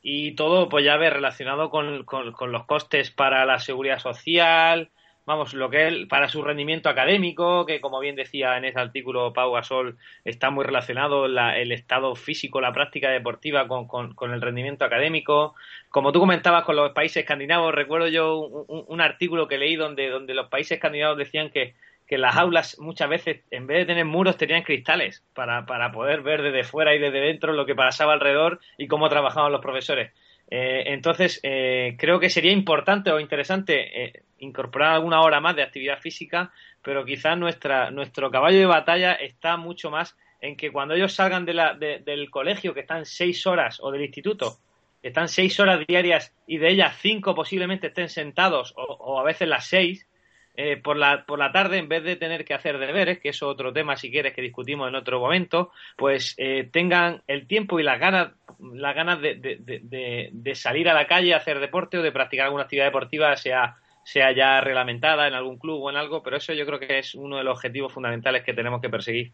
Y 0.00 0.34
todo 0.34 0.70
pues 0.70 0.82
ya 0.82 0.96
ve 0.96 1.10
relacionado 1.10 1.68
con, 1.68 2.04
con, 2.04 2.52
los 2.52 2.64
costes 2.64 3.10
para 3.10 3.44
la 3.44 3.58
seguridad 3.58 3.98
social, 3.98 4.88
vamos, 5.24 5.54
lo 5.54 5.70
que 5.70 5.88
es 5.88 6.06
para 6.06 6.28
su 6.28 6.42
rendimiento 6.42 6.88
académico, 6.88 7.66
que 7.66 7.80
como 7.80 8.00
bien 8.00 8.16
decía 8.16 8.56
en 8.56 8.64
ese 8.64 8.78
artículo 8.78 9.32
Pau 9.32 9.52
Gasol, 9.52 9.96
está 10.24 10.50
muy 10.50 10.64
relacionado 10.64 11.26
el 11.26 11.72
estado 11.72 12.14
físico, 12.14 12.60
la 12.60 12.72
práctica 12.72 13.10
deportiva 13.10 13.68
con, 13.68 13.86
con, 13.86 14.32
el 14.32 14.40
rendimiento 14.40 14.84
académico. 14.84 15.54
Como 15.90 16.12
tú 16.12 16.20
comentabas 16.20 16.64
con 16.64 16.76
los 16.76 16.92
países 16.92 17.18
escandinavos, 17.18 17.74
recuerdo 17.74 18.08
yo 18.08 18.38
un, 18.38 19.00
artículo 19.00 19.48
que 19.48 19.58
leí 19.58 19.76
donde, 19.76 20.08
donde 20.10 20.34
los 20.34 20.48
países 20.48 20.72
escandinavos 20.72 21.18
decían 21.18 21.50
que, 21.50 21.74
que 22.06 22.18
las 22.18 22.36
aulas 22.36 22.78
muchas 22.78 23.08
veces, 23.08 23.40
en 23.50 23.66
vez 23.66 23.78
de 23.78 23.86
tener 23.86 24.04
muros, 24.04 24.36
tenían 24.36 24.62
cristales 24.62 25.24
para, 25.34 25.66
para 25.66 25.92
poder 25.92 26.22
ver 26.22 26.42
desde 26.42 26.64
fuera 26.64 26.94
y 26.94 26.98
desde 26.98 27.20
dentro 27.20 27.52
lo 27.52 27.66
que 27.66 27.74
pasaba 27.74 28.12
alrededor 28.12 28.60
y 28.76 28.88
cómo 28.88 29.08
trabajaban 29.08 29.52
los 29.52 29.60
profesores. 29.60 30.12
Eh, 30.54 30.92
entonces, 30.92 31.40
eh, 31.42 31.96
creo 31.98 32.20
que 32.20 32.28
sería 32.28 32.52
importante 32.52 33.10
o 33.10 33.18
interesante 33.18 34.04
eh, 34.04 34.22
incorporar 34.40 34.92
alguna 34.92 35.22
hora 35.22 35.40
más 35.40 35.56
de 35.56 35.62
actividad 35.62 35.98
física, 35.98 36.52
pero 36.82 37.06
quizás 37.06 37.38
nuestra, 37.38 37.90
nuestro 37.90 38.30
caballo 38.30 38.58
de 38.58 38.66
batalla 38.66 39.14
está 39.14 39.56
mucho 39.56 39.90
más 39.90 40.14
en 40.42 40.58
que 40.58 40.70
cuando 40.70 40.92
ellos 40.92 41.14
salgan 41.14 41.46
de 41.46 42.02
del 42.04 42.28
colegio, 42.28 42.74
que 42.74 42.80
están 42.80 43.06
seis 43.06 43.46
horas, 43.46 43.78
o 43.80 43.90
del 43.90 44.02
instituto, 44.02 44.58
están 45.02 45.28
seis 45.28 45.58
horas 45.58 45.86
diarias 45.88 46.34
y 46.46 46.58
de 46.58 46.68
ellas 46.68 46.98
cinco 47.00 47.34
posiblemente 47.34 47.86
estén 47.86 48.10
sentados 48.10 48.74
o, 48.76 49.18
a 49.18 49.22
veces 49.22 49.48
las 49.48 49.64
seis, 49.64 50.06
eh, 50.54 50.76
por, 50.76 50.96
la, 50.96 51.24
por 51.24 51.38
la 51.38 51.50
tarde, 51.50 51.78
en 51.78 51.88
vez 51.88 52.04
de 52.04 52.16
tener 52.16 52.44
que 52.44 52.52
hacer 52.52 52.78
deberes, 52.78 53.18
que 53.18 53.30
es 53.30 53.42
otro 53.42 53.72
tema 53.72 53.96
si 53.96 54.10
quieres 54.10 54.34
que 54.34 54.42
discutimos 54.42 54.88
en 54.88 54.94
otro 54.94 55.18
momento, 55.18 55.70
pues 55.96 56.34
eh, 56.36 56.68
tengan 56.70 57.22
el 57.26 57.46
tiempo 57.46 57.80
y 57.80 57.82
las 57.82 57.98
ganas, 57.98 58.32
las 58.60 58.94
ganas 58.94 59.20
de, 59.22 59.36
de, 59.36 60.28
de, 60.30 60.54
salir 60.54 60.90
a 60.90 60.94
la 60.94 61.06
calle 61.06 61.32
a 61.32 61.38
hacer 61.38 61.58
deporte 61.58 61.98
o 61.98 62.02
de 62.02 62.12
practicar 62.12 62.46
alguna 62.46 62.64
actividad 62.64 62.84
deportiva, 62.84 63.34
sea, 63.36 63.76
sea 64.04 64.32
ya 64.32 64.60
reglamentada 64.60 65.26
en 65.26 65.34
algún 65.34 65.58
club 65.58 65.82
o 65.82 65.90
en 65.90 65.96
algo, 65.96 66.22
pero 66.22 66.36
eso 66.36 66.52
yo 66.52 66.66
creo 66.66 66.78
que 66.78 66.98
es 66.98 67.14
uno 67.14 67.38
de 67.38 67.44
los 67.44 67.56
objetivos 67.56 67.92
fundamentales 67.92 68.44
que 68.44 68.52
tenemos 68.52 68.82
que 68.82 68.90
perseguir. 68.90 69.32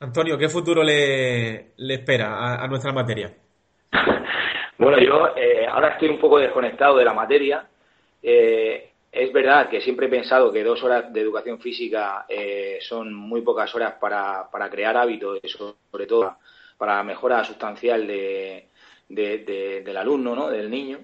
Antonio, 0.00 0.38
¿qué 0.38 0.48
futuro 0.48 0.82
le, 0.82 1.72
le 1.76 1.94
espera 1.94 2.62
a, 2.62 2.66
nuestra 2.68 2.92
materia? 2.92 3.32
Bueno, 4.80 4.96
yo 5.00 5.36
eh, 5.36 5.66
ahora 5.66 5.88
estoy 5.88 6.08
un 6.08 6.20
poco 6.20 6.38
desconectado 6.38 6.98
de 6.98 7.04
la 7.04 7.12
materia. 7.12 7.66
Eh, 8.22 8.87
es 9.10 9.32
verdad 9.32 9.70
que 9.70 9.80
siempre 9.80 10.06
he 10.06 10.10
pensado 10.10 10.52
que 10.52 10.62
dos 10.62 10.82
horas 10.82 11.12
de 11.12 11.20
educación 11.20 11.58
física 11.60 12.26
eh, 12.28 12.78
son 12.80 13.14
muy 13.14 13.40
pocas 13.40 13.74
horas 13.74 13.94
para, 13.98 14.50
para 14.50 14.68
crear 14.68 14.96
hábitos, 14.96 15.40
sobre 15.88 16.06
todo 16.06 16.36
para 16.76 16.96
la 16.96 17.02
mejora 17.02 17.42
sustancial 17.44 18.06
de, 18.06 18.68
del 19.08 19.96
alumno, 19.96 20.36
¿no? 20.36 20.48
del 20.48 20.70
niño. 20.70 21.00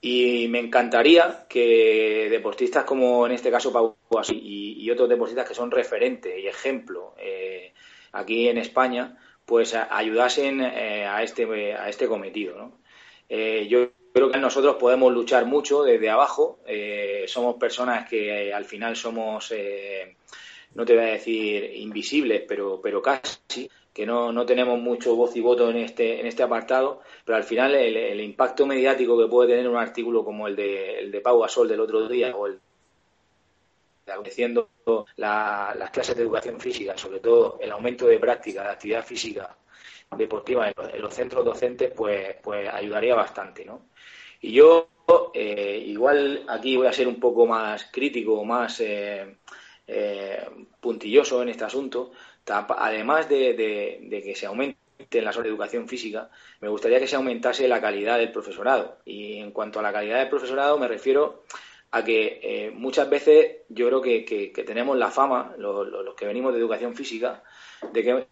Y 0.00 0.46
me 0.48 0.60
encantaría 0.60 1.46
que 1.48 2.28
deportistas 2.30 2.84
como 2.84 3.26
en 3.26 3.32
este 3.32 3.50
caso 3.50 3.72
Pau 3.72 3.96
y, 4.30 4.76
y 4.80 4.90
otros 4.90 5.08
deportistas 5.08 5.46
que 5.46 5.54
son 5.54 5.70
referente 5.70 6.40
y 6.40 6.46
ejemplo 6.46 7.14
eh, 7.18 7.72
aquí 8.12 8.48
en 8.48 8.58
España, 8.58 9.18
pues 9.44 9.74
ayudasen 9.74 10.60
eh, 10.60 11.04
a, 11.04 11.22
este, 11.22 11.74
a 11.74 11.88
este 11.88 12.06
cometido. 12.06 12.56
¿no? 12.56 12.78
yo 13.68 13.90
creo 14.18 14.32
que 14.32 14.38
nosotros 14.38 14.74
podemos 14.76 15.12
luchar 15.12 15.46
mucho 15.46 15.84
desde 15.84 16.10
abajo. 16.10 16.58
Eh, 16.66 17.24
somos 17.28 17.54
personas 17.54 18.08
que 18.08 18.48
eh, 18.48 18.52
al 18.52 18.64
final 18.64 18.96
somos, 18.96 19.52
eh, 19.52 20.16
no 20.74 20.84
te 20.84 20.94
voy 20.94 21.04
a 21.04 21.12
decir 21.12 21.76
invisibles, 21.76 22.42
pero, 22.48 22.80
pero 22.82 23.00
casi, 23.00 23.70
que 23.94 24.04
no, 24.04 24.32
no 24.32 24.44
tenemos 24.44 24.80
mucho 24.80 25.14
voz 25.14 25.36
y 25.36 25.40
voto 25.40 25.70
en 25.70 25.76
este, 25.76 26.18
en 26.18 26.26
este 26.26 26.42
apartado, 26.42 27.00
pero 27.24 27.36
al 27.36 27.44
final 27.44 27.76
el, 27.76 28.20
impacto 28.20 28.66
mediático 28.66 29.16
que 29.16 29.28
puede 29.28 29.50
tener 29.50 29.68
un 29.68 29.76
artículo 29.76 30.24
como 30.24 30.48
el 30.48 30.56
de, 30.56 30.98
el 30.98 31.12
de 31.12 31.20
Pau 31.20 31.40
Gasol 31.40 31.68
del 31.68 31.80
otro 31.80 32.08
día 32.08 32.34
o 32.34 32.48
el 32.48 32.58
diciendo 34.24 34.70
las 35.16 35.90
clases 35.90 36.16
de 36.16 36.22
educación 36.22 36.58
física, 36.58 36.96
sobre 36.96 37.20
todo 37.20 37.58
el 37.60 37.70
aumento 37.70 38.06
de 38.06 38.18
práctica 38.18 38.62
de 38.62 38.70
actividad 38.70 39.04
física 39.04 39.54
deportiva 40.16 40.68
en 40.68 41.02
los, 41.02 41.14
centros 41.14 41.44
docentes, 41.44 41.92
pues, 41.94 42.36
pues 42.42 42.68
ayudaría 42.68 43.14
bastante, 43.14 43.64
¿no? 43.64 43.88
Y 44.40 44.52
yo, 44.52 44.88
eh, 45.34 45.82
igual 45.86 46.44
aquí 46.48 46.76
voy 46.76 46.86
a 46.86 46.92
ser 46.92 47.08
un 47.08 47.18
poco 47.18 47.46
más 47.46 47.88
crítico, 47.92 48.44
más 48.44 48.80
eh, 48.80 49.38
eh, 49.86 50.46
puntilloso 50.80 51.42
en 51.42 51.48
este 51.50 51.64
asunto. 51.64 52.12
Además 52.46 53.28
de, 53.28 54.22
que 54.24 54.34
se 54.34 54.46
aumente 54.46 54.78
en 55.10 55.24
horas 55.24 55.42
de 55.42 55.48
educación 55.48 55.88
física, 55.88 56.30
me 56.60 56.68
gustaría 56.68 56.98
que 56.98 57.06
se 57.06 57.16
aumentase 57.16 57.68
la 57.68 57.80
calidad 57.80 58.18
del 58.18 58.32
profesorado. 58.32 58.98
Y 59.04 59.38
en 59.38 59.50
cuanto 59.52 59.80
a 59.80 59.82
la 59.82 59.92
calidad 59.92 60.18
del 60.18 60.28
profesorado, 60.28 60.78
me 60.78 60.88
refiero 60.88 61.44
a 61.90 62.04
que 62.04 62.72
muchas 62.74 63.08
veces 63.08 63.58
yo 63.68 63.86
creo 63.88 64.02
que, 64.02 64.52
tenemos 64.66 64.96
la 64.96 65.10
fama, 65.10 65.54
los, 65.58 66.14
que 66.14 66.26
venimos 66.26 66.52
de 66.52 66.60
educación 66.60 66.94
física, 66.94 67.42
de 67.92 68.02
que 68.02 68.26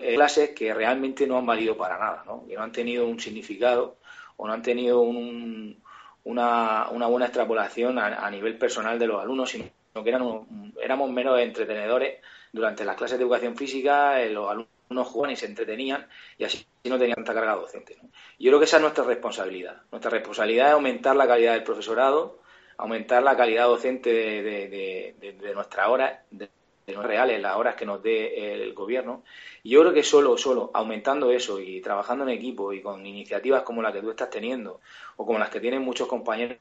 clases 0.00 0.50
que 0.50 0.72
realmente 0.74 1.26
no 1.26 1.38
han 1.38 1.46
valido 1.46 1.76
para 1.76 1.98
nada, 1.98 2.24
¿no? 2.26 2.46
que 2.46 2.54
no 2.54 2.62
han 2.62 2.72
tenido 2.72 3.06
un 3.06 3.20
significado 3.20 3.96
o 4.36 4.46
no 4.46 4.52
han 4.52 4.62
tenido 4.62 5.00
una, 5.00 6.88
una, 6.90 7.06
buena 7.06 7.26
extrapolación 7.26 7.98
a, 7.98 8.30
nivel 8.30 8.56
personal 8.56 8.98
de 8.98 9.06
los 9.06 9.20
alumnos, 9.20 9.50
sino 9.50 9.70
que 10.02 10.08
eran, 10.08 10.46
éramos 10.82 11.10
menos 11.10 11.38
entretenedores 11.40 12.20
durante 12.52 12.84
las 12.84 12.96
clases 12.96 13.18
de 13.18 13.24
educación 13.24 13.56
física, 13.56 14.20
eh, 14.20 14.30
los 14.30 14.50
alumnos 14.50 15.08
jugaban 15.08 15.32
y 15.32 15.36
se 15.36 15.46
entretenían 15.46 16.06
y 16.38 16.44
así 16.44 16.66
no 16.84 16.98
tenían 16.98 17.16
tanta 17.16 17.34
carga 17.34 17.54
docente. 17.54 17.96
Yo 18.38 18.50
creo 18.50 18.58
que 18.58 18.64
esa 18.64 18.78
es 18.78 18.82
nuestra 18.82 19.04
responsabilidad. 19.04 19.82
Nuestra 19.90 20.10
responsabilidad 20.10 20.68
es 20.68 20.72
aumentar 20.72 21.16
la 21.16 21.28
calidad 21.28 21.52
del 21.52 21.62
profesorado, 21.62 22.40
aumentar 22.78 23.22
la 23.22 23.36
calidad 23.36 23.66
docente 23.66 24.10
de, 24.10 25.14
de 25.20 25.54
nuestra 25.54 25.90
hora, 25.90 26.24
de 26.30 26.48
reales, 26.86 27.40
las 27.40 27.56
horas 27.56 27.74
que 27.74 27.86
nos 27.86 28.02
dé 28.02 28.54
el 28.54 28.74
gobierno. 28.74 29.22
Y 29.62 29.70
yo 29.70 29.80
creo 29.80 29.92
que 29.92 30.02
solo, 30.02 30.36
solo 30.36 30.70
aumentando 30.74 31.30
eso 31.30 31.60
y 31.60 31.80
trabajando 31.80 32.24
en 32.24 32.30
equipo 32.30 32.72
y 32.72 32.80
con 32.80 33.04
iniciativas 33.06 33.62
como 33.62 33.82
la 33.82 33.92
que 33.92 34.00
tú 34.00 34.10
estás 34.10 34.30
teniendo 34.30 34.80
o 35.16 35.26
como 35.26 35.38
las 35.38 35.50
que 35.50 35.60
tienen 35.60 35.82
muchos 35.82 36.08
compañeros, 36.08 36.58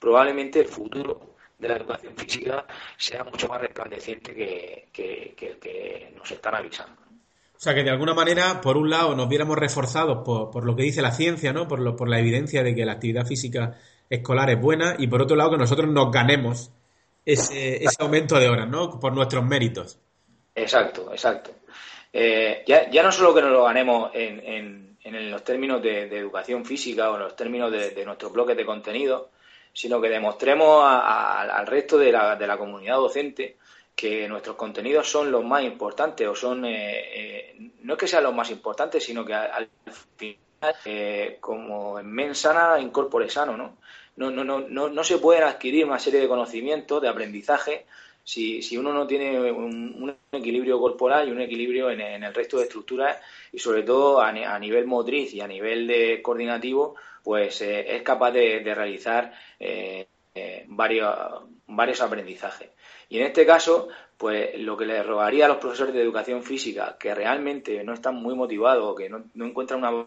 probablemente 0.00 0.60
el 0.60 0.66
futuro 0.66 1.36
de 1.58 1.68
la 1.68 1.76
educación 1.76 2.14
física 2.16 2.66
sea 2.96 3.24
mucho 3.24 3.48
más 3.48 3.60
resplandeciente 3.60 4.34
que, 4.34 4.88
que, 4.92 5.34
el 5.38 5.58
que 5.58 6.12
nos 6.16 6.30
están 6.30 6.54
avisando. 6.54 7.00
O 7.56 7.58
sea, 7.58 7.74
que 7.74 7.82
de 7.82 7.90
alguna 7.90 8.12
manera, 8.12 8.60
por 8.60 8.76
un 8.76 8.90
lado, 8.90 9.16
nos 9.16 9.28
viéramos 9.30 9.56
reforzados 9.56 10.22
por, 10.24 10.50
por 10.50 10.66
lo 10.66 10.76
que 10.76 10.82
dice 10.82 11.00
la 11.00 11.12
ciencia, 11.12 11.54
¿no? 11.54 11.66
Por, 11.66 11.80
lo, 11.80 11.96
por 11.96 12.08
la 12.08 12.18
evidencia 12.18 12.62
de 12.62 12.74
que 12.74 12.84
la 12.84 12.92
actividad 12.92 13.26
física 13.26 13.78
escolar 14.10 14.50
es 14.50 14.60
buena, 14.60 14.96
y 14.98 15.06
por 15.06 15.22
otro 15.22 15.36
lado, 15.36 15.52
que 15.52 15.56
nosotros 15.56 15.88
nos 15.88 16.12
ganemos 16.12 16.70
ese, 17.26 17.84
ese 17.84 18.02
aumento 18.02 18.38
de 18.38 18.48
horas, 18.48 18.68
¿no? 18.68 18.98
Por 19.00 19.12
nuestros 19.12 19.44
méritos. 19.44 19.98
Exacto, 20.54 21.10
exacto. 21.10 21.50
Eh, 22.12 22.62
ya, 22.66 22.88
ya, 22.88 23.02
no 23.02 23.12
solo 23.12 23.34
que 23.34 23.42
nos 23.42 23.50
lo 23.50 23.64
ganemos 23.64 24.10
en, 24.14 24.96
en, 25.04 25.30
los 25.30 25.44
términos 25.44 25.82
de, 25.82 26.04
educación 26.04 26.64
física 26.64 27.10
o 27.10 27.16
en 27.16 27.22
los 27.22 27.36
términos 27.36 27.70
de, 27.70 28.04
nuestros 28.04 28.32
bloques 28.32 28.56
de 28.56 28.64
contenido, 28.64 29.30
sino 29.72 30.00
que 30.00 30.08
demostremos 30.08 30.82
al 30.84 31.66
resto 31.66 31.98
de 31.98 32.10
la, 32.10 32.36
de 32.36 32.46
la 32.46 32.56
comunidad 32.56 32.96
docente 32.96 33.58
que 33.94 34.28
nuestros 34.28 34.56
contenidos 34.56 35.10
son 35.10 35.30
los 35.30 35.44
más 35.44 35.62
importantes 35.62 36.26
o 36.26 36.34
son, 36.34 36.64
eh, 36.64 36.74
eh, 36.74 37.70
no 37.82 37.94
es 37.94 37.98
que 37.98 38.06
sean 38.06 38.24
los 38.24 38.34
más 38.34 38.50
importantes, 38.50 39.04
sino 39.04 39.24
que 39.24 39.34
al, 39.34 39.68
final, 40.16 41.36
como 41.40 41.98
en 41.98 42.06
mens 42.10 42.38
sana, 42.38 42.78
incorpore 42.80 43.28
sano, 43.28 43.56
¿no? 43.56 43.76
No, 44.16 44.30
no, 44.30 44.44
no, 44.44 44.60
no, 44.60 44.88
no 44.88 45.04
se 45.04 45.18
pueden 45.18 45.44
adquirir 45.44 45.84
una 45.84 45.98
serie 45.98 46.20
de 46.20 46.28
conocimientos, 46.28 47.02
de 47.02 47.08
aprendizaje, 47.08 47.86
si, 48.26 48.60
si 48.60 48.76
uno 48.76 48.92
no 48.92 49.06
tiene 49.06 49.52
un, 49.52 50.16
equilibrio 50.32 50.80
corporal 50.80 51.28
y 51.28 51.30
un 51.30 51.40
equilibrio 51.40 51.90
en, 51.90 52.00
el 52.00 52.34
resto 52.34 52.58
de 52.58 52.64
estructuras 52.64 53.18
y 53.52 53.58
sobre 53.60 53.84
todo 53.84 54.20
a, 54.20 54.32
nivel 54.58 54.84
motriz 54.84 55.32
y 55.32 55.40
a 55.40 55.46
nivel 55.46 55.86
de 55.86 56.20
coordinativo, 56.22 56.96
pues 57.22 57.62
eh, 57.62 57.94
es 57.94 58.02
capaz 58.02 58.32
de, 58.32 58.60
realizar 58.74 59.32
eh, 59.60 60.08
eh, 60.34 60.64
varios, 60.66 61.14
varios 61.68 62.00
aprendizajes. 62.00 62.70
Y 63.08 63.18
en 63.18 63.26
este 63.26 63.46
caso, 63.46 63.88
pues 64.16 64.58
lo 64.58 64.76
que 64.76 64.86
le 64.86 65.04
rogaría 65.04 65.44
a 65.44 65.48
los 65.48 65.58
profesores 65.58 65.94
de 65.94 66.02
educación 66.02 66.42
física 66.42 66.96
que 66.98 67.14
realmente 67.14 67.84
no 67.84 67.94
están 67.94 68.16
muy 68.16 68.34
motivados, 68.34 68.96
que 68.96 69.08
no, 69.08 69.22
no 69.34 69.46
encuentran 69.46 69.78
una 69.78 70.04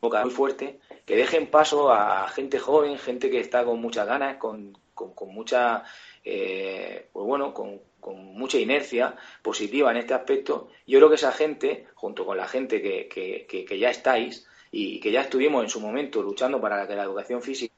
muy 0.00 0.30
fuerte, 0.30 0.78
que 1.04 1.16
dejen 1.16 1.48
paso 1.48 1.92
a 1.92 2.28
gente 2.28 2.58
joven, 2.58 2.98
gente 2.98 3.30
que 3.30 3.40
está 3.40 3.64
con 3.64 3.80
muchas 3.80 4.06
ganas, 4.06 4.36
con, 4.36 4.76
con, 4.94 5.34
mucha, 5.34 5.84
eh, 6.24 7.08
pues 7.12 7.26
bueno, 7.26 7.52
con, 7.52 7.80
mucha 8.06 8.58
inercia 8.58 9.16
positiva 9.42 9.90
en 9.90 9.96
este 9.96 10.14
aspecto. 10.14 10.68
Yo 10.86 10.98
creo 10.98 11.08
que 11.08 11.16
esa 11.16 11.32
gente, 11.32 11.88
junto 11.94 12.24
con 12.24 12.36
la 12.36 12.46
gente 12.46 12.80
que, 12.80 13.08
que, 13.08 13.46
que, 13.46 13.78
ya 13.78 13.90
estáis 13.90 14.46
y 14.70 15.00
que 15.00 15.10
ya 15.10 15.22
estuvimos 15.22 15.64
en 15.64 15.70
su 15.70 15.80
momento 15.80 16.22
luchando 16.22 16.60
para 16.60 16.86
que 16.86 16.94
la 16.94 17.02
educación 17.02 17.42
física 17.42 17.74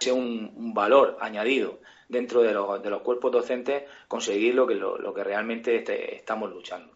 sea 0.00 0.12
un, 0.12 0.74
valor 0.74 1.16
añadido 1.18 1.80
dentro 2.08 2.42
de, 2.42 2.52
los, 2.52 2.82
de 2.82 2.90
los 2.90 3.00
cuerpos 3.00 3.32
docentes, 3.32 3.84
conseguir 4.06 4.54
lo 4.54 4.66
que, 4.66 4.74
lo, 4.74 5.14
que 5.14 5.24
realmente 5.24 5.76
este, 5.76 6.14
estamos 6.14 6.50
luchando. 6.50 6.92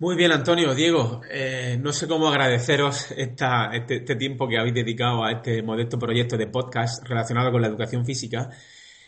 Muy 0.00 0.16
bien, 0.16 0.32
Antonio, 0.32 0.74
Diego, 0.74 1.20
eh, 1.30 1.78
no 1.78 1.92
sé 1.92 2.08
cómo 2.08 2.26
agradeceros 2.28 3.10
este, 3.10 3.44
este, 3.74 4.16
tiempo 4.16 4.48
que 4.48 4.56
habéis 4.56 4.74
dedicado 4.74 5.22
a 5.22 5.32
este 5.32 5.62
modesto 5.62 5.98
proyecto 5.98 6.38
de 6.38 6.46
podcast 6.46 7.06
relacionado 7.06 7.52
con 7.52 7.60
la 7.60 7.68
educación 7.68 8.06
física. 8.06 8.48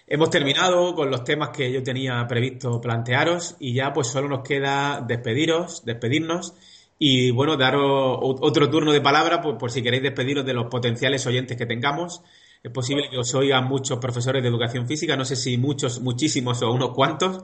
Hemos 0.07 0.29
terminado 0.29 0.95
con 0.95 1.11
los 1.11 1.25
temas 1.25 1.49
que 1.49 1.73
yo 1.73 1.83
tenía 1.83 2.27
previsto 2.29 2.79
plantearos 2.79 3.57
y 3.59 3.73
ya 3.73 3.95
pues 3.95 4.09
solo 4.09 4.29
nos 4.29 4.47
queda 4.47 5.01
despediros, 5.01 5.83
despedirnos 5.87 6.53
y 6.99 7.31
bueno, 7.31 7.57
daros 7.57 8.19
otro 8.21 8.69
turno 8.69 8.93
de 8.93 9.01
palabra 9.01 9.41
por, 9.41 9.57
por 9.57 9.71
si 9.71 9.83
queréis 9.83 10.03
despediros 10.03 10.45
de 10.45 10.53
los 10.53 10.67
potenciales 10.67 11.27
oyentes 11.27 11.57
que 11.57 11.65
tengamos. 11.65 12.21
Es 12.63 12.71
posible 12.71 13.09
que 13.11 13.17
os 13.17 13.35
oigan 13.35 13.65
muchos 13.65 13.99
profesores 13.99 14.43
de 14.43 14.51
educación 14.51 14.87
física, 14.87 15.17
no 15.17 15.25
sé 15.25 15.37
si 15.37 15.57
muchos, 15.57 16.03
muchísimos 16.03 16.61
o 16.61 16.71
unos 16.71 16.91
cuantos. 16.91 17.43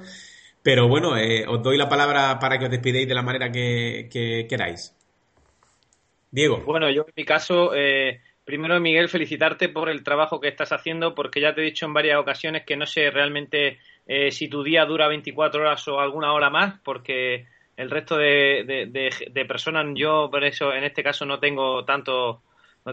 Pero 0.62 0.88
bueno, 0.88 1.16
eh, 1.16 1.46
os 1.46 1.62
doy 1.62 1.76
la 1.76 1.88
palabra 1.88 2.38
para 2.38 2.58
que 2.58 2.66
os 2.66 2.70
despidéis 2.70 3.08
de 3.08 3.14
la 3.14 3.22
manera 3.22 3.50
que, 3.50 4.08
queráis. 4.48 4.94
Diego. 6.30 6.62
Bueno, 6.66 6.90
yo 6.90 7.02
en 7.06 7.14
mi 7.16 7.24
caso, 7.24 7.74
eh, 7.74 8.20
primero 8.44 8.78
Miguel, 8.80 9.08
felicitarte 9.08 9.68
por 9.68 9.88
el 9.88 10.02
trabajo 10.02 10.40
que 10.40 10.48
estás 10.48 10.72
haciendo, 10.72 11.14
porque 11.14 11.40
ya 11.40 11.54
te 11.54 11.62
he 11.62 11.64
dicho 11.64 11.86
en 11.86 11.94
varias 11.94 12.18
ocasiones 12.18 12.64
que 12.66 12.76
no 12.76 12.86
sé 12.86 13.10
realmente 13.10 13.78
eh, 14.06 14.30
si 14.30 14.48
tu 14.48 14.62
día 14.62 14.84
dura 14.84 15.08
24 15.08 15.60
horas 15.60 15.88
o 15.88 16.00
alguna 16.00 16.32
hora 16.32 16.50
más, 16.50 16.80
porque 16.84 17.46
el 17.76 17.90
resto 17.90 18.16
de, 18.16 18.88
de, 18.90 19.44
personas. 19.44 19.86
Yo, 19.94 20.28
por 20.30 20.44
eso, 20.44 20.72
en 20.74 20.84
este 20.84 21.02
caso, 21.02 21.24
no 21.24 21.38
tengo 21.38 21.84
tanto 21.84 22.42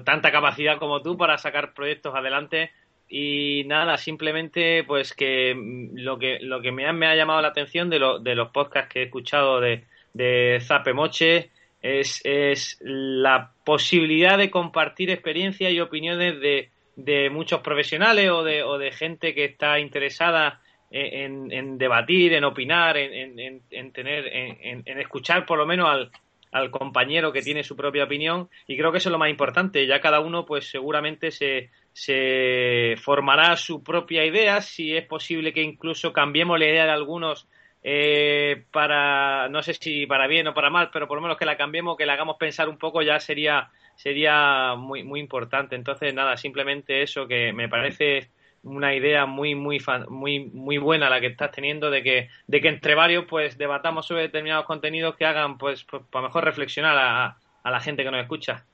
tanta 0.03 0.31
capacidad 0.31 0.77
como 0.77 1.01
tú 1.01 1.17
para 1.17 1.37
sacar 1.37 1.73
proyectos 1.73 2.13
adelante. 2.13 2.71
Y 3.07 3.63
nada, 3.67 3.97
simplemente 3.97 4.83
pues 4.83 5.13
que 5.13 5.55
lo 5.93 6.17
que, 6.17 6.39
lo 6.39 6.61
que 6.61 6.71
me, 6.71 6.87
ha, 6.87 6.93
me 6.93 7.07
ha 7.07 7.15
llamado 7.15 7.41
la 7.41 7.49
atención 7.49 7.89
de, 7.89 7.99
lo, 7.99 8.19
de 8.19 8.35
los 8.35 8.49
podcasts 8.49 8.91
que 8.91 9.01
he 9.01 9.03
escuchado 9.03 9.59
de, 9.59 9.83
de 10.13 10.59
Zape 10.61 10.93
Moche 10.93 11.51
es, 11.81 12.77
la 12.81 13.51
posibilidad 13.63 14.37
de 14.37 14.49
compartir 14.49 15.11
experiencias 15.11 15.71
y 15.71 15.79
opiniones 15.79 16.39
de, 16.39 16.69
de 16.95 17.29
muchos 17.29 17.61
profesionales 17.61 18.29
o 18.31 18.43
de, 18.43 18.63
o 18.63 18.79
de 18.79 18.91
gente 18.91 19.35
que 19.35 19.45
está 19.45 19.79
interesada 19.79 20.61
en, 20.89 21.77
debatir, 21.77 22.33
en 22.33 22.43
opinar, 22.43 22.97
en, 22.97 23.61
en 23.69 23.91
tener, 23.91 24.27
en, 24.27 24.97
escuchar 24.99 25.45
por 25.45 25.57
lo 25.57 25.65
menos 25.65 25.89
al, 25.89 26.11
al 26.51 26.71
compañero 26.71 27.33
que 27.33 27.41
tiene 27.41 27.63
su 27.63 27.75
propia 27.75 28.05
opinión 28.05 28.49
y 28.65 28.77
creo 28.77 28.91
que 28.91 28.99
eso 28.99 29.09
es 29.09 29.11
lo 29.11 29.19
más 29.19 29.29
importante. 29.29 29.85
Ya 29.85 29.99
cada 29.99 30.21
uno 30.21 30.45
pues 30.45 30.69
seguramente 30.69 31.31
se, 31.31 31.69
se 31.97 32.95
formará 33.01 33.55
su 33.55 33.81
propia 33.81 34.25
idea, 34.25 34.59
si 34.59 34.93
es 34.93 35.05
posible 35.05 35.53
que 35.53 35.61
incluso 35.61 36.11
cambiemos 36.11 36.59
la 36.59 36.65
idea 36.65 36.83
de 36.83 36.91
algunos 36.91 37.47
eh, 37.81 38.65
para, 38.69 39.47
no 39.47 39.63
sé 39.63 39.75
si 39.75 40.05
para 40.05 40.27
bien 40.27 40.45
o 40.49 40.53
para 40.53 40.69
mal, 40.69 40.89
pero 40.91 41.07
por 41.07 41.17
lo 41.17 41.21
menos 41.21 41.37
que 41.37 41.45
la 41.45 41.55
cambiemos, 41.55 41.95
que 41.95 42.05
la 42.05 42.11
hagamos 42.11 42.35
pensar 42.35 42.67
un 42.67 42.77
poco 42.77 43.01
ya 43.01 43.17
sería, 43.21 43.69
sería 43.95 44.75
muy, 44.75 45.05
muy 45.05 45.21
importante. 45.21 45.77
Entonces 45.77 46.13
nada, 46.13 46.35
simplemente 46.35 47.01
eso 47.01 47.29
que 47.29 47.53
me 47.53 47.69
parece 47.69 48.29
una 48.63 48.93
idea 48.93 49.25
muy 49.25 49.55
muy 49.55 49.81
muy 50.09 50.49
muy 50.51 50.77
buena 50.77 51.09
la 51.09 51.21
que 51.21 51.27
estás 51.27 51.51
teniendo 51.51 51.89
de 51.91 52.03
que 52.03 52.29
de 52.47 52.59
que 52.59 52.67
entre 52.67 52.95
varios 52.95 53.23
pues 53.25 53.57
debatamos 53.57 54.07
sobre 54.07 54.23
determinados 54.23 54.65
contenidos 54.65 55.15
que 55.15 55.25
hagan 55.25 55.59
pues, 55.59 55.83
pues 55.83 56.01
para 56.09 56.25
mejor 56.27 56.43
reflexionar 56.43 56.97
a, 56.97 57.37
a, 57.61 57.71
la 57.71 57.79
gente 57.79 58.03
que 58.03 58.09
nos 58.09 58.21
escucha 58.23 58.65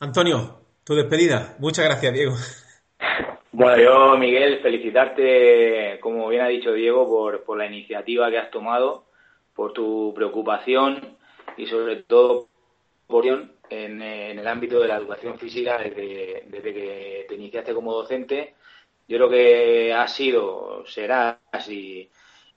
Antonio 0.00 0.63
tu 0.84 0.94
despedida 0.94 1.56
muchas 1.58 1.84
gracias 1.84 2.12
Diego 2.12 2.34
bueno 3.52 3.82
yo 3.82 4.18
Miguel 4.18 4.60
felicitarte 4.60 5.98
como 6.00 6.28
bien 6.28 6.42
ha 6.42 6.48
dicho 6.48 6.72
Diego 6.72 7.08
por, 7.44 7.56
la 7.56 7.66
iniciativa 7.66 8.30
que 8.30 8.38
has 8.38 8.50
tomado 8.50 9.04
por 9.54 9.72
tu 9.72 10.12
preocupación 10.14 11.16
y 11.56 11.66
sobre 11.66 11.96
todo 11.96 12.48
por 13.06 13.26
en, 13.26 14.02
el 14.02 14.46
ámbito 14.46 14.80
de 14.80 14.88
la 14.88 14.96
educación 14.96 15.38
física 15.38 15.78
desde, 15.78 16.42
que 16.50 17.26
te 17.28 17.34
iniciaste 17.34 17.74
como 17.74 17.92
docente 17.92 18.54
yo 19.06 19.18
creo 19.18 19.28
que 19.28 19.92
ha 19.92 20.08
sido, 20.08 20.84
será 20.86 21.40
así 21.52 22.10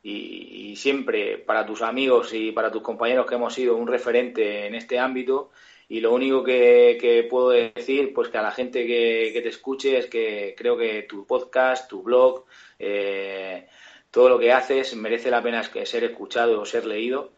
y, 0.04 0.76
siempre 0.78 1.38
para 1.40 1.66
tus 1.66 1.82
amigos 1.82 2.34
y 2.34 2.52
para 2.52 2.72
tus 2.72 2.82
compañeros 2.82 3.26
que 3.26 3.36
hemos 3.36 3.54
sido 3.54 3.76
un 3.76 3.88
referente 3.88 4.68
en 4.68 4.76
este 4.76 5.00
ámbito. 5.00 5.52
Y 5.90 6.02
lo 6.02 6.14
único 6.14 6.44
que, 6.44 7.28
puedo 7.30 7.50
decir, 7.50 8.14
pues 8.14 8.30
que 8.30 8.38
a 8.38 8.42
la 8.42 8.52
gente 8.52 8.86
que, 8.86 9.40
te 9.42 9.50
escuche 9.50 9.98
es 9.98 10.08
que 10.08 10.54
creo 10.58 10.78
que 10.78 11.04
tu 11.04 11.26
podcast, 11.26 11.90
tu 11.90 12.04
blog, 12.04 12.46
eh, 12.78 13.68
todo 14.12 14.30
lo 14.30 14.40
que 14.40 14.52
haces 14.52 14.96
merece 14.96 15.32
la 15.32 15.42
pena 15.42 15.64
ser 15.64 16.04
escuchado 16.04 16.60
o 16.60 16.66
ser 16.66 16.86
leído. 16.86 17.32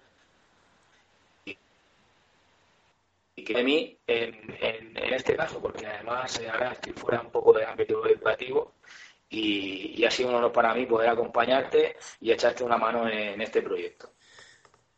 Y 3.35 3.43
que 3.43 3.53
de 3.53 3.63
mí, 3.63 3.97
en, 4.07 4.97
este 5.13 5.35
caso, 5.35 5.61
porque 5.61 5.85
además 5.85 6.41
ahora 6.51 6.73
estoy 6.73 6.93
fuera 6.93 7.21
un 7.21 7.31
poco 7.31 7.53
del 7.53 7.67
ámbito 7.67 8.05
educativo, 8.05 8.73
y, 9.29 10.03
ha 10.05 10.11
sido 10.11 10.29
un 10.29 10.35
honor 10.35 10.51
para 10.51 10.73
mí 10.73 10.85
poder 10.85 11.09
acompañarte 11.09 11.97
y 12.19 12.31
echarte 12.31 12.63
una 12.63 12.77
mano 12.77 13.07
en, 13.07 13.39
este 13.41 13.61
proyecto. 13.61 14.11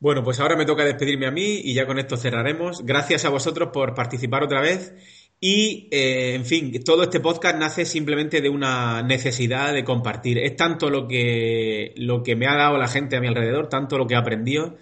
Bueno, 0.02 0.24
pues 0.24 0.40
ahora 0.40 0.58
me 0.58 0.66
toca 0.66 0.84
despedirme 0.84 1.28
a 1.28 1.32
mí 1.32 1.62
y 1.64 1.74
ya 1.74 1.86
con 1.86 2.00
esto 2.00 2.18
cerraremos. 2.18 2.84
Gracias 2.84 3.24
a 3.24 3.30
vosotros 3.30 3.70
por 3.72 3.96
participar 3.96 4.44
otra 4.44 4.60
vez. 4.60 4.94
Y, 5.40 5.88
eh, 5.92 6.34
en 6.36 6.46
fin, 6.46 6.84
todo 6.84 7.04
este 7.04 7.20
podcast 7.20 7.58
nace 7.58 7.86
simplemente 7.86 8.42
de 8.42 8.50
una 8.50 9.04
necesidad 9.04 9.74
de 9.74 9.84
compartir. 9.84 10.40
Es 10.40 10.58
tanto 10.58 10.90
lo 10.90 11.08
que, 11.08 11.94
lo 11.98 12.24
que 12.24 12.36
me 12.36 12.48
ha 12.48 12.56
dado 12.56 12.78
la 12.78 12.88
gente 12.88 13.16
a 13.16 13.22
mi 13.22 13.28
alrededor, 13.28 13.70
tanto 13.70 13.98
lo 13.98 14.08
que 14.08 14.16
he 14.16 14.18
aprendido, 14.18 14.76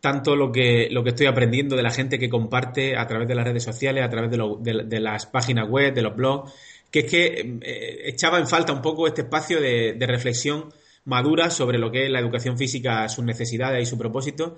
tanto 0.00 0.34
lo 0.34 0.50
que, 0.50 0.88
lo 0.90 1.04
que 1.04 1.10
estoy 1.10 1.26
aprendiendo 1.26 1.76
de 1.76 1.82
la 1.82 1.90
gente 1.90 2.18
que 2.18 2.28
comparte 2.28 2.96
a 2.96 3.06
través 3.06 3.28
de 3.28 3.34
las 3.34 3.44
redes 3.44 3.62
sociales, 3.62 4.02
a 4.02 4.08
través 4.10 4.30
de 4.30 5.00
las 5.00 5.26
páginas 5.26 5.68
web, 5.68 5.94
de 5.94 6.02
los 6.02 6.16
blogs 6.16 6.52
que 6.94 7.00
es 7.00 7.10
que 7.10 7.58
eh, 7.60 8.02
echaba 8.04 8.38
en 8.38 8.46
falta 8.46 8.72
un 8.72 8.80
poco 8.80 9.08
este 9.08 9.22
espacio 9.22 9.60
de, 9.60 9.96
reflexión 10.06 10.72
madura 11.04 11.50
sobre 11.50 11.78
lo 11.78 11.90
que 11.90 12.04
es 12.04 12.10
la 12.10 12.20
educación 12.20 12.56
física, 12.56 13.08
sus 13.08 13.24
necesidades 13.24 13.82
y 13.82 13.86
su 13.86 13.98
propósito. 13.98 14.56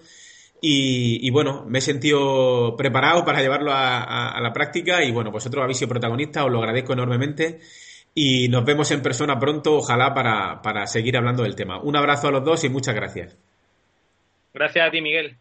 Y, 0.61 1.31
bueno, 1.31 1.65
me 1.69 1.79
he 1.79 1.83
sentido 1.83 2.77
preparado 2.77 3.25
para 3.25 3.41
llevarlo 3.41 3.71
a, 3.73 4.39
la 4.41 4.53
práctica 4.53 5.05
y 5.05 5.13
bueno, 5.13 5.31
vosotros 5.31 5.63
habéis 5.63 5.79
sido 5.79 5.91
protagonistas, 5.91 6.45
os 6.45 6.51
lo 6.51 6.59
agradezco 6.59 6.95
enormemente 6.95 7.61
y 8.15 8.49
nos 8.49 8.65
vemos 8.65 8.91
en 8.91 9.03
persona 9.03 9.39
pronto, 9.39 9.77
ojalá, 9.77 10.15
para, 10.15 10.63
para 10.63 10.87
seguir 10.87 11.17
hablando 11.17 11.43
del 11.43 11.55
tema. 11.55 11.79
Un 11.81 11.97
abrazo 11.97 12.29
a 12.29 12.33
los 12.33 12.45
dos 12.45 12.65
y 12.65 12.71
muchas 12.71 12.95
gracias. 12.95 13.39
Gracias 14.55 14.89
a 14.89 14.91
ti, 14.91 15.03
Miguel. 15.03 15.37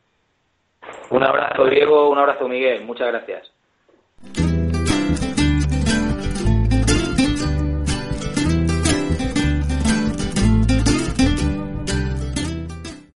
Un 1.09 1.23
abrazo, 1.23 1.65
Diego, 1.65 2.09
un 2.09 2.17
abrazo, 2.17 2.47
Miguel. 2.47 2.83
Muchas 2.83 3.07
gracias. 3.07 4.54